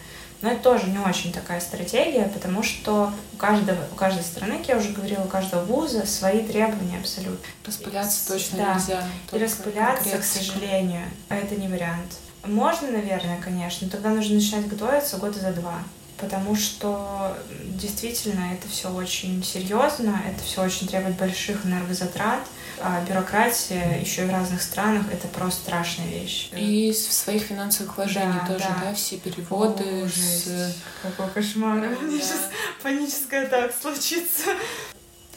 Но 0.43 0.51
это 0.51 0.63
тоже 0.63 0.87
не 0.87 0.99
очень 0.99 1.33
такая 1.33 1.61
стратегия, 1.61 2.31
потому 2.33 2.63
что 2.63 3.13
у, 3.33 3.37
каждого, 3.37 3.79
у 3.93 3.95
каждой 3.95 4.23
страны, 4.23 4.59
как 4.59 4.69
я 4.69 4.77
уже 4.79 4.91
говорила, 4.91 5.23
у 5.23 5.29
каждого 5.29 5.65
вуза 5.65 6.07
свои 6.07 6.43
требования 6.47 6.99
абсолютно. 6.99 7.47
Распыляться 7.67 8.29
точно 8.29 8.59
да. 8.59 8.75
нельзя. 8.75 9.05
И 9.33 9.39
распыляться, 9.39 10.19
к 10.19 10.25
сожалению, 10.25 11.07
это 11.29 11.57
не 11.57 11.69
вариант. 11.69 12.17
Можно, 12.45 12.91
наверное, 12.91 13.39
конечно, 13.43 13.87
но 13.87 13.91
тогда 13.91 14.11
нужно 14.11 14.37
начинать 14.37 14.67
готовиться 14.67 15.19
года 15.19 15.39
за 15.39 15.53
два 15.53 15.83
потому 16.21 16.55
что 16.55 17.37
действительно 17.65 18.53
это 18.53 18.69
все 18.69 18.93
очень 18.93 19.43
серьезно, 19.43 20.21
это 20.29 20.45
все 20.45 20.63
очень 20.63 20.87
требует 20.87 21.17
больших 21.17 21.65
энергозатрат, 21.65 22.41
а 22.83 23.05
бюрократия 23.05 24.01
еще 24.01 24.23
и 24.23 24.25
в 24.27 24.31
разных 24.31 24.63
странах 24.63 25.07
это 25.13 25.29
просто 25.29 25.63
страшная 25.63 26.07
вещь. 26.09 26.51
И 26.53 26.93
в 26.93 27.13
своих 27.13 27.43
финансовых 27.43 27.97
вложениях 27.97 28.47
да, 28.47 28.55
тоже, 28.55 28.65
да. 28.69 28.85
да, 28.87 28.95
все 28.95 29.17
переводы. 29.19 30.05
О, 30.05 30.09
с... 30.09 30.77
Какой 31.03 31.29
кошмар. 31.29 31.81
Да, 31.81 31.87
У 31.89 32.03
меня 32.03 32.19
да. 32.19 32.25
сейчас 32.25 32.51
паническая 32.83 33.47
так 33.47 33.73
случится. 33.81 34.51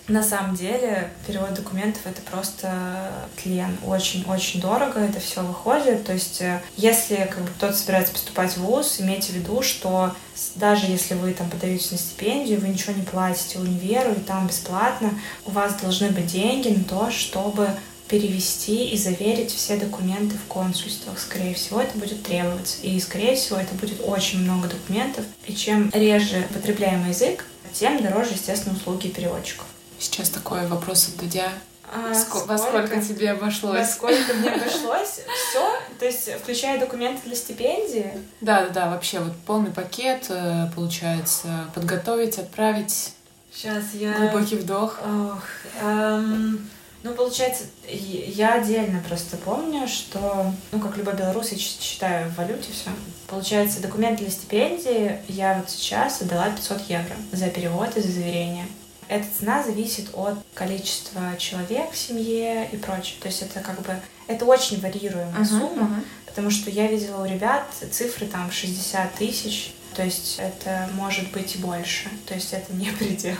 На 0.07 0.21
самом 0.21 0.55
деле 0.55 1.11
перевод 1.25 1.53
документов 1.53 2.01
это 2.05 2.21
просто 2.21 3.09
тлен. 3.41 3.77
Очень-очень 3.85 4.59
дорого 4.59 4.99
это 4.99 5.21
все 5.21 5.41
выходит. 5.41 6.03
То 6.03 6.11
есть 6.11 6.41
э, 6.41 6.61
если 6.75 7.15
как 7.15 7.41
бы 7.41 7.47
кто-то 7.51 7.73
собирается 7.73 8.11
поступать 8.11 8.57
в 8.57 8.57
ВУЗ, 8.57 8.99
имейте 8.99 9.31
в 9.31 9.35
виду, 9.35 9.61
что 9.61 10.13
даже 10.55 10.87
если 10.87 11.13
вы 11.13 11.33
там 11.33 11.49
подаетесь 11.49 11.91
на 11.91 11.97
стипендию, 11.97 12.59
вы 12.59 12.67
ничего 12.67 12.93
не 12.93 13.03
платите 13.03 13.59
универу, 13.59 14.11
и 14.11 14.19
там 14.19 14.47
бесплатно, 14.47 15.11
у 15.45 15.51
вас 15.51 15.75
должны 15.75 16.09
быть 16.09 16.27
деньги 16.27 16.67
на 16.67 16.83
то, 16.83 17.09
чтобы 17.09 17.69
перевести 18.09 18.89
и 18.89 18.97
заверить 18.97 19.51
все 19.51 19.77
документы 19.77 20.35
в 20.35 20.47
консульствах. 20.49 21.17
Скорее 21.17 21.53
всего, 21.53 21.79
это 21.79 21.97
будет 21.97 22.23
требоваться. 22.23 22.77
И, 22.81 22.99
скорее 22.99 23.35
всего, 23.37 23.57
это 23.57 23.73
будет 23.75 24.01
очень 24.05 24.43
много 24.43 24.67
документов. 24.67 25.23
И 25.47 25.55
чем 25.55 25.89
реже 25.93 26.45
потребляемый 26.53 27.09
язык, 27.09 27.45
тем 27.71 28.03
дороже, 28.03 28.31
естественно, 28.33 28.75
услуги 28.75 29.07
переводчиков. 29.07 29.65
Сейчас 30.03 30.29
такой 30.29 30.67
вопрос 30.67 31.07
от 31.07 31.15
Дудя. 31.17 31.47
А, 31.89 32.13
сколько, 32.13 32.47
во 32.47 32.57
сколько 32.57 33.01
тебе 33.01 33.31
обошлось? 33.31 33.79
Во 33.79 33.85
сколько 33.85 34.33
мне 34.33 34.49
обошлось? 34.53 35.21
Все? 35.49 35.79
То 35.97 36.05
есть, 36.05 36.29
включая 36.41 36.77
документы 36.77 37.21
для 37.25 37.35
стипендии? 37.37 38.11
Да, 38.41 38.65
да, 38.65 38.69
да, 38.69 38.89
вообще 38.89 39.19
вот 39.19 39.33
полный 39.45 39.71
пакет, 39.71 40.25
э, 40.27 40.67
получается, 40.75 41.69
подготовить, 41.73 42.37
отправить. 42.37 43.13
Сейчас 43.53 43.93
я... 43.93 44.11
Глубокий 44.13 44.57
вдох. 44.57 44.99
Ох, 45.05 45.43
эм... 45.81 46.69
Ну, 47.03 47.13
получается, 47.13 47.63
я 47.87 48.55
отдельно 48.55 49.01
просто 49.07 49.37
помню, 49.37 49.87
что, 49.87 50.53
ну, 50.71 50.79
как 50.79 50.97
любой 50.97 51.15
белорус, 51.15 51.51
я 51.51 51.57
считаю 51.57 52.29
в 52.29 52.35
валюте 52.35 52.71
все. 52.71 52.89
Получается, 53.27 53.81
документ 53.81 54.19
для 54.19 54.29
стипендии 54.29 55.19
я 55.29 55.55
вот 55.55 55.69
сейчас 55.69 56.21
отдала 56.21 56.49
500 56.49 56.81
евро 56.89 57.15
за 57.31 57.49
перевод 57.49 57.95
и 57.95 58.01
за 58.01 58.09
заверение. 58.09 58.67
Эта 59.07 59.25
цена 59.37 59.63
зависит 59.63 60.09
от 60.13 60.37
количества 60.53 61.35
человек 61.37 61.91
в 61.91 61.97
семье 61.97 62.69
и 62.71 62.77
прочее. 62.77 63.17
То 63.21 63.27
есть 63.27 63.41
это 63.41 63.59
как 63.59 63.81
бы 63.81 63.95
это 64.27 64.45
очень 64.45 64.79
варьируемая 64.79 65.43
uh-huh, 65.43 65.45
сумма, 65.45 65.83
uh-huh. 65.83 66.05
потому 66.27 66.49
что 66.49 66.69
я 66.69 66.87
видела 66.87 67.23
у 67.23 67.25
ребят 67.25 67.65
цифры 67.91 68.27
там 68.27 68.51
60 68.51 69.13
тысяч, 69.15 69.73
то 69.93 70.03
есть 70.03 70.39
это 70.39 70.89
может 70.93 71.31
быть 71.31 71.55
и 71.55 71.59
больше, 71.59 72.09
то 72.25 72.33
есть 72.33 72.53
это 72.53 72.73
не 72.73 72.89
предел. 72.99 73.35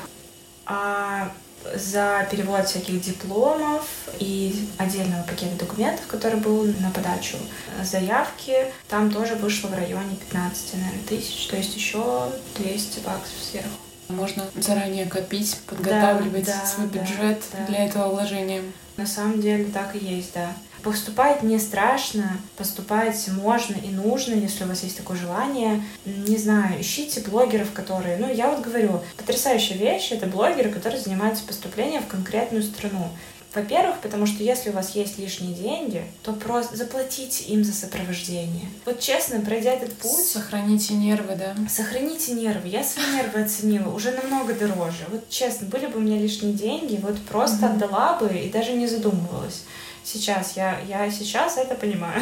А 0.66 1.32
за 1.76 2.28
перевод 2.30 2.68
всяких 2.68 3.02
дипломов 3.02 3.86
и 4.20 4.68
отдельного 4.78 5.24
пакета 5.24 5.56
документов, 5.58 6.06
который 6.08 6.40
был 6.40 6.66
на 6.80 6.92
подачу 6.92 7.38
заявки, 7.84 8.66
там 8.90 9.12
тоже 9.12 9.36
вышло 9.36 9.68
в 9.70 9.74
районе 9.74 10.16
15, 10.16 10.74
наверное, 10.74 11.04
тысяч, 11.08 11.48
то 11.48 11.56
есть 11.56 11.76
еще 11.76 12.32
200 12.58 13.00
баксов 13.00 13.38
сверху. 13.50 13.70
Можно 14.14 14.46
заранее 14.56 15.06
копить, 15.06 15.58
подготавливать 15.68 16.46
да, 16.46 16.66
свой 16.66 16.88
да, 16.88 17.00
бюджет 17.00 17.42
да, 17.52 17.66
для 17.68 17.86
этого 17.86 18.10
вложения. 18.10 18.62
На 18.98 19.06
самом 19.06 19.42
деле 19.42 19.66
так 19.66 19.96
и 19.96 20.06
есть, 20.06 20.34
да. 20.34 20.54
Поступать 20.84 21.44
не 21.44 21.60
страшно, 21.60 22.38
поступать 22.58 23.28
можно 23.30 23.76
и 23.76 23.88
нужно, 23.88 24.34
если 24.34 24.66
у 24.66 24.68
вас 24.68 24.84
есть 24.84 24.98
такое 24.98 25.16
желание. 25.16 25.82
Не 26.06 26.38
знаю, 26.38 26.82
ищите 26.82 27.22
блогеров, 27.22 27.72
которые... 27.72 28.18
Ну, 28.18 28.32
я 28.32 28.50
вот 28.50 28.60
говорю, 28.60 29.02
потрясающая 29.16 29.78
вещь— 29.78 30.10
это 30.12 30.28
блогеры, 30.28 30.70
которые 30.70 31.00
занимаются 31.00 31.46
поступлением 31.46 32.04
в 32.04 32.08
конкретную 32.08 32.64
страну. 32.64 33.10
Во-первых, 33.54 34.00
потому 34.02 34.26
что 34.26 34.44
если 34.44 34.70
у 34.70 34.74
вас 34.74 34.96
есть 34.96 35.20
лишние 35.20 35.54
деньги, 35.54 36.04
то 36.24 36.34
просто 36.34 36.76
заплатите 36.76 37.44
им 37.46 37.64
за 37.64 37.74
сопровождение. 37.74 38.70
Вот 38.86 39.00
честно, 39.00 39.40
пройдя 39.42 39.74
этот 39.74 39.94
путь... 39.94 40.26
Сохраните 40.26 40.96
нервы, 40.96 41.36
да? 41.36 41.56
Сохраните 41.70 42.34
нервы. 42.34 42.68
Я 42.68 42.84
свои 42.84 43.06
нервы 43.16 43.42
оценила 43.42 43.94
уже 43.94 44.12
намного 44.12 44.54
дороже. 44.54 45.06
Вот 45.10 45.30
честно, 45.30 45.68
были 45.68 45.86
бы 45.86 46.00
у 46.00 46.02
меня 46.02 46.18
лишние 46.18 46.54
деньги, 46.54 47.00
вот 47.02 47.20
просто 47.22 47.68
угу. 47.68 47.76
отдала 47.76 48.18
бы 48.18 48.28
и 48.34 48.50
даже 48.50 48.74
не 48.74 48.88
задумывалась 48.88 49.64
сейчас. 50.04 50.56
Я, 50.56 50.80
я 50.88 51.10
сейчас 51.12 51.58
это 51.58 51.76
понимаю. 51.76 52.22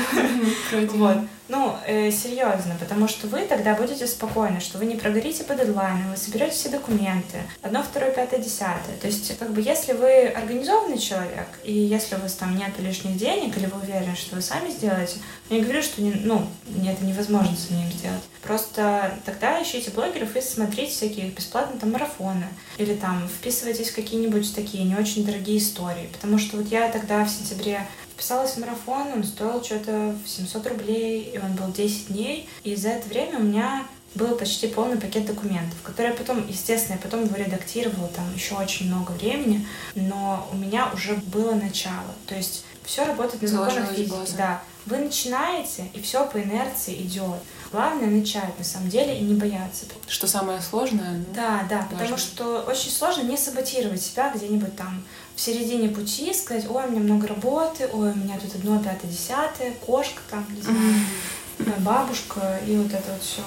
вот. 0.93 1.17
Ну, 1.47 1.75
э, 1.85 2.11
серьезно, 2.11 2.77
потому 2.79 3.09
что 3.09 3.27
вы 3.27 3.41
тогда 3.41 3.75
будете 3.75 4.07
спокойны, 4.07 4.61
что 4.61 4.77
вы 4.77 4.85
не 4.85 4.95
прогорите 4.95 5.43
по 5.43 5.53
дедлайну, 5.53 6.09
вы 6.09 6.15
соберете 6.15 6.53
все 6.53 6.69
документы. 6.69 7.39
Одно, 7.61 7.83
второе, 7.83 8.11
пятое, 8.11 8.39
десятое. 8.39 8.95
То 9.01 9.07
есть, 9.07 9.37
как 9.37 9.51
бы, 9.51 9.59
если 9.59 9.91
вы 9.91 10.27
организованный 10.27 10.97
человек, 10.97 11.47
и 11.65 11.73
если 11.73 12.15
у 12.15 12.19
вас 12.19 12.35
там 12.35 12.55
нет 12.55 12.71
лишних 12.79 13.17
денег, 13.17 13.57
или 13.57 13.65
вы 13.65 13.81
уверены, 13.81 14.15
что 14.15 14.37
вы 14.37 14.41
сами 14.41 14.69
сделаете, 14.69 15.17
я 15.49 15.57
не 15.57 15.63
говорю, 15.63 15.81
что 15.81 16.01
не, 16.01 16.11
ну, 16.11 16.47
это 16.85 17.03
невозможно 17.03 17.57
самим 17.57 17.91
сделать. 17.91 18.23
Просто 18.41 19.17
тогда 19.25 19.61
ищите 19.61 19.91
блогеров 19.91 20.35
и 20.35 20.41
смотрите 20.41 20.91
всякие 20.91 21.29
бесплатные 21.29 21.79
там 21.79 21.91
марафоны. 21.91 22.47
Или 22.77 22.95
там 22.95 23.27
вписывайтесь 23.27 23.89
в 23.89 23.95
какие-нибудь 23.95 24.55
такие 24.55 24.83
не 24.83 24.95
очень 24.95 25.25
дорогие 25.25 25.59
истории. 25.59 26.09
Потому 26.11 26.37
что 26.37 26.57
вот 26.57 26.67
я 26.71 26.89
тогда 26.89 27.23
в 27.23 27.29
сентябре 27.29 27.85
Вписалась 28.21 28.51
в 28.51 28.57
марафон, 28.57 29.13
он 29.13 29.23
стоил 29.23 29.63
что-то 29.63 30.15
в 30.23 30.29
700 30.29 30.67
рублей, 30.67 31.31
и 31.33 31.39
он 31.39 31.53
был 31.53 31.71
10 31.71 32.09
дней. 32.09 32.47
И 32.63 32.75
за 32.75 32.89
это 32.89 33.09
время 33.09 33.39
у 33.39 33.41
меня 33.41 33.83
был 34.13 34.35
почти 34.35 34.67
полный 34.67 34.97
пакет 34.97 35.25
документов, 35.25 35.81
которые 35.81 36.11
я 36.11 36.17
потом, 36.17 36.45
естественно, 36.47 36.97
я 36.97 37.01
потом 37.01 37.23
его 37.23 37.35
редактировала, 37.35 38.07
там 38.09 38.31
еще 38.35 38.53
очень 38.53 38.87
много 38.87 39.11
времени, 39.13 39.65
но 39.95 40.47
у 40.51 40.55
меня 40.55 40.91
уже 40.93 41.15
было 41.15 41.55
начало. 41.55 42.13
То 42.27 42.35
есть 42.35 42.63
все 42.83 43.05
работает 43.05 43.41
на 43.41 43.47
законах 43.47 43.91
физики. 43.91 44.35
Да. 44.37 44.61
Вы 44.85 44.97
начинаете, 44.97 45.85
и 45.93 45.99
все 45.99 46.27
по 46.27 46.39
инерции 46.39 46.93
идет. 47.01 47.39
Главное 47.71 48.07
начать 48.07 48.57
на 48.57 48.65
самом 48.65 48.89
деле 48.89 49.17
и 49.17 49.23
не 49.23 49.33
бояться. 49.33 49.85
Что 50.07 50.27
самое 50.27 50.61
сложное? 50.61 51.19
Ну, 51.19 51.25
да, 51.33 51.65
да, 51.69 51.77
важно. 51.77 51.89
потому 51.91 52.17
что 52.17 52.61
очень 52.67 52.91
сложно 52.91 53.21
не 53.21 53.37
саботировать 53.37 54.01
себя 54.01 54.31
где-нибудь 54.35 54.75
там 54.75 55.03
в 55.35 55.41
середине 55.41 55.87
пути, 55.87 56.33
сказать, 56.33 56.69
ой, 56.69 56.85
у 56.85 56.91
меня 56.91 56.99
много 56.99 57.27
работы, 57.27 57.87
ой, 57.93 58.11
у 58.11 58.15
меня 58.15 58.37
тут 58.39 58.55
одно, 58.55 58.77
пятое, 58.77 59.09
десятое, 59.09 59.71
кошка 59.85 60.21
там, 60.29 60.45
не 60.53 60.61
знаю, 60.61 61.79
бабушка 61.79 62.59
и 62.67 62.75
вот 62.75 62.91
это 62.93 63.11
вот 63.11 63.21
все. 63.21 63.43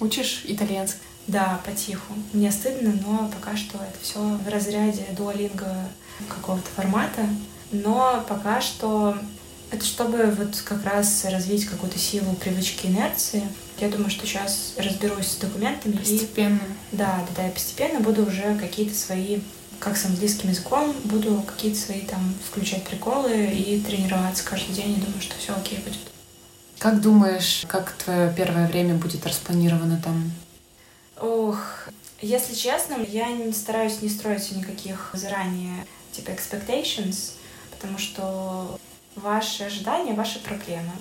Учишь 0.00 0.42
итальянский? 0.44 1.00
Да, 1.26 1.60
потиху. 1.64 2.14
Мне 2.32 2.50
стыдно, 2.50 2.92
но 3.06 3.28
пока 3.28 3.56
что 3.56 3.78
это 3.78 3.96
все 4.00 4.18
в 4.18 4.48
разряде 4.48 5.06
дуалинга 5.16 5.76
какого-то 6.28 6.68
формата. 6.74 7.22
Но 7.70 8.24
пока 8.28 8.60
что 8.60 9.16
это 9.72 9.86
чтобы 9.86 10.26
вот 10.26 10.60
как 10.64 10.84
раз 10.84 11.24
развить 11.24 11.64
какую-то 11.64 11.98
силу 11.98 12.34
привычки 12.34 12.86
инерции. 12.86 13.42
Я 13.78 13.88
думаю, 13.88 14.10
что 14.10 14.26
сейчас 14.26 14.74
разберусь 14.76 15.28
с 15.28 15.36
документами. 15.36 15.96
Постепенно. 15.96 16.60
И, 16.92 16.96
да, 16.96 17.26
да, 17.34 17.42
да, 17.42 17.50
постепенно 17.50 18.00
буду 18.00 18.26
уже 18.26 18.54
какие-то 18.58 18.94
свои, 18.94 19.40
как 19.80 19.96
с 19.96 20.04
английским 20.04 20.50
языком, 20.50 20.94
буду 21.04 21.42
какие-то 21.46 21.78
свои 21.78 22.02
там 22.02 22.34
включать 22.46 22.84
приколы 22.84 23.46
и 23.46 23.80
тренироваться 23.80 24.44
каждый 24.44 24.74
день. 24.74 24.98
Я 24.98 25.04
думаю, 25.04 25.22
что 25.22 25.34
все 25.38 25.54
окей 25.54 25.78
будет. 25.78 25.98
Как 26.78 27.00
думаешь, 27.00 27.64
как 27.66 27.92
твое 27.92 28.32
первое 28.36 28.66
время 28.66 28.94
будет 28.94 29.26
распланировано 29.26 30.00
там? 30.04 30.30
Ох, 31.18 31.88
если 32.20 32.54
честно, 32.54 32.96
я 33.08 33.30
не 33.30 33.52
стараюсь 33.52 34.02
не 34.02 34.10
строить 34.10 34.52
никаких 34.52 35.10
заранее 35.14 35.86
типа 36.12 36.30
expectations, 36.30 37.32
потому 37.70 37.98
что 37.98 38.78
ваши 39.16 39.64
ожидания, 39.64 40.14
ваши 40.14 40.38
проблемы. 40.40 40.92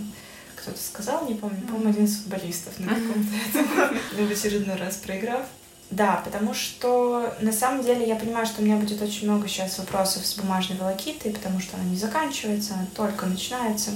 Кто-то 0.56 0.78
сказал, 0.78 1.28
не 1.28 1.34
помню, 1.34 1.62
по-моему, 1.62 1.90
один 1.90 2.06
из 2.06 2.18
футболистов 2.18 2.80
на 2.80 2.90
каком-то 2.90 3.60
этом, 3.60 4.28
в 4.28 4.32
очередной 4.32 4.76
раз 4.76 4.98
проиграв. 4.98 5.46
Да, 5.90 6.22
потому 6.24 6.54
что 6.54 7.34
на 7.42 7.52
самом 7.52 7.84
деле 7.84 8.08
я 8.08 8.16
понимаю, 8.16 8.46
что 8.46 8.62
у 8.62 8.66
меня 8.66 8.78
будет 8.78 9.02
очень 9.02 9.30
много 9.30 9.48
сейчас 9.48 9.78
вопросов 9.78 10.26
с 10.26 10.36
бумажной 10.36 10.78
волокитой, 10.78 11.34
потому 11.34 11.60
что 11.60 11.76
она 11.76 11.86
не 11.86 11.98
заканчивается, 11.98 12.76
она 12.76 12.86
только 12.96 13.26
начинается. 13.26 13.92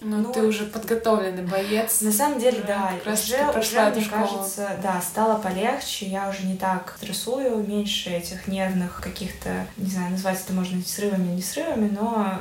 Ну, 0.00 0.18
Но... 0.18 0.32
ты 0.32 0.42
уже 0.42 0.64
подготовленный 0.64 1.42
боец. 1.42 2.00
На 2.02 2.12
самом 2.12 2.38
деле, 2.38 2.62
да, 2.66 2.92
уже, 3.04 3.58
уже 3.58 3.90
мне 3.90 4.04
школу. 4.04 4.26
кажется, 4.26 4.78
да, 4.82 5.00
стало 5.00 5.38
полегче, 5.38 6.06
я 6.06 6.28
уже 6.28 6.46
не 6.46 6.56
так 6.56 6.94
стрессую, 6.98 7.66
меньше 7.66 8.10
этих 8.10 8.46
нервных 8.46 9.00
каких-то, 9.02 9.66
не 9.76 9.90
знаю, 9.90 10.12
назвать 10.12 10.40
это 10.42 10.52
можно 10.52 10.80
срывами, 10.82 11.34
не 11.34 11.42
срывами, 11.42 11.88
но 11.88 12.38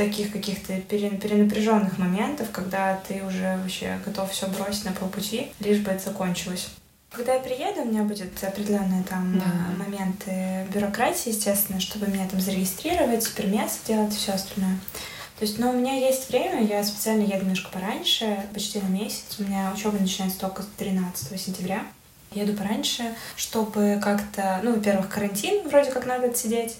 таких 0.00 0.32
каких-то 0.32 0.80
перенапряженных 0.80 1.98
моментов, 1.98 2.48
когда 2.52 2.98
ты 3.06 3.22
уже 3.22 3.58
вообще 3.62 3.98
готов 4.06 4.32
все 4.32 4.46
бросить 4.46 4.86
на 4.86 4.92
полпути, 4.92 5.52
лишь 5.60 5.80
бы 5.80 5.90
это 5.90 6.04
закончилось. 6.04 6.68
Когда 7.10 7.34
я 7.34 7.40
приеду, 7.40 7.82
у 7.82 7.84
меня 7.84 8.04
будет 8.04 8.42
определенные 8.42 9.02
там 9.02 9.38
да. 9.38 9.84
моменты 9.84 10.66
бюрократии, 10.72 11.30
естественно, 11.30 11.80
чтобы 11.80 12.06
меня 12.06 12.26
там 12.28 12.40
зарегистрировать, 12.40 13.30
пермес 13.34 13.80
делать 13.86 14.14
и 14.14 14.16
все 14.16 14.32
остальное. 14.32 14.78
То 15.38 15.44
есть, 15.44 15.58
но 15.58 15.70
у 15.70 15.72
меня 15.74 15.94
есть 15.94 16.30
время, 16.30 16.64
я 16.64 16.82
специально 16.82 17.22
еду 17.22 17.42
немножко 17.42 17.70
пораньше, 17.70 18.46
почти 18.54 18.80
на 18.80 18.88
месяц. 18.88 19.24
У 19.38 19.42
меня 19.42 19.70
учеба 19.74 19.98
начинается 19.98 20.38
только 20.38 20.62
13 20.78 21.38
сентября. 21.38 21.84
Еду 22.32 22.54
пораньше, 22.54 23.14
чтобы 23.36 24.00
как-то, 24.02 24.60
ну, 24.62 24.76
во-первых, 24.76 25.08
карантин 25.08 25.68
вроде 25.68 25.90
как 25.90 26.06
надо 26.06 26.28
отсидеть, 26.28 26.76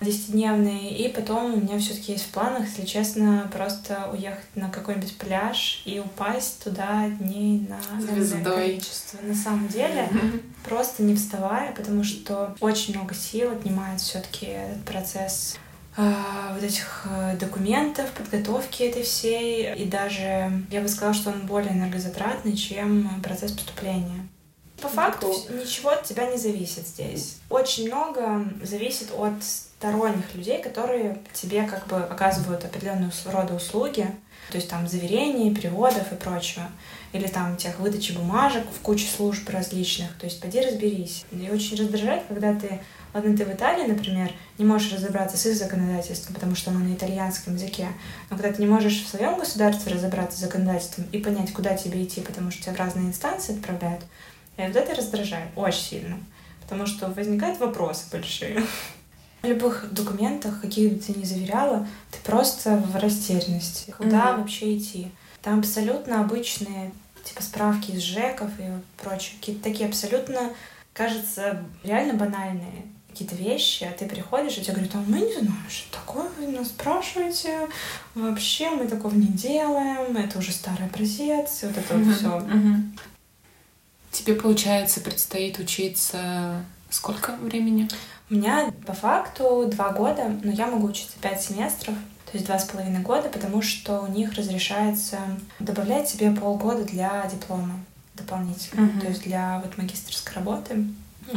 десятидневный, 0.00 0.90
и 0.90 1.08
потом 1.08 1.54
у 1.54 1.56
меня 1.56 1.78
все-таки 1.78 2.12
есть 2.12 2.26
в 2.26 2.30
планах, 2.30 2.66
если 2.68 2.84
честно, 2.84 3.50
просто 3.52 4.08
уехать 4.12 4.46
на 4.54 4.70
какой-нибудь 4.70 5.16
пляж 5.18 5.82
и 5.84 5.98
упасть 5.98 6.62
туда 6.62 7.08
дней 7.08 7.68
на 7.68 7.80
количество. 8.54 9.18
На 9.22 9.34
самом 9.34 9.68
деле, 9.68 10.08
просто 10.64 11.02
не 11.02 11.14
вставая, 11.16 11.72
потому 11.72 12.04
что 12.04 12.54
очень 12.60 12.94
много 12.94 13.14
сил 13.14 13.52
отнимает 13.52 14.00
все-таки 14.00 14.46
этот 14.46 14.84
процесс 14.84 15.56
а, 15.96 16.52
вот 16.54 16.62
этих 16.62 17.06
э, 17.10 17.36
документов, 17.40 18.12
подготовки 18.12 18.84
этой 18.84 19.02
всей, 19.02 19.74
и 19.74 19.84
даже 19.84 20.52
я 20.70 20.80
бы 20.80 20.86
сказала, 20.86 21.12
что 21.12 21.30
он 21.30 21.44
более 21.46 21.72
энергозатратный, 21.72 22.56
чем 22.56 23.20
процесс 23.20 23.50
поступления. 23.50 24.28
По 24.80 24.88
факту 24.88 25.34
ничего 25.50 25.90
от 25.90 26.04
тебя 26.04 26.30
не 26.30 26.38
зависит 26.38 26.86
здесь. 26.86 27.38
Очень 27.50 27.88
много 27.88 28.44
зависит 28.62 29.08
от 29.12 29.42
сторонних 29.78 30.34
людей, 30.34 30.60
которые 30.60 31.18
тебе 31.32 31.62
как 31.62 31.86
бы 31.86 31.96
оказывают 31.96 32.64
определенного 32.64 33.12
рода 33.26 33.54
услуги, 33.54 34.08
то 34.50 34.56
есть 34.56 34.68
там 34.68 34.88
заверений, 34.88 35.54
переводов 35.54 36.10
и 36.10 36.16
прочего, 36.16 36.64
или 37.12 37.28
там 37.28 37.56
тех 37.56 37.78
выдачи 37.78 38.12
бумажек 38.12 38.64
в 38.66 38.80
куче 38.80 39.06
служб 39.06 39.48
различных, 39.48 40.12
то 40.18 40.26
есть 40.26 40.40
поди 40.40 40.60
разберись. 40.60 41.24
И 41.30 41.48
очень 41.50 41.76
раздражает, 41.76 42.24
когда 42.26 42.54
ты, 42.54 42.80
ладно, 43.14 43.36
ты 43.36 43.44
в 43.44 43.52
Италии, 43.52 43.86
например, 43.86 44.32
не 44.58 44.64
можешь 44.64 44.92
разобраться 44.92 45.36
с 45.36 45.46
их 45.46 45.54
законодательством, 45.54 46.34
потому 46.34 46.56
что 46.56 46.70
оно 46.70 46.80
на 46.80 46.94
итальянском 46.94 47.54
языке, 47.54 47.86
но 48.30 48.36
когда 48.36 48.52
ты 48.52 48.60
не 48.60 48.68
можешь 48.68 49.04
в 49.04 49.08
своем 49.08 49.38
государстве 49.38 49.92
разобраться 49.92 50.38
с 50.38 50.40
законодательством 50.40 51.06
и 51.12 51.18
понять, 51.18 51.52
куда 51.52 51.76
тебе 51.76 52.02
идти, 52.02 52.20
потому 52.20 52.50
что 52.50 52.62
тебя 52.62 52.74
в 52.74 52.78
разные 52.78 53.06
инстанции 53.06 53.56
отправляют, 53.56 54.02
и 54.56 54.62
вот 54.62 54.74
это 54.74 54.96
раздражает 54.96 55.50
очень 55.54 55.82
сильно, 55.82 56.18
потому 56.62 56.86
что 56.86 57.08
возникают 57.10 57.60
вопросы 57.60 58.06
большие. 58.10 58.64
В 59.42 59.46
любых 59.46 59.92
документах, 59.92 60.60
какие 60.60 60.88
бы 60.88 60.96
ты 60.96 61.12
ни 61.12 61.24
заверяла, 61.24 61.86
ты 62.10 62.18
просто 62.24 62.76
в 62.76 62.96
растерянности. 62.96 63.94
Куда 63.96 64.30
mm-hmm. 64.30 64.36
вообще 64.38 64.76
идти? 64.76 65.10
Там 65.42 65.60
абсолютно 65.60 66.20
обычные 66.20 66.92
типа 67.24 67.42
справки 67.42 67.92
из 67.92 68.02
ЖЭКов 68.02 68.50
и 68.58 68.64
прочее. 69.02 69.36
Какие-то 69.38 69.62
такие 69.62 69.88
абсолютно, 69.88 70.52
кажется, 70.92 71.64
реально 71.84 72.14
банальные 72.14 72.86
какие-то 73.10 73.34
вещи, 73.36 73.84
а 73.84 73.92
ты 73.92 74.06
приходишь, 74.06 74.58
и 74.58 74.62
тебе 74.62 74.74
говорят, 74.74 74.94
а 74.94 75.02
мы 75.06 75.18
не 75.18 75.32
знаем, 75.32 75.66
что 75.68 75.98
такое 75.98 76.28
вы 76.38 76.46
нас 76.46 76.68
спрашиваете, 76.68 77.68
вообще 78.14 78.70
мы 78.70 78.86
такого 78.86 79.12
не 79.12 79.26
делаем, 79.26 80.16
это 80.16 80.38
уже 80.38 80.52
старый 80.52 80.86
образец, 80.86 81.64
вот 81.64 81.76
это 81.76 81.96
вот 81.96 82.14
все. 82.14 82.42
Тебе, 84.12 84.34
получается, 84.34 85.00
предстоит 85.00 85.58
учиться 85.58 86.64
сколько 86.90 87.32
времени? 87.36 87.88
У 88.30 88.34
меня 88.34 88.72
по 88.86 88.92
факту 88.92 89.68
два 89.70 89.90
года, 89.90 90.28
но 90.42 90.52
я 90.52 90.66
могу 90.66 90.88
учиться 90.88 91.16
пять 91.20 91.42
семестров, 91.42 91.94
то 92.26 92.32
есть 92.34 92.46
два 92.46 92.58
с 92.58 92.64
половиной 92.64 93.00
года, 93.00 93.28
потому 93.30 93.62
что 93.62 94.00
у 94.00 94.06
них 94.06 94.34
разрешается 94.34 95.18
добавлять 95.58 96.08
себе 96.10 96.30
полгода 96.30 96.84
для 96.84 97.26
диплома 97.26 97.80
дополнительно, 98.14 98.86
uh-huh. 98.86 99.00
то 99.00 99.06
есть 99.06 99.22
для 99.22 99.60
вот 99.64 99.78
магистрской 99.78 100.34
работы. 100.34 100.84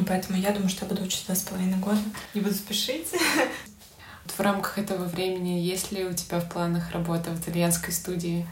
Поэтому 0.08 0.38
я 0.38 0.52
думаю, 0.52 0.70
что 0.70 0.86
я 0.86 0.90
буду 0.90 1.04
учиться 1.04 1.28
два 1.28 1.36
с 1.36 1.42
половиной 1.42 1.78
года. 1.78 2.00
Не 2.34 2.42
буду 2.42 2.56
спешить. 2.56 3.08
В 4.26 4.40
рамках 4.40 4.78
этого 4.78 5.06
времени 5.06 5.60
есть 5.60 5.92
ли 5.92 6.06
у 6.06 6.14
тебя 6.14 6.40
в 6.40 6.50
планах 6.50 6.92
работа 6.92 7.32
в 7.32 7.40
итальянской 7.40 7.92
студии? 7.92 8.48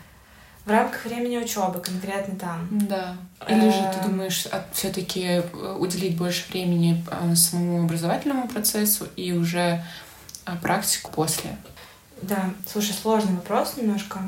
В 0.65 0.71
рамках 0.71 1.05
времени 1.05 1.37
учебы 1.37 1.79
конкретно 1.79 2.35
там. 2.35 2.67
Да. 2.71 3.15
Или 3.47 3.69
же 3.69 3.91
ты 3.93 3.99
эм. 3.99 4.11
думаешь 4.11 4.47
все-таки 4.73 5.23
э, 5.25 5.77
уделить 5.79 6.17
больше 6.17 6.49
времени 6.51 7.03
э, 7.09 7.35
самому 7.35 7.83
образовательному 7.85 8.47
процессу 8.47 9.07
и 9.15 9.31
уже 9.31 9.83
а 10.45 10.55
практику 10.55 11.11
после? 11.11 11.57
Да, 12.21 12.51
слушай, 12.67 12.93
сложный 12.93 13.35
вопрос 13.35 13.77
немножко, 13.77 14.19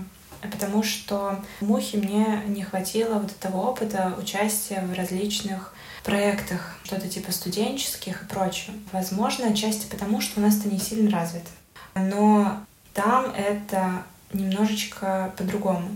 потому 0.41 0.84
что 0.84 1.43
в 1.59 1.65
Мухе 1.65 1.97
мне 1.97 2.41
не 2.47 2.63
хватило 2.63 3.15
вот 3.15 3.32
этого 3.32 3.57
опыта 3.57 4.13
участия 4.17 4.82
в 4.82 4.93
различных 4.93 5.73
проектах, 6.03 6.77
что-то 6.84 7.07
типа 7.07 7.32
студенческих 7.32 8.23
и 8.23 8.25
прочего. 8.25 8.73
Возможно, 8.91 9.47
отчасти 9.47 9.88
потому, 9.88 10.21
что 10.21 10.39
у 10.39 10.43
нас 10.43 10.57
это 10.57 10.69
не 10.69 10.79
сильно 10.79 11.11
развито. 11.11 11.49
Но 11.95 12.61
там 12.93 13.34
это 13.36 14.03
немножечко 14.34 15.34
по-другому. 15.38 15.89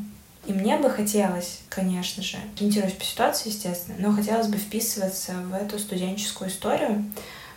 И 0.46 0.54
мне 0.54 0.78
бы 0.78 0.90
хотелось, 0.90 1.62
конечно 1.70 2.22
же, 2.22 2.38
ориентируясь 2.56 2.94
по 2.94 3.04
ситуации, 3.04 3.50
естественно, 3.50 3.98
но 4.00 4.16
хотелось 4.16 4.48
бы 4.48 4.58
вписываться 4.58 5.34
в 5.34 5.54
эту 5.54 5.80
студенческую 5.80 6.50
историю, 6.50 7.04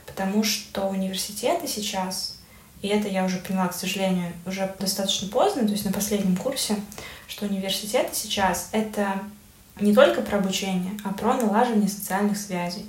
потому 0.07 0.43
что 0.43 0.89
университеты 0.89 1.69
сейчас, 1.69 2.39
и 2.81 2.89
это 2.89 3.09
я 3.09 3.25
уже 3.25 3.39
поняла, 3.39 3.69
к 3.69 3.75
сожалению, 3.75 4.33
уже 4.47 4.75
достаточно 4.79 5.29
поздно, 5.29 5.67
то 5.67 5.73
есть 5.73 5.85
на 5.85 5.93
последнем 5.93 6.37
курсе, 6.37 6.77
что 7.27 7.45
университеты 7.45 8.11
сейчас— 8.15 8.71
это 8.73 9.21
не 9.81 9.95
только 9.95 10.23
про 10.23 10.39
обучение, 10.39 10.93
а 11.05 11.13
про 11.13 11.35
налаживание 11.35 11.89
социальных 11.89 12.39
связей. 12.39 12.87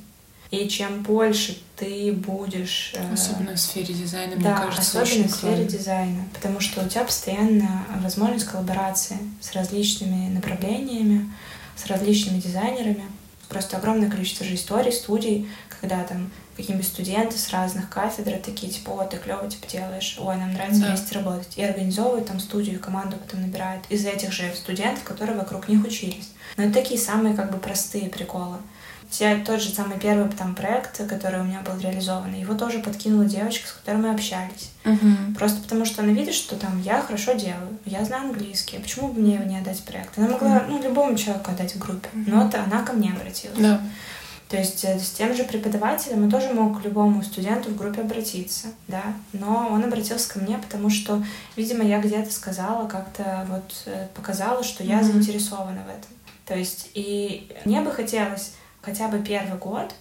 И 0.51 0.67
чем 0.67 1.03
больше 1.03 1.59
ты 1.75 2.11
будешь... 2.11 2.93
Э, 2.95 3.13
особенно 3.13 3.53
в 3.53 3.59
сфере 3.59 3.93
дизайна, 3.93 4.35
да, 4.37 4.49
мне 4.49 4.65
кажется, 4.65 5.01
особенно 5.01 5.27
в 5.27 5.31
сфере 5.31 5.65
дизайна. 5.65 6.23
Потому 6.33 6.59
что 6.59 6.83
у 6.83 6.87
тебя 6.87 7.03
постоянно 7.03 7.85
возможность 8.01 8.45
коллаборации 8.45 9.17
с 9.41 9.53
различными 9.53 10.33
направлениями, 10.33 11.31
с 11.75 11.85
различными 11.85 12.39
дизайнерами. 12.39 13.03
Просто 13.47 13.77
огромное 13.77 14.09
количество 14.09 14.45
же 14.45 14.55
историй, 14.55 14.91
студий, 14.91 15.49
когда 15.79 16.03
там 16.03 16.31
какие-нибудь 16.57 16.87
студенты 16.87 17.37
с 17.37 17.49
разных 17.51 17.89
кафедр 17.89 18.37
такие, 18.37 18.71
типа, 18.71 18.89
о, 18.89 19.05
ты 19.05 19.17
клево 19.17 19.49
типа 19.49 19.67
делаешь, 19.67 20.17
ой, 20.19 20.35
нам 20.35 20.53
нравится 20.53 20.81
да. 20.81 20.87
вместе 20.87 21.15
работать. 21.15 21.57
И 21.57 21.63
организовывают 21.63 22.27
там 22.27 22.39
студию, 22.39 22.79
команду 22.79 23.17
потом 23.17 23.41
набирают 23.41 23.85
из 23.89 24.05
этих 24.05 24.33
же 24.33 24.51
студентов, 24.55 25.03
которые 25.03 25.37
вокруг 25.37 25.69
них 25.69 25.85
учились. 25.85 26.31
Но 26.57 26.63
это 26.63 26.73
такие 26.73 26.99
самые 26.99 27.35
как 27.35 27.51
бы 27.51 27.59
простые 27.59 28.09
приколы 28.09 28.57
те, 29.09 29.35
тот 29.37 29.61
же 29.61 29.69
самый 29.69 29.99
первый 29.99 30.29
там 30.29 30.55
проект, 30.55 30.97
который 31.07 31.41
у 31.41 31.43
меня 31.43 31.61
был 31.61 31.79
реализован, 31.79 32.33
его 32.33 32.53
тоже 32.53 32.79
подкинула 32.79 33.25
девочка, 33.25 33.67
с 33.67 33.71
которой 33.71 33.97
мы 33.97 34.11
общались. 34.11 34.71
Uh-huh. 34.83 35.35
Просто 35.35 35.61
потому 35.61 35.85
что 35.85 36.03
она 36.03 36.13
видит, 36.13 36.35
что 36.35 36.55
там 36.55 36.81
я 36.81 37.01
хорошо 37.01 37.33
делаю, 37.33 37.77
я 37.85 38.05
знаю 38.05 38.29
английский, 38.29 38.77
а 38.77 38.81
почему 38.81 39.09
бы 39.09 39.19
мне 39.19 39.35
его 39.35 39.45
не 39.45 39.57
отдать 39.57 39.83
проект? 39.83 40.17
Она 40.17 40.29
могла, 40.29 40.57
uh-huh. 40.57 40.67
ну, 40.69 40.83
любому 40.83 41.17
человеку 41.17 41.51
отдать 41.51 41.75
в 41.75 41.79
группе, 41.79 42.07
uh-huh. 42.13 42.23
но 42.27 42.47
это 42.47 42.63
она 42.63 42.83
ко 42.83 42.93
мне 42.93 43.11
обратилась. 43.11 43.57
Да. 43.57 43.81
То 44.49 44.57
есть 44.57 44.83
э, 44.83 44.99
с 44.99 45.11
тем 45.11 45.35
же 45.35 45.43
преподавателем 45.43 46.23
он 46.23 46.31
тоже 46.31 46.51
мог 46.53 46.81
к 46.81 46.85
любому 46.85 47.23
студенту 47.23 47.69
в 47.69 47.77
группе 47.77 48.01
обратиться, 48.01 48.69
да, 48.87 49.03
но 49.31 49.69
он 49.71 49.83
обратился 49.83 50.33
ко 50.33 50.39
мне, 50.39 50.57
потому 50.57 50.89
что, 50.89 51.23
видимо, 51.55 51.83
я 51.83 51.99
где-то 51.99 52.31
сказала, 52.31 52.87
как-то 52.87 53.45
вот 53.47 53.83
э, 53.85 54.07
показала, 54.15 54.63
что 54.63 54.83
я 54.83 54.99
mm-hmm. 54.99 55.03
заинтересована 55.03 55.81
в 55.83 55.89
этом. 55.89 56.11
То 56.47 56.55
есть 56.57 56.89
и 56.95 57.47
мне 57.63 57.81
бы 57.81 57.91
хотелось 57.91 58.53
хотя 58.81 59.07
бы 59.07 59.19
первый 59.19 59.57
год 59.57 59.93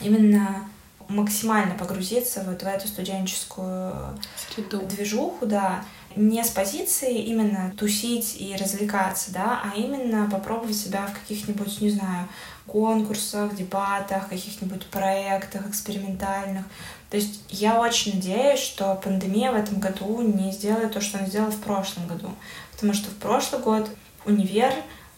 именно 0.00 0.68
максимально 1.08 1.74
погрузиться 1.74 2.42
вот 2.46 2.62
в 2.62 2.66
эту 2.66 2.86
студенческую 2.86 4.16
Среду. 4.54 4.80
движуху, 4.86 5.44
да, 5.44 5.84
не 6.16 6.42
с 6.42 6.48
позиции 6.48 7.22
именно 7.22 7.72
тусить 7.76 8.36
и 8.40 8.56
развлекаться, 8.56 9.32
да, 9.32 9.60
а 9.62 9.76
именно 9.76 10.28
попробовать 10.30 10.76
себя 10.76 11.06
в 11.06 11.12
каких-нибудь, 11.12 11.80
не 11.80 11.90
знаю, 11.90 12.28
конкурсах, 12.66 13.54
дебатах, 13.54 14.28
каких-нибудь 14.28 14.86
проектах 14.86 15.68
экспериментальных. 15.68 16.64
То 17.10 17.16
есть 17.16 17.42
я 17.48 17.80
очень 17.80 18.14
надеюсь, 18.14 18.60
что 18.60 18.94
пандемия 18.94 19.50
в 19.50 19.56
этом 19.56 19.80
году 19.80 20.22
не 20.22 20.52
сделает 20.52 20.92
то, 20.92 21.00
что 21.00 21.18
она 21.18 21.26
сделала 21.26 21.50
в 21.50 21.60
прошлом 21.60 22.06
году. 22.06 22.30
Потому 22.72 22.92
что 22.92 23.10
в 23.10 23.14
прошлый 23.14 23.60
год 23.60 23.90
универ 24.24 24.72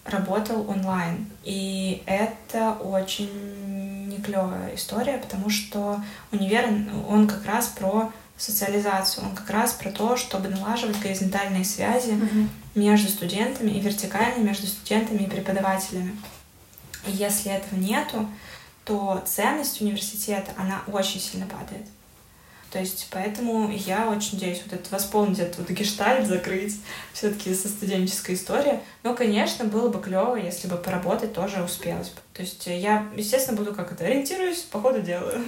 работал 0.04 0.68
онлайн. 0.68 1.26
И 1.44 2.02
это 2.06 2.72
очень 2.72 4.08
не 4.08 4.18
клевая 4.18 4.74
история, 4.74 5.18
потому 5.18 5.50
что 5.50 6.02
универ, 6.30 6.68
он 7.08 7.28
как 7.28 7.44
раз 7.46 7.68
про 7.68 8.12
социализацию, 8.36 9.24
он 9.26 9.34
как 9.34 9.50
раз 9.50 9.72
про 9.72 9.90
то, 9.90 10.16
чтобы 10.16 10.48
налаживать 10.48 10.98
горизонтальные 11.00 11.64
связи 11.64 12.10
mm-hmm. 12.10 12.48
между 12.74 13.08
студентами 13.08 13.70
и 13.70 13.80
вертикальные 13.80 14.44
между 14.44 14.66
студентами 14.66 15.22
и 15.22 15.30
преподавателями. 15.30 16.16
И 17.06 17.12
если 17.12 17.52
этого 17.52 17.78
нету, 17.78 18.28
то 18.84 19.22
ценность 19.24 19.80
университета, 19.80 20.52
она 20.56 20.82
очень 20.88 21.20
сильно 21.20 21.46
падает. 21.46 21.86
То 22.72 22.78
есть 22.78 23.08
поэтому 23.10 23.70
я 23.70 24.08
очень 24.08 24.34
надеюсь 24.34 24.62
вот 24.64 24.72
это 24.72 24.94
восполнить 24.94 25.38
этот 25.38 25.58
вот 25.58 25.70
гештальт, 25.70 26.26
закрыть 26.26 26.80
все-таки 27.12 27.52
со 27.54 27.68
студенческой 27.68 28.34
историей. 28.34 28.78
Но, 29.02 29.14
конечно, 29.14 29.66
было 29.66 29.88
бы 29.88 30.00
клево, 30.00 30.36
если 30.36 30.68
бы 30.68 30.76
поработать 30.76 31.34
тоже 31.34 31.62
успелось 31.62 32.08
бы. 32.08 32.20
То 32.32 32.40
есть 32.40 32.66
я, 32.66 33.06
естественно, 33.14 33.58
буду 33.58 33.74
как 33.74 33.92
это, 33.92 34.06
ориентируюсь, 34.06 34.60
по 34.62 34.80
ходу 34.80 35.02
делаю. 35.02 35.44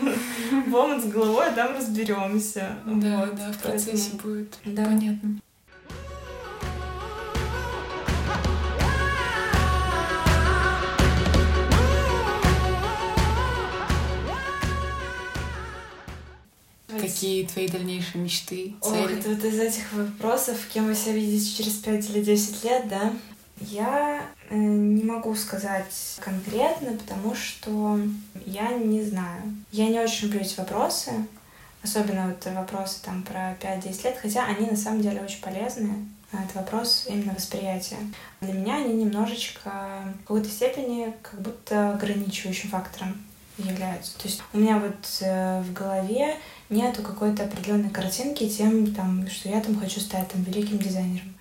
В 0.66 0.75
омут 0.75 1.03
с 1.03 1.07
головой, 1.07 1.49
а 1.49 1.53
там 1.53 1.75
разберемся. 1.75 2.77
Да, 2.85 3.27
да, 3.27 3.53
в 3.53 3.59
процессе 3.59 4.11
будет 4.22 4.55
понятно. 4.62 5.41
Какие 17.01 17.47
твои 17.47 17.68
дальнейшие 17.68 18.22
мечты, 18.22 18.74
цели? 18.82 19.05
Ох, 19.05 19.11
это 19.11 19.28
вот 19.30 19.45
из 19.45 19.59
этих 19.59 19.92
вопросов, 19.92 20.59
кем 20.72 20.86
вы 20.86 20.95
себя 20.95 21.12
видите 21.12 21.57
через 21.57 21.74
5 21.74 22.11
или 22.11 22.22
10 22.22 22.64
лет, 22.64 22.88
да? 22.88 23.12
Я 23.61 24.26
э, 24.51 24.57
не 24.57 25.05
могу 25.05 25.34
сказать 25.34 26.18
конкретно, 26.20 26.92
потому 26.97 27.34
что 27.34 27.99
я 28.47 28.72
не 28.72 29.03
знаю. 29.03 29.42
Я 29.70 29.88
не 29.88 30.01
очень 30.01 30.26
люблю 30.26 30.40
эти 30.40 30.59
вопросы, 30.59 31.12
особенно 31.82 32.28
вот 32.28 32.45
вопросы 32.53 32.99
там 33.03 33.22
про 33.22 33.57
5-10 33.61 34.05
лет, 34.05 34.18
хотя 34.20 34.45
они 34.47 34.66
на 34.66 34.76
самом 34.76 35.03
деле 35.03 35.22
очень 35.22 35.40
полезные. 35.40 35.95
Это 36.32 36.59
вопрос 36.59 37.07
именно 37.09 37.32
восприятия. 37.32 37.99
Для 38.40 38.55
меня 38.55 38.76
они 38.76 38.95
немножечко 38.95 39.70
в 40.16 40.18
какой-то 40.22 40.49
степени 40.49 41.14
как 41.22 41.40
будто 41.40 41.95
ограничивающим 41.95 42.70
фактором 42.70 43.24
являются. 43.59 44.16
То 44.18 44.28
есть 44.28 44.42
у 44.52 44.59
меня 44.59 44.78
вот 44.78 45.07
э, 45.20 45.61
в 45.62 45.72
голове 45.72 46.36
нету 46.70 47.02
какой-то 47.02 47.44
определенной 47.44 47.90
картинки 47.90 48.48
тем, 48.48 48.94
там, 48.94 49.28
что 49.28 49.48
я 49.48 49.61
там 49.61 49.78
хочу 49.78 50.00
стать 50.00 50.28
там 50.28 50.42
великим 50.42 50.78
дизайнером. 50.78 51.34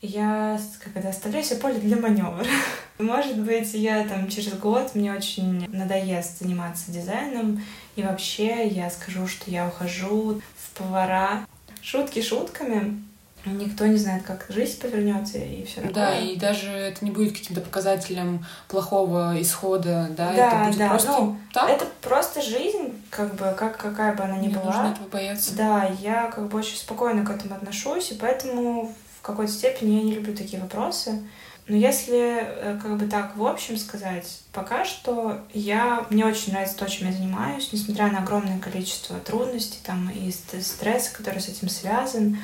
Я 0.00 0.60
это 0.94 1.08
оставляю 1.08 1.44
себе 1.44 1.60
поле 1.60 1.78
для 1.78 1.96
маневра. 1.96 2.44
Может 2.98 3.38
быть, 3.38 3.72
я 3.72 4.06
там 4.06 4.28
через 4.28 4.52
год 4.54 4.94
мне 4.94 5.12
очень 5.12 5.66
надоест 5.68 6.40
заниматься 6.40 6.92
дизайном, 6.92 7.62
и 7.96 8.02
вообще 8.02 8.68
я 8.68 8.90
скажу, 8.90 9.26
что 9.26 9.50
я 9.50 9.66
ухожу 9.66 10.42
в 10.56 10.78
повара. 10.78 11.46
Шутки 11.80 12.20
шутками, 12.20 13.02
никто 13.46 13.86
не 13.86 13.96
знает, 13.96 14.22
как 14.22 14.46
жизнь 14.48 14.80
повернется 14.80 15.38
и 15.38 15.64
все 15.64 15.76
такое. 15.76 15.92
Да, 15.92 16.18
и 16.18 16.36
даже 16.36 16.70
это 16.70 17.04
не 17.04 17.10
будет 17.10 17.36
каким-то 17.36 17.60
показателем 17.60 18.44
плохого 18.68 19.40
исхода, 19.40 20.08
да, 20.16 20.32
да 20.32 20.46
это 20.48 20.64
будет 20.66 20.78
да, 20.78 20.88
просто 20.88 21.10
ну, 21.10 21.36
так. 21.52 21.70
Это 21.70 21.86
просто 22.00 22.42
жизнь, 22.42 23.02
как 23.10 23.34
бы, 23.34 23.54
как, 23.56 23.76
какая 23.76 24.14
бы 24.14 24.24
она 24.24 24.36
ни 24.38 24.48
не 24.48 24.54
была. 24.54 24.64
нужно 24.64 24.92
этого 24.92 25.08
бояться. 25.08 25.56
Да, 25.56 25.90
я 26.00 26.30
как 26.30 26.48
бы 26.48 26.58
очень 26.58 26.76
спокойно 26.76 27.24
к 27.24 27.30
этому 27.30 27.54
отношусь, 27.54 28.12
и 28.12 28.14
поэтому 28.14 28.94
в 29.18 29.22
какой-то 29.22 29.52
степени 29.52 29.96
я 29.96 30.02
не 30.02 30.14
люблю 30.14 30.34
такие 30.34 30.60
вопросы. 30.60 31.22
Но 31.66 31.76
если 31.76 32.40
э, 32.42 32.78
как 32.80 32.98
бы 32.98 33.06
так 33.06 33.36
в 33.36 33.46
общем 33.46 33.78
сказать, 33.78 34.40
пока 34.52 34.84
что 34.84 35.40
я, 35.54 36.06
мне 36.10 36.26
очень 36.26 36.52
нравится 36.52 36.76
то, 36.76 36.88
чем 36.88 37.08
я 37.08 37.14
занимаюсь, 37.14 37.72
несмотря 37.72 38.08
на 38.08 38.18
огромное 38.18 38.58
количество 38.58 39.18
трудностей 39.18 39.78
там, 39.82 40.10
и 40.10 40.30
стресса, 40.30 41.14
который 41.14 41.40
с 41.40 41.48
этим 41.48 41.70
связан. 41.70 42.38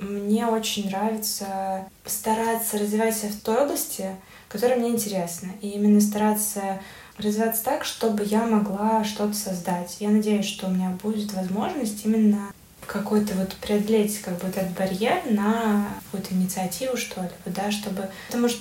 Мне 0.00 0.46
очень 0.46 0.88
нравится 0.88 1.86
стараться 2.06 2.78
развивать 2.78 3.16
себя 3.16 3.30
в 3.30 3.36
той 3.36 3.62
области, 3.62 4.16
которая 4.48 4.78
мне 4.78 4.90
интересна. 4.90 5.50
И 5.60 5.68
именно 5.70 6.00
стараться 6.00 6.80
развиваться 7.18 7.64
так, 7.64 7.84
чтобы 7.84 8.24
я 8.24 8.46
могла 8.46 9.04
что-то 9.04 9.34
создать. 9.34 9.98
Я 10.00 10.08
надеюсь, 10.08 10.46
что 10.46 10.66
у 10.66 10.70
меня 10.70 10.90
будет 11.02 11.32
возможность 11.34 12.04
именно 12.04 12.52
какой-то 12.86 13.34
вот 13.34 13.54
преодолеть 13.56 14.20
как 14.20 14.38
бы 14.38 14.48
этот 14.48 14.70
барьер 14.70 15.22
на 15.30 15.86
какую-то 16.04 16.34
инициативу, 16.34 16.96
что 16.96 17.22
ли, 17.22 17.28
да, 17.46 17.70
чтобы... 17.70 18.08
Потому 18.26 18.48
что 18.48 18.60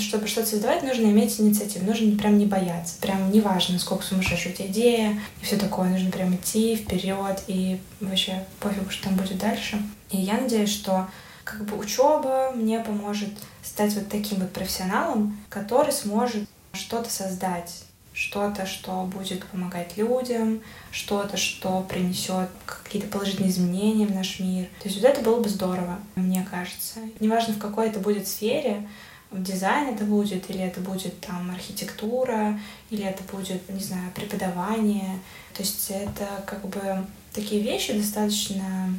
чтобы 0.00 0.26
что-то 0.26 0.46
создавать, 0.46 0.82
нужно 0.82 1.06
иметь 1.06 1.40
инициативу, 1.40 1.86
нужно 1.86 2.16
прям 2.16 2.38
не 2.38 2.46
бояться, 2.46 2.96
прям 3.00 3.30
не 3.30 3.40
важно, 3.40 3.78
сколько 3.78 4.04
сумасшедшая 4.04 4.52
у 4.52 4.56
тебя 4.56 4.68
идея 4.68 5.20
и 5.40 5.44
все 5.44 5.56
такое, 5.56 5.88
нужно 5.88 6.10
прям 6.10 6.34
идти 6.34 6.76
вперед 6.76 7.42
и 7.46 7.80
вообще 8.00 8.44
пофигу, 8.58 8.90
что 8.90 9.04
там 9.04 9.16
будет 9.16 9.38
дальше. 9.38 9.80
И 10.10 10.16
я 10.16 10.34
надеюсь, 10.34 10.70
что 10.70 11.08
как 11.44 11.64
бы 11.64 11.76
учеба 11.76 12.52
мне 12.54 12.80
поможет 12.80 13.30
стать 13.62 13.94
вот 13.94 14.08
таким 14.08 14.38
вот 14.38 14.52
профессионалом, 14.52 15.38
который 15.48 15.92
сможет 15.92 16.48
что-то 16.72 17.10
создать, 17.10 17.84
что-то, 18.12 18.66
что 18.66 19.04
будет 19.04 19.44
помогать 19.46 19.96
людям, 19.96 20.60
что-то, 20.90 21.36
что 21.36 21.84
принесет 21.88 22.48
какие-то 22.66 23.08
положительные 23.08 23.50
изменения 23.50 24.06
в 24.06 24.14
наш 24.14 24.40
мир. 24.40 24.66
То 24.82 24.88
есть 24.88 25.00
вот 25.00 25.08
это 25.08 25.22
было 25.22 25.40
бы 25.40 25.48
здорово, 25.48 25.98
мне 26.16 26.46
кажется. 26.50 27.00
Неважно, 27.18 27.54
в 27.54 27.58
какой 27.58 27.88
это 27.88 28.00
будет 28.00 28.28
сфере, 28.28 28.86
дизайн 29.32 29.94
это 29.94 30.04
будет, 30.04 30.50
или 30.50 30.60
это 30.60 30.80
будет 30.80 31.20
там 31.20 31.50
архитектура, 31.50 32.58
или 32.90 33.04
это 33.04 33.22
будет, 33.32 33.68
не 33.68 33.80
знаю, 33.80 34.10
преподавание. 34.14 35.18
То 35.54 35.62
есть 35.62 35.90
это 35.90 36.26
как 36.46 36.66
бы 36.66 37.06
такие 37.32 37.62
вещи 37.62 37.92
достаточно 37.92 38.92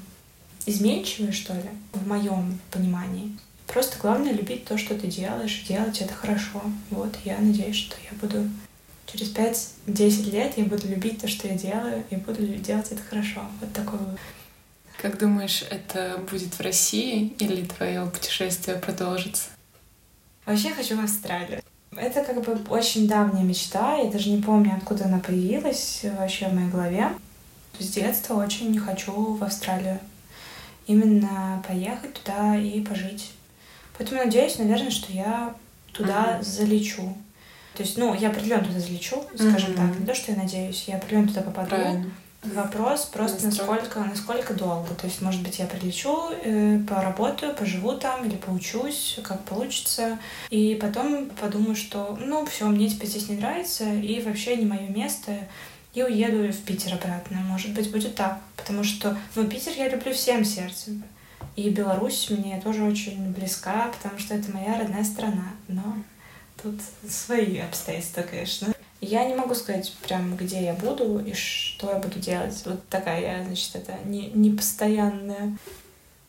изменчивые, 0.66 1.32
что 1.32 1.54
ли, 1.54 1.70
в 1.94 2.08
моем 2.08 2.60
понимании. 2.72 3.38
Просто 3.68 3.98
главное 4.00 4.34
любить 4.34 4.66
то, 4.66 4.78
что 4.78 4.96
ты 4.96 5.08
делаешь, 5.08 5.64
делать 5.68 6.02
это 6.02 6.14
хорошо. 6.14 6.62
Вот, 6.90 7.16
я 7.24 7.38
надеюсь, 7.38 7.78
что 7.78 7.96
я 8.04 8.18
буду 8.20 8.50
через 9.06 9.34
5-10 9.88 10.32
лет 10.32 10.54
я 10.58 10.66
буду 10.66 10.88
любить 10.88 11.20
то, 11.20 11.28
что 11.28 11.48
я 11.48 11.56
делаю, 11.56 12.04
и 12.10 12.16
буду 12.16 12.46
делать 12.46 12.92
это 12.92 13.02
хорошо. 13.02 13.42
Вот 13.60 13.74
такой 13.74 14.00
вот. 14.00 14.20
Как 15.02 15.18
думаешь, 15.18 15.64
это 15.70 16.24
будет 16.30 16.54
в 16.54 16.62
России 16.62 17.34
или 17.40 17.66
твое 17.66 18.06
путешествие 18.06 18.78
продолжится? 18.78 19.50
Вообще 20.46 20.72
хочу 20.72 20.98
в 20.98 21.04
Австралию. 21.04 21.62
Это 21.96 22.24
как 22.24 22.42
бы 22.44 22.58
очень 22.70 23.08
давняя 23.08 23.44
мечта, 23.44 23.98
я 23.98 24.10
даже 24.10 24.30
не 24.30 24.42
помню, 24.42 24.74
откуда 24.78 25.06
она 25.06 25.20
появилась 25.20 26.06
вообще 26.18 26.48
в 26.48 26.54
моей 26.54 26.70
голове. 26.70 27.10
С 27.80 27.90
детства 27.90 28.36
очень 28.36 28.78
хочу 28.80 29.12
в 29.12 29.44
Австралию. 29.44 30.00
Именно 30.88 31.64
поехать 31.68 32.14
туда 32.14 32.56
и 32.56 32.82
пожить. 32.82 33.32
Поэтому 33.98 34.24
надеюсь, 34.24 34.58
наверное, 34.58 34.90
что 34.90 35.12
я 35.12 35.54
туда 35.92 36.40
mm-hmm. 36.40 36.44
залечу. 36.44 37.18
То 37.76 37.84
есть, 37.84 37.98
ну, 37.98 38.14
я 38.14 38.30
определенно 38.30 38.64
туда 38.64 38.80
залечу, 38.80 39.24
скажем 39.36 39.72
mm-hmm. 39.72 39.76
так. 39.76 40.00
Не 40.00 40.06
то, 40.06 40.16
что 40.16 40.32
я 40.32 40.38
надеюсь, 40.38 40.86
я 40.88 40.98
определенно 40.98 41.28
туда 41.28 41.42
попаду. 41.42 41.70
Правильно. 41.70 42.12
Вопрос 42.44 43.06
просто 43.06 43.46
насколько, 43.46 44.00
насколько 44.00 44.56
долго. 44.56 44.96
То 44.96 45.06
есть, 45.06 45.22
может 45.22 45.44
быть, 45.44 45.60
я 45.60 45.68
прилечу, 45.68 46.32
э, 46.44 46.80
поработаю, 46.90 47.56
поживу 47.56 47.94
там 47.94 48.26
или 48.26 48.36
поучусь, 48.36 49.20
как 49.24 49.44
получится. 49.44 50.18
И 50.50 50.76
потом 50.82 51.30
подумаю, 51.30 51.76
что, 51.76 52.18
ну, 52.20 52.44
все, 52.48 52.66
мне 52.66 52.90
теперь 52.90 53.10
здесь 53.10 53.30
не 53.30 53.38
нравится, 53.38 53.94
и 53.94 54.22
вообще 54.22 54.56
не 54.56 54.66
мое 54.66 54.88
место. 54.88 55.38
И 55.94 56.02
уеду 56.02 56.52
в 56.52 56.64
Питер 56.64 56.96
обратно. 56.96 57.38
Может 57.42 57.74
быть, 57.74 57.92
будет 57.92 58.16
так. 58.16 58.40
Потому 58.56 58.84
что, 58.84 59.16
ну, 59.36 59.48
Питер 59.48 59.74
я 59.78 59.90
люблю 59.90 60.12
всем 60.12 60.44
сердцем. 60.44 61.04
И 61.56 61.70
Беларусь 61.70 62.30
мне 62.32 62.60
тоже 62.64 62.84
очень 62.84 63.32
близка, 63.34 63.92
потому 63.98 64.18
что 64.20 64.34
это 64.34 64.52
моя 64.52 64.80
родная 64.80 65.04
страна. 65.04 65.50
Но 65.68 65.84
тут 66.64 66.80
свои 67.08 67.60
обстоятельства, 67.60 68.24
конечно. 68.24 68.74
Я 69.02 69.26
не 69.26 69.36
могу 69.36 69.56
сказать 69.56 69.94
прям, 70.04 70.36
где 70.36 70.64
я 70.64 70.74
буду 70.74 71.20
и 71.20 71.34
что 71.34 71.92
я 71.92 71.98
буду 71.98 72.20
делать. 72.20 72.62
Вот 72.66 72.88
такая, 72.88 73.44
значит, 73.44 73.76
это 73.76 73.98
не, 74.06 74.28
не 74.28 74.52
постоянная 74.52 75.58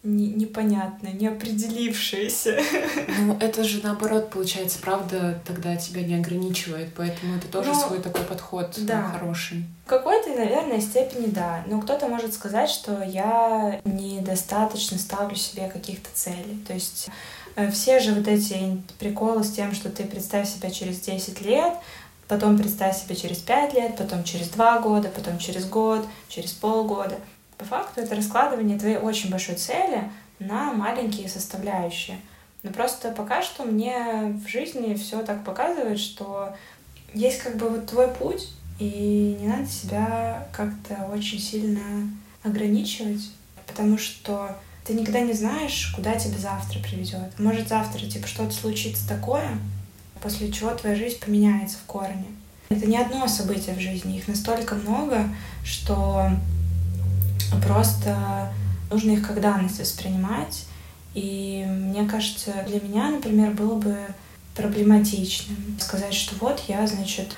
не, 0.02 0.28
непонятная, 0.28 1.12
неопределившаяся. 1.12 2.58
Ну, 3.18 3.36
это 3.38 3.62
же 3.62 3.80
наоборот, 3.82 4.30
получается, 4.30 4.78
правда, 4.80 5.40
тогда 5.46 5.76
тебя 5.76 6.02
не 6.02 6.14
ограничивает, 6.14 6.92
поэтому 6.96 7.36
это 7.36 7.46
тоже 7.46 7.70
ну, 7.70 7.80
свой 7.80 8.00
такой 8.00 8.22
подход 8.22 8.72
да. 8.78 9.02
хороший. 9.02 9.64
В 9.84 9.88
какой-то, 9.88 10.30
наверное, 10.30 10.80
степени 10.80 11.26
да. 11.26 11.62
Но 11.66 11.80
кто-то 11.80 12.08
может 12.08 12.34
сказать, 12.34 12.70
что 12.70 13.02
я 13.02 13.80
недостаточно 13.84 14.98
ставлю 14.98 15.36
себе 15.36 15.68
каких-то 15.68 16.08
целей. 16.14 16.62
То 16.66 16.72
есть 16.72 17.08
э, 17.54 17.70
все 17.70 18.00
же 18.00 18.12
вот 18.12 18.26
эти 18.26 18.82
приколы 18.98 19.44
с 19.44 19.52
тем, 19.52 19.72
что 19.74 19.90
ты 19.90 20.04
представь 20.04 20.48
себя 20.48 20.70
через 20.70 21.00
10 21.00 21.40
лет, 21.42 21.74
потом 22.28 22.58
представь 22.58 22.96
себя 22.96 23.14
через 23.14 23.38
5 23.38 23.74
лет, 23.74 23.96
потом 23.96 24.24
через 24.24 24.48
2 24.48 24.80
года, 24.80 25.08
потом 25.08 25.38
через 25.38 25.66
год, 25.68 26.06
через 26.28 26.52
полгода— 26.52 27.18
по 27.62 27.68
факту 27.68 28.00
это 28.00 28.16
раскладывание 28.16 28.76
твоей 28.76 28.96
очень 28.96 29.30
большой 29.30 29.54
цели 29.54 30.10
на 30.40 30.72
маленькие 30.72 31.28
составляющие. 31.28 32.18
Но 32.64 32.72
просто 32.72 33.12
пока 33.12 33.40
что 33.40 33.64
мне 33.64 34.34
в 34.44 34.48
жизни 34.48 34.94
все 34.94 35.22
так 35.22 35.44
показывает, 35.44 36.00
что 36.00 36.56
есть 37.14 37.38
как 37.38 37.56
бы 37.56 37.68
вот 37.68 37.86
твой 37.86 38.08
путь, 38.08 38.48
и 38.80 39.36
не 39.40 39.46
надо 39.46 39.66
себя 39.66 40.48
как-то 40.52 41.08
очень 41.12 41.38
сильно 41.38 42.10
ограничивать, 42.42 43.30
потому 43.66 43.96
что 43.96 44.56
ты 44.84 44.94
никогда 44.94 45.20
не 45.20 45.32
знаешь, 45.32 45.92
куда 45.94 46.16
тебя 46.16 46.38
завтра 46.38 46.80
приведет. 46.80 47.38
Может 47.38 47.68
завтра 47.68 48.00
типа 48.00 48.26
что-то 48.26 48.50
случится 48.50 49.08
такое, 49.08 49.56
после 50.22 50.50
чего 50.52 50.70
твоя 50.74 50.96
жизнь 50.96 51.18
поменяется 51.18 51.76
в 51.78 51.86
корне. 51.86 52.26
Это 52.68 52.86
не 52.86 52.96
одно 52.96 53.26
событие 53.26 53.74
в 53.74 53.80
жизни, 53.80 54.16
их 54.16 54.28
настолько 54.28 54.74
много, 54.74 55.28
что 55.64 56.30
Просто 57.60 58.52
нужно 58.90 59.12
их 59.12 59.26
как 59.26 59.40
данность 59.40 59.80
воспринимать. 59.80 60.64
И 61.14 61.64
мне 61.68 62.06
кажется, 62.08 62.52
для 62.66 62.80
меня, 62.80 63.10
например, 63.10 63.52
было 63.52 63.74
бы 63.74 63.98
проблематичным 64.56 65.78
сказать, 65.78 66.14
что 66.14 66.34
вот 66.40 66.62
я, 66.68 66.86
значит, 66.86 67.36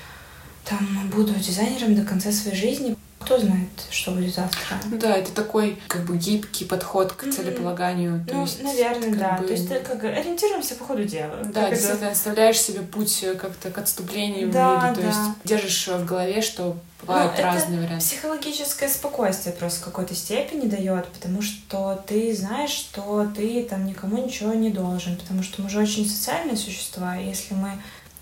там 0.63 1.09
буду 1.13 1.33
дизайнером 1.33 1.95
до 1.95 2.03
конца 2.03 2.31
своей 2.31 2.55
жизни, 2.55 2.95
кто 3.25 3.39
знает, 3.39 3.69
что 3.89 4.11
будет 4.11 4.33
завтра. 4.33 4.77
Ну 4.85 4.97
да, 4.97 5.17
это 5.17 5.31
такой 5.31 5.77
как 5.87 6.05
бы 6.05 6.17
гибкий 6.17 6.65
подход 6.65 7.11
к 7.13 7.23
целеполаганию. 7.23 8.23
То 8.27 8.35
ну, 8.35 8.41
есть, 8.43 8.63
наверное, 8.63 9.15
да. 9.15 9.37
Бы... 9.37 9.47
То 9.47 9.53
есть 9.53 9.67
ты 9.67 9.79
как 9.79 10.03
ориентируемся 10.03 10.75
по 10.75 10.85
ходу 10.85 11.03
дела. 11.03 11.37
Да, 11.43 11.69
действительно, 11.69 12.05
это... 12.05 12.11
оставляешь 12.11 12.59
себе 12.59 12.81
путь 12.81 13.23
э, 13.23 13.33
как-то 13.33 13.71
к 13.71 13.77
отступлению 13.77 14.51
да, 14.51 14.77
в 14.77 14.83
мире. 14.83 14.95
То 14.95 15.01
да. 15.01 15.07
есть 15.07 15.19
держишь 15.43 15.87
в 15.87 16.05
голове, 16.05 16.41
что 16.41 16.77
бывают 17.01 17.33
ну, 17.35 17.43
разные 17.43 17.77
это 17.77 17.87
варианты. 17.87 18.05
Психологическое 18.05 18.89
спокойствие 18.89 19.55
просто 19.55 19.81
в 19.81 19.85
какой-то 19.85 20.15
степени 20.15 20.67
дает, 20.67 21.07
потому 21.07 21.41
что 21.41 22.03
ты 22.05 22.35
знаешь, 22.35 22.71
что 22.71 23.27
ты 23.35 23.63
там 23.63 23.85
никому 23.85 24.23
ничего 24.23 24.53
не 24.53 24.69
должен, 24.69 25.17
потому 25.17 25.43
что 25.43 25.61
мы 25.61 25.69
же 25.69 25.79
очень 25.79 26.07
социальные 26.07 26.57
существа, 26.57 27.17
и 27.17 27.25
если 27.25 27.53
мы 27.55 27.71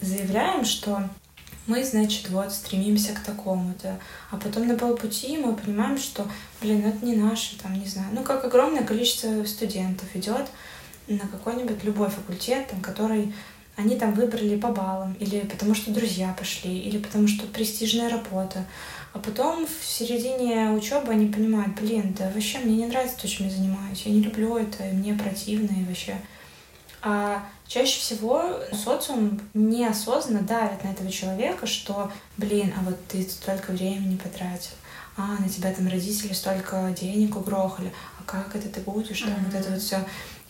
заявляем, 0.01 0.65
что 0.65 1.09
мы, 1.67 1.83
значит, 1.83 2.29
вот 2.29 2.51
стремимся 2.51 3.13
к 3.13 3.19
такому-то. 3.21 3.99
А 4.31 4.37
потом 4.37 4.67
на 4.67 4.75
полпути 4.77 5.37
мы 5.37 5.55
понимаем, 5.55 5.97
что, 5.97 6.27
блин, 6.61 6.85
это 6.85 7.05
не 7.05 7.15
наше, 7.15 7.57
там, 7.57 7.73
не 7.79 7.85
знаю. 7.85 8.09
Ну, 8.11 8.23
как 8.23 8.43
огромное 8.43 8.83
количество 8.83 9.43
студентов 9.45 10.07
идет 10.15 10.47
на 11.07 11.19
какой-нибудь 11.19 11.83
любой 11.83 12.09
факультет, 12.09 12.67
там, 12.67 12.81
который 12.81 13.33
они 13.75 13.95
там 13.95 14.13
выбрали 14.13 14.57
по 14.57 14.69
баллам, 14.69 15.13
или 15.19 15.39
потому 15.39 15.73
что 15.73 15.91
друзья 15.91 16.35
пошли, 16.37 16.77
или 16.77 16.97
потому 16.97 17.27
что 17.27 17.47
престижная 17.47 18.09
работа. 18.09 18.65
А 19.13 19.19
потом 19.19 19.65
в 19.65 19.85
середине 19.85 20.71
учебы 20.71 21.11
они 21.11 21.27
понимают, 21.27 21.79
блин, 21.79 22.15
да 22.17 22.29
вообще 22.33 22.59
мне 22.59 22.77
не 22.77 22.85
нравится 22.87 23.17
то, 23.21 23.27
чем 23.27 23.47
я 23.47 23.51
занимаюсь, 23.53 24.03
я 24.05 24.11
не 24.11 24.21
люблю 24.21 24.57
это, 24.57 24.83
мне 24.85 25.13
противно, 25.13 25.71
и 25.71 25.85
вообще. 25.85 26.17
А 27.05 27.43
чаще 27.67 27.99
всего 27.99 28.59
социум 28.71 29.41
неосознанно 29.53 30.41
давит 30.41 30.83
на 30.85 30.89
этого 30.89 31.11
человека, 31.11 31.67
что, 31.67 32.09
блин, 32.37 32.73
а 32.77 32.83
вот 32.83 32.95
ты 33.07 33.23
столько 33.29 33.71
времени 33.71 34.15
потратил, 34.15 34.71
а, 35.17 35.35
на 35.37 35.49
тебя 35.49 35.73
там 35.73 35.87
родители 35.89 36.31
столько 36.31 36.95
денег 36.97 37.35
угрохали, 37.35 37.91
а 38.19 38.23
как 38.23 38.55
это 38.55 38.69
ты 38.69 38.79
будешь, 38.79 39.19
там, 39.19 39.31
mm-hmm. 39.31 39.45
вот 39.45 39.53
это 39.53 39.71
вот 39.71 39.81
все. 39.81 39.99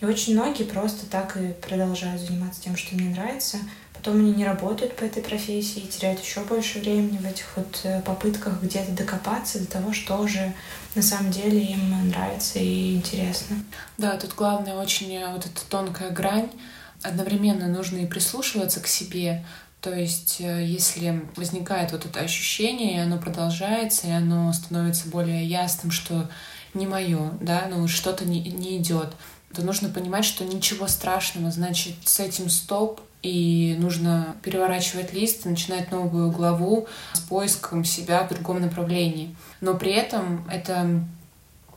И 0.00 0.04
очень 0.04 0.34
многие 0.34 0.64
просто 0.64 1.06
так 1.06 1.36
и 1.36 1.54
продолжают 1.54 2.20
заниматься 2.20 2.62
тем, 2.62 2.76
что 2.76 2.94
им 2.94 3.08
не 3.08 3.14
нравится. 3.14 3.58
Потом 4.04 4.20
они 4.20 4.32
не 4.32 4.44
работают 4.44 4.96
по 4.96 5.04
этой 5.04 5.22
профессии 5.22 5.78
и 5.78 5.88
теряют 5.88 6.20
еще 6.20 6.40
больше 6.40 6.78
времени 6.78 7.16
в 7.16 7.24
этих 7.24 7.46
вот 7.56 7.80
э, 7.84 8.02
попытках 8.02 8.62
где-то 8.62 8.92
докопаться 8.92 9.60
до 9.60 9.66
того, 9.66 9.94
что 9.94 10.28
же 10.28 10.52
на 10.94 11.00
самом 11.00 11.30
деле 11.30 11.58
им 11.58 12.10
нравится 12.10 12.58
и 12.58 12.96
интересно. 12.96 13.56
Да, 13.96 14.18
тут 14.18 14.34
главное 14.34 14.74
очень 14.74 15.10
э, 15.14 15.32
вот 15.32 15.46
эта 15.46 15.64
тонкая 15.70 16.10
грань. 16.10 16.50
Одновременно 17.02 17.66
нужно 17.66 17.96
и 17.96 18.06
прислушиваться 18.06 18.80
к 18.80 18.86
себе, 18.86 19.42
то 19.80 19.90
есть, 19.94 20.36
э, 20.40 20.66
если 20.66 21.24
возникает 21.36 21.92
вот 21.92 22.04
это 22.04 22.20
ощущение, 22.20 22.96
и 22.96 23.00
оно 23.00 23.16
продолжается, 23.16 24.06
и 24.06 24.10
оно 24.10 24.52
становится 24.52 25.08
более 25.08 25.46
ясным, 25.46 25.90
что 25.90 26.28
не 26.74 26.86
мое, 26.86 27.30
да, 27.40 27.68
ну 27.70 27.88
что-то 27.88 28.26
не, 28.26 28.40
не 28.40 28.76
идет, 28.76 29.14
то 29.54 29.62
нужно 29.62 29.88
понимать, 29.88 30.24
что 30.24 30.44
ничего 30.44 30.88
страшного, 30.88 31.50
значит, 31.50 31.94
с 32.04 32.20
этим 32.20 32.50
стоп, 32.50 33.00
и 33.22 33.74
нужно 33.78 34.36
переворачивать 34.42 35.14
лист, 35.14 35.46
начинать 35.46 35.90
новую 35.90 36.30
главу 36.30 36.86
с 37.14 37.20
поиском 37.20 37.84
себя 37.84 38.24
в 38.24 38.28
другом 38.28 38.60
направлении. 38.60 39.34
Но 39.62 39.74
при 39.74 39.92
этом 39.92 40.46
это 40.50 41.02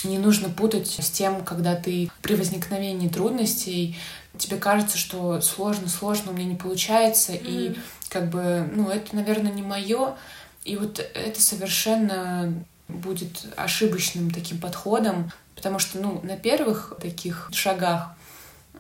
не 0.04 0.18
нужно 0.18 0.50
путать 0.50 0.88
с 0.90 1.10
тем, 1.10 1.46
когда 1.46 1.76
ты 1.76 2.12
при 2.22 2.36
возникновении 2.36 3.08
трудностей 3.08 3.98
тебе 4.38 4.58
кажется, 4.58 4.98
что 4.98 5.42
сложно, 5.42 5.88
сложно, 5.88 6.32
у 6.32 6.34
меня 6.36 6.50
не 6.50 6.56
получается, 6.56 7.34
mm. 7.34 7.42
и 7.44 7.78
как 8.10 8.30
бы, 8.30 8.70
ну, 8.74 8.90
это, 8.90 9.16
наверное, 9.16 9.52
не 9.52 9.62
мое. 9.62 10.16
И 10.64 10.76
вот 10.76 11.00
это 11.00 11.42
совершенно 11.42 12.54
будет 12.88 13.46
ошибочным 13.56 14.32
таким 14.32 14.60
подходом, 14.60 15.32
потому 15.58 15.80
что, 15.80 15.98
ну, 16.00 16.22
на 16.24 16.38
первых 16.38 16.94
таких 17.02 17.50
шагах 17.52 18.12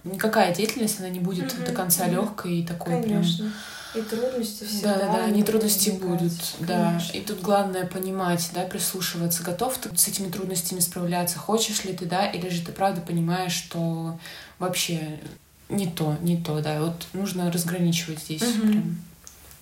никакая 0.03 0.53
деятельность, 0.55 0.99
она 0.99 1.09
не 1.09 1.19
будет 1.19 1.51
mm-hmm. 1.51 1.65
до 1.65 1.71
конца 1.73 2.05
mm-hmm. 2.05 2.11
легкой 2.11 2.59
и 2.59 2.65
такой 2.65 3.01
Конечно. 3.01 3.51
прям 3.93 4.03
И 4.03 4.07
трудности 4.07 4.63
всегда. 4.63 4.93
Да, 4.93 4.99
да, 4.99 5.13
да, 5.13 5.25
они 5.25 5.43
трудности 5.43 5.89
возникают, 5.89 6.21
будут, 6.21 6.55
да. 6.59 6.85
конечно. 6.85 7.17
И 7.17 7.21
тут 7.21 7.41
главное 7.41 7.85
понимать, 7.85 8.49
да, 8.53 8.61
прислушиваться, 8.63 9.43
готов 9.43 9.77
ты 9.79 9.89
с 9.97 10.07
этими 10.07 10.29
трудностями 10.29 10.79
справляться, 10.79 11.39
хочешь 11.39 11.83
ли 11.83 11.93
ты, 11.93 12.05
да, 12.05 12.27
или 12.27 12.47
же 12.49 12.63
ты 12.63 12.71
правда 12.71 13.01
понимаешь, 13.01 13.53
что 13.53 14.19
вообще 14.59 15.19
не 15.67 15.87
то, 15.87 16.15
не 16.21 16.37
то, 16.37 16.61
да. 16.61 16.79
Вот 16.79 17.07
нужно 17.13 17.51
разграничивать 17.51 18.19
здесь 18.19 18.41
Мгм. 18.41 18.71
прям. 18.71 18.97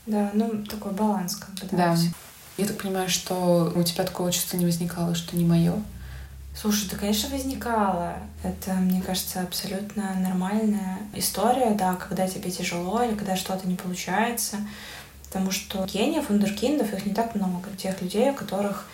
Да, 0.06 0.32
ну 0.34 0.64
такой 0.66 0.92
баланс 0.92 1.38
как 1.38 1.56
бы, 1.56 1.78
Да. 1.78 1.96
всё. 1.96 2.10
Я 2.58 2.68
так 2.68 2.78
понимаю, 2.78 3.10
что 3.10 3.74
у 3.76 3.84
тебя 3.84 4.04
такого 4.04 4.32
чувства 4.32 4.58
не 4.58 4.66
возникало, 4.66 5.16
что 5.16 5.36
не 5.36 5.46
мое. 5.46 5.82
Слушай, 6.60 6.90
да, 6.90 6.98
конечно, 6.98 7.30
возникало. 7.30 8.14
Это, 8.44 8.72
мне 8.74 9.02
кажется, 9.02 9.42
абсолютно 9.42 10.16
нормальная 10.16 11.00
история, 11.14 11.72
да, 11.72 11.96
когда 11.96 12.28
тебе 12.28 12.50
тяжело 12.50 13.04
или 13.04 13.16
когда 13.16 13.36
что-то 13.36 13.68
не 13.68 13.76
получается. 13.76 14.58
Потому 15.28 15.52
что 15.52 15.86
гениев, 15.86 16.30
вундеркиндов, 16.30 16.94
их 16.94 17.06
не 17.06 17.14
так 17.14 17.36
много. 17.36 17.70
Тех 17.78 18.02
людей, 18.02 18.32
у 18.32 18.34
которых 18.34 18.88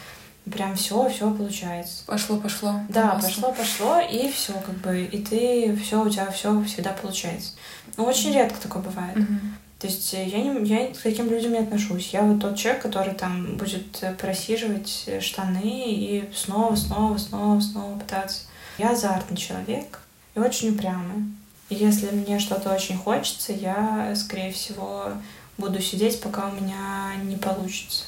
прям 0.51 0.76
все, 0.76 1.07
все 1.09 1.32
получается. 1.32 2.03
Пошло, 2.07 2.38
пошло. 2.38 2.80
Да, 2.89 3.20
пошло, 3.22 3.53
пошло, 3.53 3.99
и 3.99 4.32
все, 4.32 4.53
как 4.53 4.76
бы, 4.78 5.03
и 5.03 5.24
ты, 5.24 5.76
все, 5.76 6.03
у 6.03 6.09
тебя 6.09 6.32
все 6.32 6.64
всегда 6.64 6.93
получается. 6.93 7.53
Но 7.95 8.05
очень 8.05 8.34
редко 8.34 8.59
такое 8.59 8.82
бывает. 8.82 9.16
Мгм. 9.16 9.55
То 9.82 9.88
есть 9.88 10.13
э, 10.13 10.27
я, 10.27 10.38
не, 10.43 10.69
я 10.69 10.93
к 10.93 10.97
таким 10.97 11.27
людям 11.27 11.53
не 11.53 11.57
отношусь. 11.57 12.13
Я 12.13 12.21
вот 12.21 12.39
тот 12.39 12.55
человек, 12.55 12.84
который 12.84 13.15
там 13.15 13.57
будет 13.57 13.97
э, 14.01 14.13
просиживать 14.13 15.05
э, 15.07 15.19
штаны 15.19 15.86
и 15.88 16.29
снова, 16.36 16.75
снова, 16.75 17.17
снова, 17.17 17.59
снова 17.59 17.97
пытаться. 17.97 18.43
Я 18.77 18.91
азартный 18.91 19.38
человек 19.38 19.99
и 20.36 20.39
очень 20.39 20.69
упрямый. 20.69 21.25
И 21.69 21.75
если 21.75 22.11
мне 22.11 22.38
что-то 22.38 22.71
очень 22.71 22.95
хочется, 22.95 23.53
я, 23.53 24.13
скорее 24.15 24.51
всего, 24.51 25.13
буду 25.57 25.82
сидеть, 25.82 26.21
пока 26.21 26.49
у 26.49 26.51
меня 26.51 27.15
не 27.23 27.38
получится. 27.38 28.03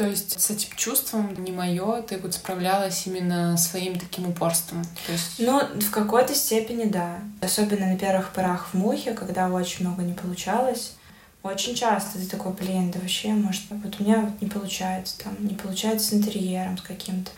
То 0.00 0.06
есть 0.06 0.40
с 0.40 0.48
этим 0.48 0.70
чувством 0.76 1.44
не 1.44 1.52
мое, 1.52 2.00
ты 2.00 2.16
вот 2.16 2.32
справлялась 2.32 3.06
именно 3.06 3.58
своим 3.58 3.98
таким 3.98 4.30
упорством. 4.30 4.82
То 5.04 5.12
есть 5.12 5.34
Ну, 5.36 5.60
в 5.60 5.90
какой-то 5.90 6.34
степени 6.34 6.84
да. 6.84 7.18
Особенно 7.42 7.86
на 7.86 7.98
первых 7.98 8.32
порах 8.32 8.68
в 8.72 8.78
мухе, 8.78 9.12
когда 9.12 9.50
очень 9.50 9.86
много 9.86 10.02
не 10.02 10.14
получалось. 10.14 10.94
Очень 11.42 11.74
часто 11.74 12.18
ты 12.18 12.24
такой, 12.24 12.52
блин, 12.52 12.90
да 12.90 12.98
вообще, 12.98 13.28
может, 13.28 13.64
вот 13.68 13.96
у 14.00 14.02
меня 14.02 14.20
вот 14.22 14.40
не 14.40 14.48
получается, 14.48 15.18
там, 15.22 15.36
не 15.40 15.54
получается 15.54 16.06
с 16.06 16.14
интерьером, 16.14 16.78
с 16.78 16.80
каким-то. 16.80 17.30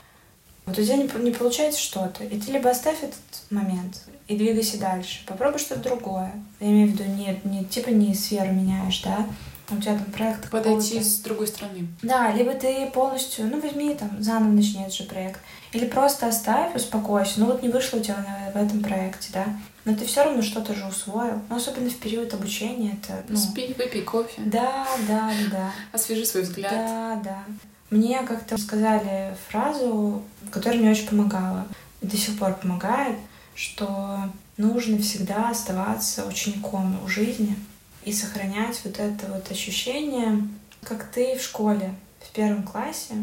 Вот 0.65 0.79
у 0.79 0.85
тебя 0.85 0.99
не, 0.99 1.09
не 1.21 1.33
получается 1.33 1.81
что-то, 1.81 2.23
и 2.23 2.39
ты 2.39 2.53
либо 2.53 2.71
оставь 2.71 3.03
этот 3.03 3.19
момент 3.51 4.05
и 4.29 4.37
двигайся 4.37 4.79
дальше. 4.79 5.23
Попробуй 5.27 5.59
что-то 5.59 5.81
другое. 5.81 6.31
Я 6.61 6.69
имею 6.69 6.91
в 6.91 6.93
виду, 6.93 7.11
не, 7.11 7.41
не 7.43 7.65
типа 7.65 7.89
не 7.89 8.15
сферу 8.15 8.53
меняешь, 8.53 9.03
да, 9.03 9.27
у 9.71 9.77
тебя 9.77 9.95
там 9.97 10.05
проект 10.07 10.51
подойти 10.51 11.03
с 11.03 11.19
другой 11.19 11.47
стороны. 11.47 11.89
Да, 12.03 12.33
либо 12.33 12.53
ты 12.55 12.91
полностью, 12.91 13.47
ну, 13.47 13.61
возьми 13.61 13.95
там, 13.95 14.11
заново 14.23 14.53
начни 14.53 14.83
этот 14.83 14.95
же 14.95 15.05
проект. 15.05 15.41
Или 15.73 15.87
просто 15.87 16.27
оставь, 16.29 16.75
успокойся. 16.75 17.41
Ну, 17.41 17.47
вот 17.47 17.63
не 17.63 17.69
вышло 17.69 17.99
у 17.99 18.01
тебя 18.01 18.17
в 18.53 18.57
этом 18.57 18.83
проекте, 18.83 19.31
да. 19.33 19.47
Но 19.85 19.95
ты 19.95 20.05
все 20.05 20.25
равно 20.25 20.43
что-то 20.43 20.75
же 20.75 20.87
усвоил. 20.87 21.41
Ну, 21.49 21.57
особенно 21.57 21.91
в 21.91 21.97
период 21.97 22.33
обучения 22.35 22.99
это, 23.03 23.23
ну... 23.29 23.37
Спи, 23.37 23.75
выпей 23.77 24.03
кофе, 24.03 24.43
Да, 24.45 24.87
да, 25.09 25.31
да. 25.51 25.71
освежи 25.93 26.25
свой 26.25 26.43
взгляд. 26.43 26.73
Да, 26.73 27.21
да. 27.25 27.45
Мне 27.91 28.23
как-то 28.23 28.59
сказали 28.59 29.35
фразу, 29.49 30.23
которая 30.51 30.79
мне 30.81 30.91
очень 30.91 31.09
помогала. 31.09 31.67
И 32.01 32.07
до 32.07 32.17
сих 32.17 32.39
пор 32.39 32.55
помогает, 32.55 33.17
что 33.55 34.19
нужно 34.57 34.99
всегда 34.99 35.51
оставаться 35.51 36.27
учеником 36.27 36.99
у 37.05 37.09
жизни 37.09 37.57
и 38.05 38.13
сохранять 38.13 38.81
вот 38.85 38.99
это 38.99 39.27
вот 39.29 39.51
ощущение, 39.51 40.49
как 40.83 41.11
ты 41.11 41.37
в 41.37 41.43
школе, 41.43 41.95
в 42.21 42.31
первом 42.33 42.63
классе 42.63 43.15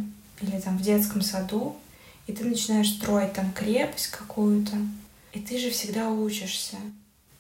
или 0.42 0.60
там 0.60 0.78
в 0.78 0.82
детском 0.82 1.22
саду, 1.22 1.76
и 2.28 2.34
ты 2.34 2.46
начинаешь 2.46 2.92
строить 2.92 3.34
там 3.34 3.52
крепость 3.52 4.08
какую-то, 4.08 4.76
и 5.34 5.40
ты 5.40 5.58
же 5.58 5.70
всегда 5.72 6.10
учишься. 6.10 6.78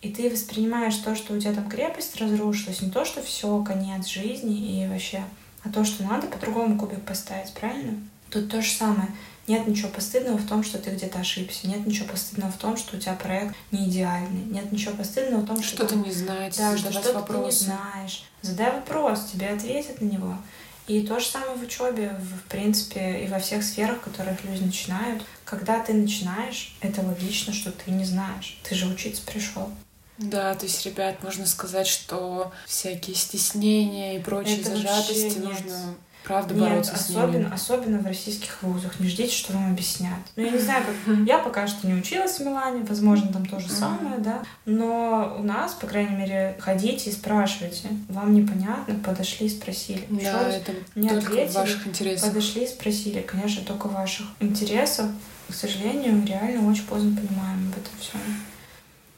И 0.01 0.09
ты 0.09 0.29
воспринимаешь 0.29 0.95
то, 0.95 1.15
что 1.15 1.33
у 1.33 1.39
тебя 1.39 1.53
там 1.53 1.69
крепость 1.69 2.15
разрушилась, 2.15 2.81
не 2.81 2.89
то, 2.89 3.03
что 3.03 3.21
все, 3.21 3.61
конец 3.63 4.07
жизни 4.07 4.81
и 4.81 4.87
вообще, 4.87 5.23
а 5.63 5.69
то, 5.69 5.83
что 5.83 6.03
надо 6.03 6.27
по-другому 6.27 6.77
кубик 6.77 7.01
поставить, 7.01 7.53
правильно? 7.53 7.99
Тут 8.29 8.49
то 8.49 8.61
же 8.61 8.71
самое. 8.71 9.09
Нет 9.49 9.65
ничего 9.65 9.89
постыдного 9.89 10.37
в 10.37 10.47
том, 10.47 10.63
что 10.63 10.77
ты 10.77 10.91
где-то 10.91 11.19
ошибся. 11.19 11.67
Нет 11.67 11.83
ничего 11.87 12.07
постыдного 12.07 12.51
в 12.51 12.57
том, 12.57 12.77
что 12.77 12.95
у 12.95 12.99
тебя 12.99 13.15
проект 13.15 13.55
не 13.71 13.89
идеальный. 13.89 14.43
Нет 14.43 14.71
ничего 14.71 14.93
постыдного 14.95 15.41
в 15.41 15.47
том, 15.47 15.63
что 15.63 15.77
Что-то 15.77 15.95
не 15.95 16.11
знать, 16.11 16.55
да, 16.55 16.77
что 16.77 16.91
что-то 16.91 17.07
ты 17.07 17.09
не 17.09 17.15
вопросы. 17.15 17.63
знаешь. 17.65 18.23
Задай 18.43 18.71
вопрос, 18.71 19.25
тебе 19.31 19.49
ответят 19.49 20.01
на 20.01 20.05
него. 20.05 20.37
И 20.85 21.01
то 21.01 21.19
же 21.19 21.25
самое 21.25 21.57
в 21.57 21.63
учебе, 21.63 22.15
в, 22.19 22.47
принципе, 22.47 23.23
и 23.23 23.27
во 23.27 23.39
всех 23.39 23.63
сферах, 23.63 23.97
в 23.97 24.01
которых 24.01 24.43
люди 24.43 24.63
начинают. 24.63 25.23
Когда 25.45 25.79
ты 25.79 25.93
начинаешь, 25.93 26.75
это 26.81 27.01
логично, 27.01 27.51
что 27.51 27.71
ты 27.71 27.89
не 27.89 28.05
знаешь. 28.05 28.59
Ты 28.63 28.75
же 28.75 28.85
учиться 28.85 29.23
пришел. 29.25 29.71
Да, 30.19 30.53
то 30.53 30.67
есть, 30.67 30.85
ребят, 30.85 31.23
можно 31.23 31.47
сказать, 31.47 31.87
что 31.87 32.51
всякие 32.67 33.15
стеснения 33.15 34.17
и 34.17 34.21
прочие 34.21 34.61
Это 34.61 34.75
зажатости 34.75 35.39
нужно 35.39 35.95
правда 36.29 36.53
Нет, 36.53 36.69
бороться 36.69 36.95
с 36.95 37.09
особенно, 37.09 37.37
ними. 37.37 37.53
особенно 37.53 37.99
в 37.99 38.05
российских 38.05 38.61
вузах. 38.61 38.99
Не 38.99 39.09
ждите, 39.09 39.35
что 39.35 39.51
вам 39.53 39.71
объяснят. 39.71 40.19
Ну, 40.35 40.43
я 40.43 40.51
не 40.51 40.59
знаю, 40.59 40.83
как... 40.85 41.17
Я 41.25 41.39
пока 41.39 41.65
что 41.65 41.87
не 41.87 41.95
училась 41.95 42.37
в 42.37 42.41
Милане, 42.41 42.83
возможно, 42.87 43.33
там 43.33 43.47
то 43.47 43.59
же 43.59 43.67
самое, 43.67 44.19
да. 44.19 44.43
Но 44.65 45.37
у 45.39 45.43
нас, 45.43 45.73
по 45.73 45.87
крайней 45.87 46.15
мере, 46.15 46.55
ходите 46.59 47.09
и 47.09 47.13
спрашивайте. 47.13 47.87
Вам 48.09 48.35
непонятно, 48.35 48.93
подошли, 49.03 49.49
спросили. 49.49 50.05
Ещё 50.11 50.31
Да, 50.31 50.43
раз, 50.43 50.55
это 50.57 50.73
не 50.93 51.09
только 51.09 51.23
в 51.23 51.27
ответили, 51.29 51.55
ваших 51.57 51.87
интересах. 51.87 52.29
Подошли, 52.29 52.67
спросили, 52.67 53.21
конечно, 53.21 53.63
только 53.65 53.87
ваших 53.87 54.27
интересов. 54.39 55.07
К 55.49 55.53
сожалению, 55.55 56.23
реально 56.27 56.69
очень 56.69 56.85
поздно 56.85 57.09
понимаем 57.19 57.69
об 57.69 57.79
этом 57.79 57.93
всем. 57.99 58.21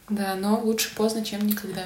Да, 0.08 0.36
но 0.36 0.62
лучше 0.62 0.96
поздно, 0.96 1.26
чем 1.26 1.46
никогда. 1.46 1.84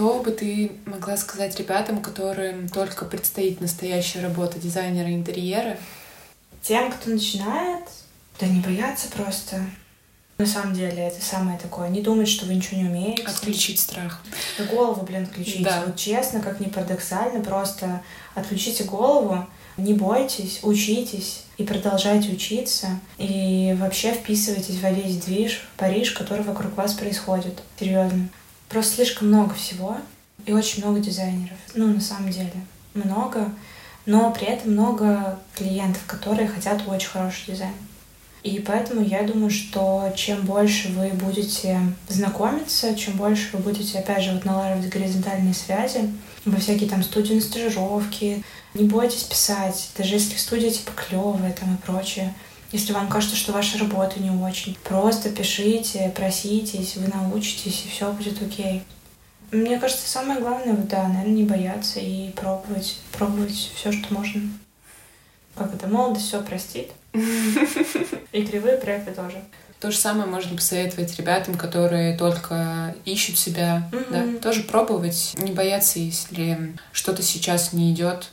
Что 0.00 0.18
бы 0.20 0.30
ты 0.30 0.72
могла 0.86 1.14
сказать 1.18 1.58
ребятам, 1.58 2.00
которым 2.00 2.70
только 2.70 3.04
предстоит 3.04 3.60
настоящая 3.60 4.22
работа 4.22 4.58
дизайнера 4.58 5.12
интерьера? 5.12 5.76
Тем, 6.62 6.90
кто 6.90 7.10
начинает, 7.10 7.84
да 8.40 8.46
не 8.46 8.60
бояться 8.60 9.08
просто. 9.14 9.62
На 10.38 10.46
самом 10.46 10.72
деле, 10.72 11.02
это 11.02 11.22
самое 11.22 11.58
такое. 11.58 11.90
Не 11.90 12.00
думать, 12.00 12.28
что 12.30 12.46
вы 12.46 12.54
ничего 12.54 12.80
не 12.80 12.88
умеете. 12.88 13.24
Отключить 13.24 13.78
страх. 13.78 14.22
Да 14.56 14.64
голову, 14.64 15.04
блин, 15.04 15.24
отключите. 15.24 15.64
Да. 15.64 15.82
Вот 15.84 15.96
честно, 15.96 16.40
как 16.40 16.60
ни 16.60 16.70
парадоксально, 16.70 17.44
просто 17.44 18.02
отключите 18.34 18.84
голову, 18.84 19.46
не 19.76 19.92
бойтесь, 19.92 20.60
учитесь 20.62 21.42
и 21.58 21.64
продолжайте 21.64 22.32
учиться. 22.32 22.98
И 23.18 23.76
вообще 23.78 24.14
вписывайтесь 24.14 24.80
во 24.80 24.92
весь 24.92 25.18
движ, 25.18 25.68
Париж, 25.76 26.12
который 26.12 26.42
вокруг 26.42 26.74
вас 26.74 26.94
происходит. 26.94 27.60
Серьезно. 27.78 28.30
Просто 28.70 28.94
слишком 28.94 29.28
много 29.28 29.54
всего 29.54 29.96
и 30.46 30.52
очень 30.52 30.82
много 30.82 31.00
дизайнеров. 31.00 31.58
Ну, 31.74 31.88
на 31.88 32.00
самом 32.00 32.30
деле, 32.30 32.52
много. 32.94 33.52
Но 34.06 34.32
при 34.32 34.46
этом 34.46 34.72
много 34.72 35.38
клиентов, 35.54 36.02
которые 36.06 36.48
хотят 36.48 36.82
очень 36.86 37.08
хороший 37.08 37.52
дизайн. 37.52 37.74
И 38.42 38.58
поэтому 38.60 39.02
я 39.04 39.22
думаю, 39.22 39.50
что 39.50 40.10
чем 40.16 40.46
больше 40.46 40.88
вы 40.90 41.08
будете 41.08 41.78
знакомиться, 42.08 42.94
чем 42.94 43.16
больше 43.16 43.50
вы 43.52 43.58
будете, 43.58 43.98
опять 43.98 44.22
же, 44.22 44.32
вот 44.32 44.46
налаживать 44.46 44.88
горизонтальные 44.88 45.52
связи, 45.52 46.10
во 46.46 46.58
всякие 46.58 46.88
там 46.88 47.02
студии 47.02 47.34
на 47.34 47.40
стажировки, 47.42 48.42
не 48.72 48.84
бойтесь 48.84 49.24
писать, 49.24 49.90
даже 49.98 50.14
если 50.14 50.36
студия 50.36 50.70
типа 50.70 50.92
клевая 50.92 51.52
там 51.52 51.74
и 51.74 51.76
прочее. 51.78 52.32
Если 52.72 52.92
вам 52.92 53.08
кажется, 53.08 53.36
что 53.36 53.52
ваша 53.52 53.78
работа 53.78 54.20
не 54.22 54.30
очень, 54.30 54.76
просто 54.84 55.30
пишите, 55.30 56.12
проситесь, 56.14 56.96
вы 56.96 57.08
научитесь, 57.08 57.84
и 57.84 57.88
все 57.88 58.12
будет 58.12 58.40
окей. 58.40 58.82
Мне 59.50 59.78
кажется, 59.80 60.08
самое 60.08 60.38
главное, 60.40 60.74
да, 60.76 61.08
наверное, 61.08 61.34
не 61.34 61.42
бояться 61.44 61.98
и 61.98 62.30
пробовать, 62.30 62.98
пробовать 63.12 63.70
все, 63.74 63.90
что 63.90 64.14
можно. 64.14 64.42
Как 65.56 65.74
это, 65.74 65.88
молодость 65.88 66.26
все 66.28 66.40
простит. 66.42 66.90
И 68.32 68.44
кривые 68.44 68.76
проекты 68.76 69.10
тоже. 69.12 69.42
То 69.80 69.90
же 69.90 69.96
самое 69.96 70.28
можно 70.28 70.54
посоветовать 70.56 71.16
ребятам, 71.18 71.56
которые 71.56 72.16
только 72.16 72.94
ищут 73.04 73.38
себя, 73.38 73.88
Мгм. 73.92 74.04
да, 74.34 74.38
тоже 74.40 74.62
пробовать, 74.62 75.32
не 75.38 75.52
бояться, 75.52 75.98
если 75.98 76.76
что-то 76.92 77.22
сейчас 77.22 77.72
не 77.72 77.92
идет. 77.92 78.30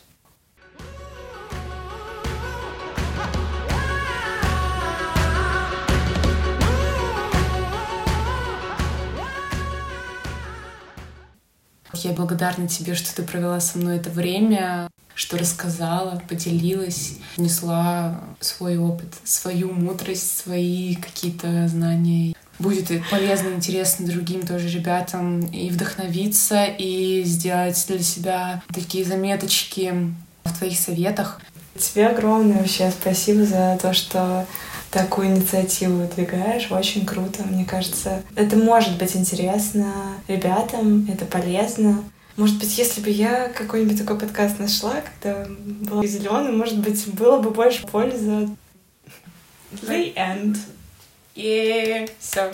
Я 12.03 12.11
благодарна 12.11 12.67
тебе, 12.67 12.95
что 12.95 13.15
ты 13.15 13.23
провела 13.23 13.59
со 13.59 13.77
мной 13.77 13.97
это 13.97 14.09
время. 14.09 14.89
что 15.17 15.35
рассказала, 15.37 16.21
поделилась, 16.29 17.15
несла 17.37 18.21
свой 18.39 18.77
опыт, 18.77 19.15
свою 19.23 19.73
мудрость, 19.73 20.37
свои 20.37 20.93
какие-то 20.95 21.67
знания. 21.67 22.35
Будет 22.59 22.91
полезно, 23.09 23.49
интересно 23.49 24.07
другим 24.07 24.45
тоже 24.45 24.69
ребятам 24.69 25.39
и 25.39 25.71
вдохновиться, 25.71 26.65
и 26.65 27.23
сделать 27.23 27.83
для 27.87 27.99
себя 27.99 28.61
такие 28.71 29.03
заметочки 29.05 30.13
в 30.43 30.57
твоих 30.57 30.77
советах. 30.77 31.41
Тебе 31.79 32.07
огромное 32.09 32.59
вообще 32.59 32.91
спасибо 32.91 33.43
за 33.43 33.77
то, 33.81 33.93
что 33.93 34.45
такую 34.91 35.27
инициативу 35.27 35.97
выдвигаешь. 35.97 36.71
Очень 36.71 37.05
круто, 37.05 37.43
мне 37.43 37.65
кажется. 37.65 38.23
Это 38.35 38.55
может 38.55 38.97
быть 38.97 39.15
интересно 39.15 39.93
ребятам, 40.27 41.07
это 41.09 41.25
полезно. 41.25 42.03
Может 42.35 42.59
быть, 42.59 42.77
если 42.77 43.01
бы 43.01 43.09
я 43.09 43.49
какой-нибудь 43.49 43.97
такой 43.97 44.19
подкаст 44.19 44.59
нашла, 44.59 45.01
когда 45.01 45.47
была 45.89 46.05
зеленый, 46.05 46.51
может 46.51 46.79
быть, 46.79 47.07
было 47.13 47.39
бы 47.39 47.49
больше 47.49 47.87
пользы. 47.87 48.49
The 49.71 50.13
end. 50.15 50.57
И 51.33 52.07
все. 52.19 52.51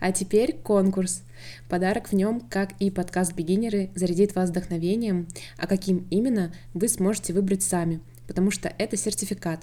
А 0.00 0.12
теперь 0.12 0.54
конкурс. 0.54 1.22
Подарок 1.68 2.08
в 2.08 2.12
нем, 2.12 2.40
как 2.40 2.72
и 2.80 2.90
подкаст 2.90 3.34
«Бегинеры», 3.34 3.90
зарядит 3.94 4.34
вас 4.34 4.50
вдохновением, 4.50 5.28
а 5.58 5.66
каким 5.66 6.06
именно, 6.10 6.52
вы 6.74 6.88
сможете 6.88 7.32
выбрать 7.32 7.62
сами, 7.62 8.00
потому 8.26 8.50
что 8.50 8.72
это 8.78 8.96
сертификат. 8.96 9.60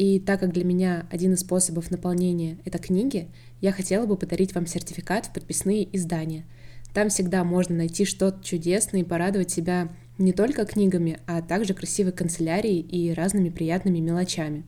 И 0.00 0.18
так 0.18 0.40
как 0.40 0.54
для 0.54 0.64
меня 0.64 1.06
один 1.10 1.34
из 1.34 1.40
способов 1.40 1.90
наполнения— 1.90 2.56
это 2.64 2.78
книги, 2.78 3.28
я 3.60 3.70
хотела 3.70 4.06
бы 4.06 4.16
подарить 4.16 4.54
вам 4.54 4.66
сертификат 4.66 5.26
в 5.26 5.32
подписные 5.34 5.94
издания. 5.94 6.46
Там 6.94 7.10
всегда 7.10 7.44
можно 7.44 7.76
найти 7.76 8.06
что-то 8.06 8.42
чудесное 8.42 9.02
и 9.02 9.04
порадовать 9.04 9.50
себя 9.50 9.90
не 10.16 10.32
только 10.32 10.64
книгами, 10.64 11.18
а 11.26 11.42
также 11.42 11.74
красивой 11.74 12.12
канцелярией 12.12 12.80
и 12.80 13.12
разными 13.12 13.50
приятными 13.50 13.98
мелочами. 13.98 14.64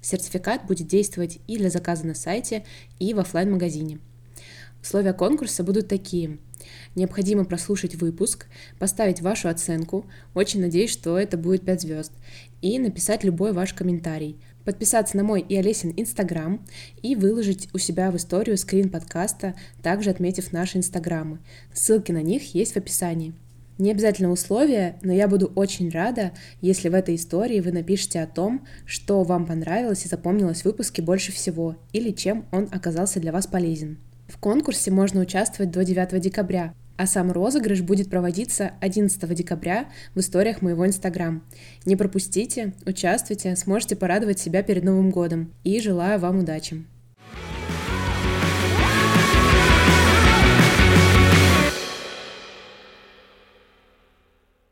Сертификат 0.00 0.64
будет 0.68 0.86
действовать 0.86 1.40
и 1.48 1.58
для 1.58 1.70
заказа 1.70 2.06
на 2.06 2.14
сайте, 2.14 2.64
и 3.00 3.14
в 3.14 3.18
офлайн 3.18 3.50
магазине 3.50 3.98
Условия 4.80 5.12
конкурса 5.12 5.64
будут 5.64 5.88
такие. 5.88 6.38
Необходимо 6.94 7.44
прослушать 7.44 7.96
выпуск, 7.96 8.46
поставить 8.78 9.20
вашу 9.20 9.48
оценку, 9.48 10.06
очень 10.34 10.60
надеюсь, 10.60 10.90
что 10.90 11.18
это 11.18 11.36
будет 11.36 11.64
5 11.64 11.80
звезд, 11.80 12.12
и 12.62 12.78
написать 12.78 13.24
любой 13.24 13.52
ваш 13.52 13.74
комментарий. 13.74 14.36
Подписаться 14.68 15.16
на 15.16 15.24
мой 15.24 15.40
и 15.40 15.56
Олесин 15.56 15.94
Инстаграм 15.96 16.62
и 17.00 17.16
выложить 17.16 17.70
у 17.72 17.78
себя 17.78 18.10
в 18.10 18.16
историю 18.18 18.58
скрин 18.58 18.90
подкаста, 18.90 19.54
также 19.82 20.10
отметив 20.10 20.52
наши 20.52 20.76
Инстаграмы. 20.76 21.38
Ссылки 21.72 22.12
на 22.12 22.20
них 22.20 22.54
есть 22.54 22.74
в 22.74 22.76
описании. 22.76 23.32
Не 23.78 23.92
обязательно 23.92 24.30
условия, 24.30 24.98
но 25.00 25.10
я 25.10 25.26
буду 25.26 25.50
очень 25.54 25.88
рада, 25.88 26.32
если 26.60 26.90
в 26.90 26.94
этой 26.94 27.14
истории 27.14 27.60
вы 27.60 27.72
напишите 27.72 28.20
о 28.20 28.26
том, 28.26 28.66
что 28.84 29.22
вам 29.22 29.46
понравилось 29.46 30.04
и 30.04 30.08
запомнилось 30.08 30.60
в 30.60 30.64
выпуске 30.66 31.00
больше 31.00 31.32
всего, 31.32 31.76
или 31.94 32.10
чем 32.10 32.44
он 32.52 32.68
оказался 32.70 33.20
для 33.20 33.32
вас 33.32 33.46
полезен. 33.46 33.96
В 34.26 34.36
конкурсе 34.36 34.90
можно 34.90 35.22
участвовать 35.22 35.72
до 35.72 35.82
9 35.82 36.20
декабря, 36.20 36.74
а 36.98 37.06
сам 37.06 37.32
розыгрыш 37.32 37.80
будет 37.80 38.10
проводиться 38.10 38.72
11 38.80 39.34
декабря 39.34 39.88
в 40.14 40.20
историях 40.20 40.60
моего 40.60 40.86
Инстаграм. 40.86 41.42
Не 41.86 41.96
пропустите, 41.96 42.74
участвуйте, 42.84 43.56
сможете 43.56 43.96
порадовать 43.96 44.40
себя 44.40 44.62
перед 44.62 44.84
Новым 44.84 45.10
годом. 45.10 45.54
И 45.64 45.80
желаю 45.80 46.18
вам 46.18 46.40
удачи! 46.40 46.84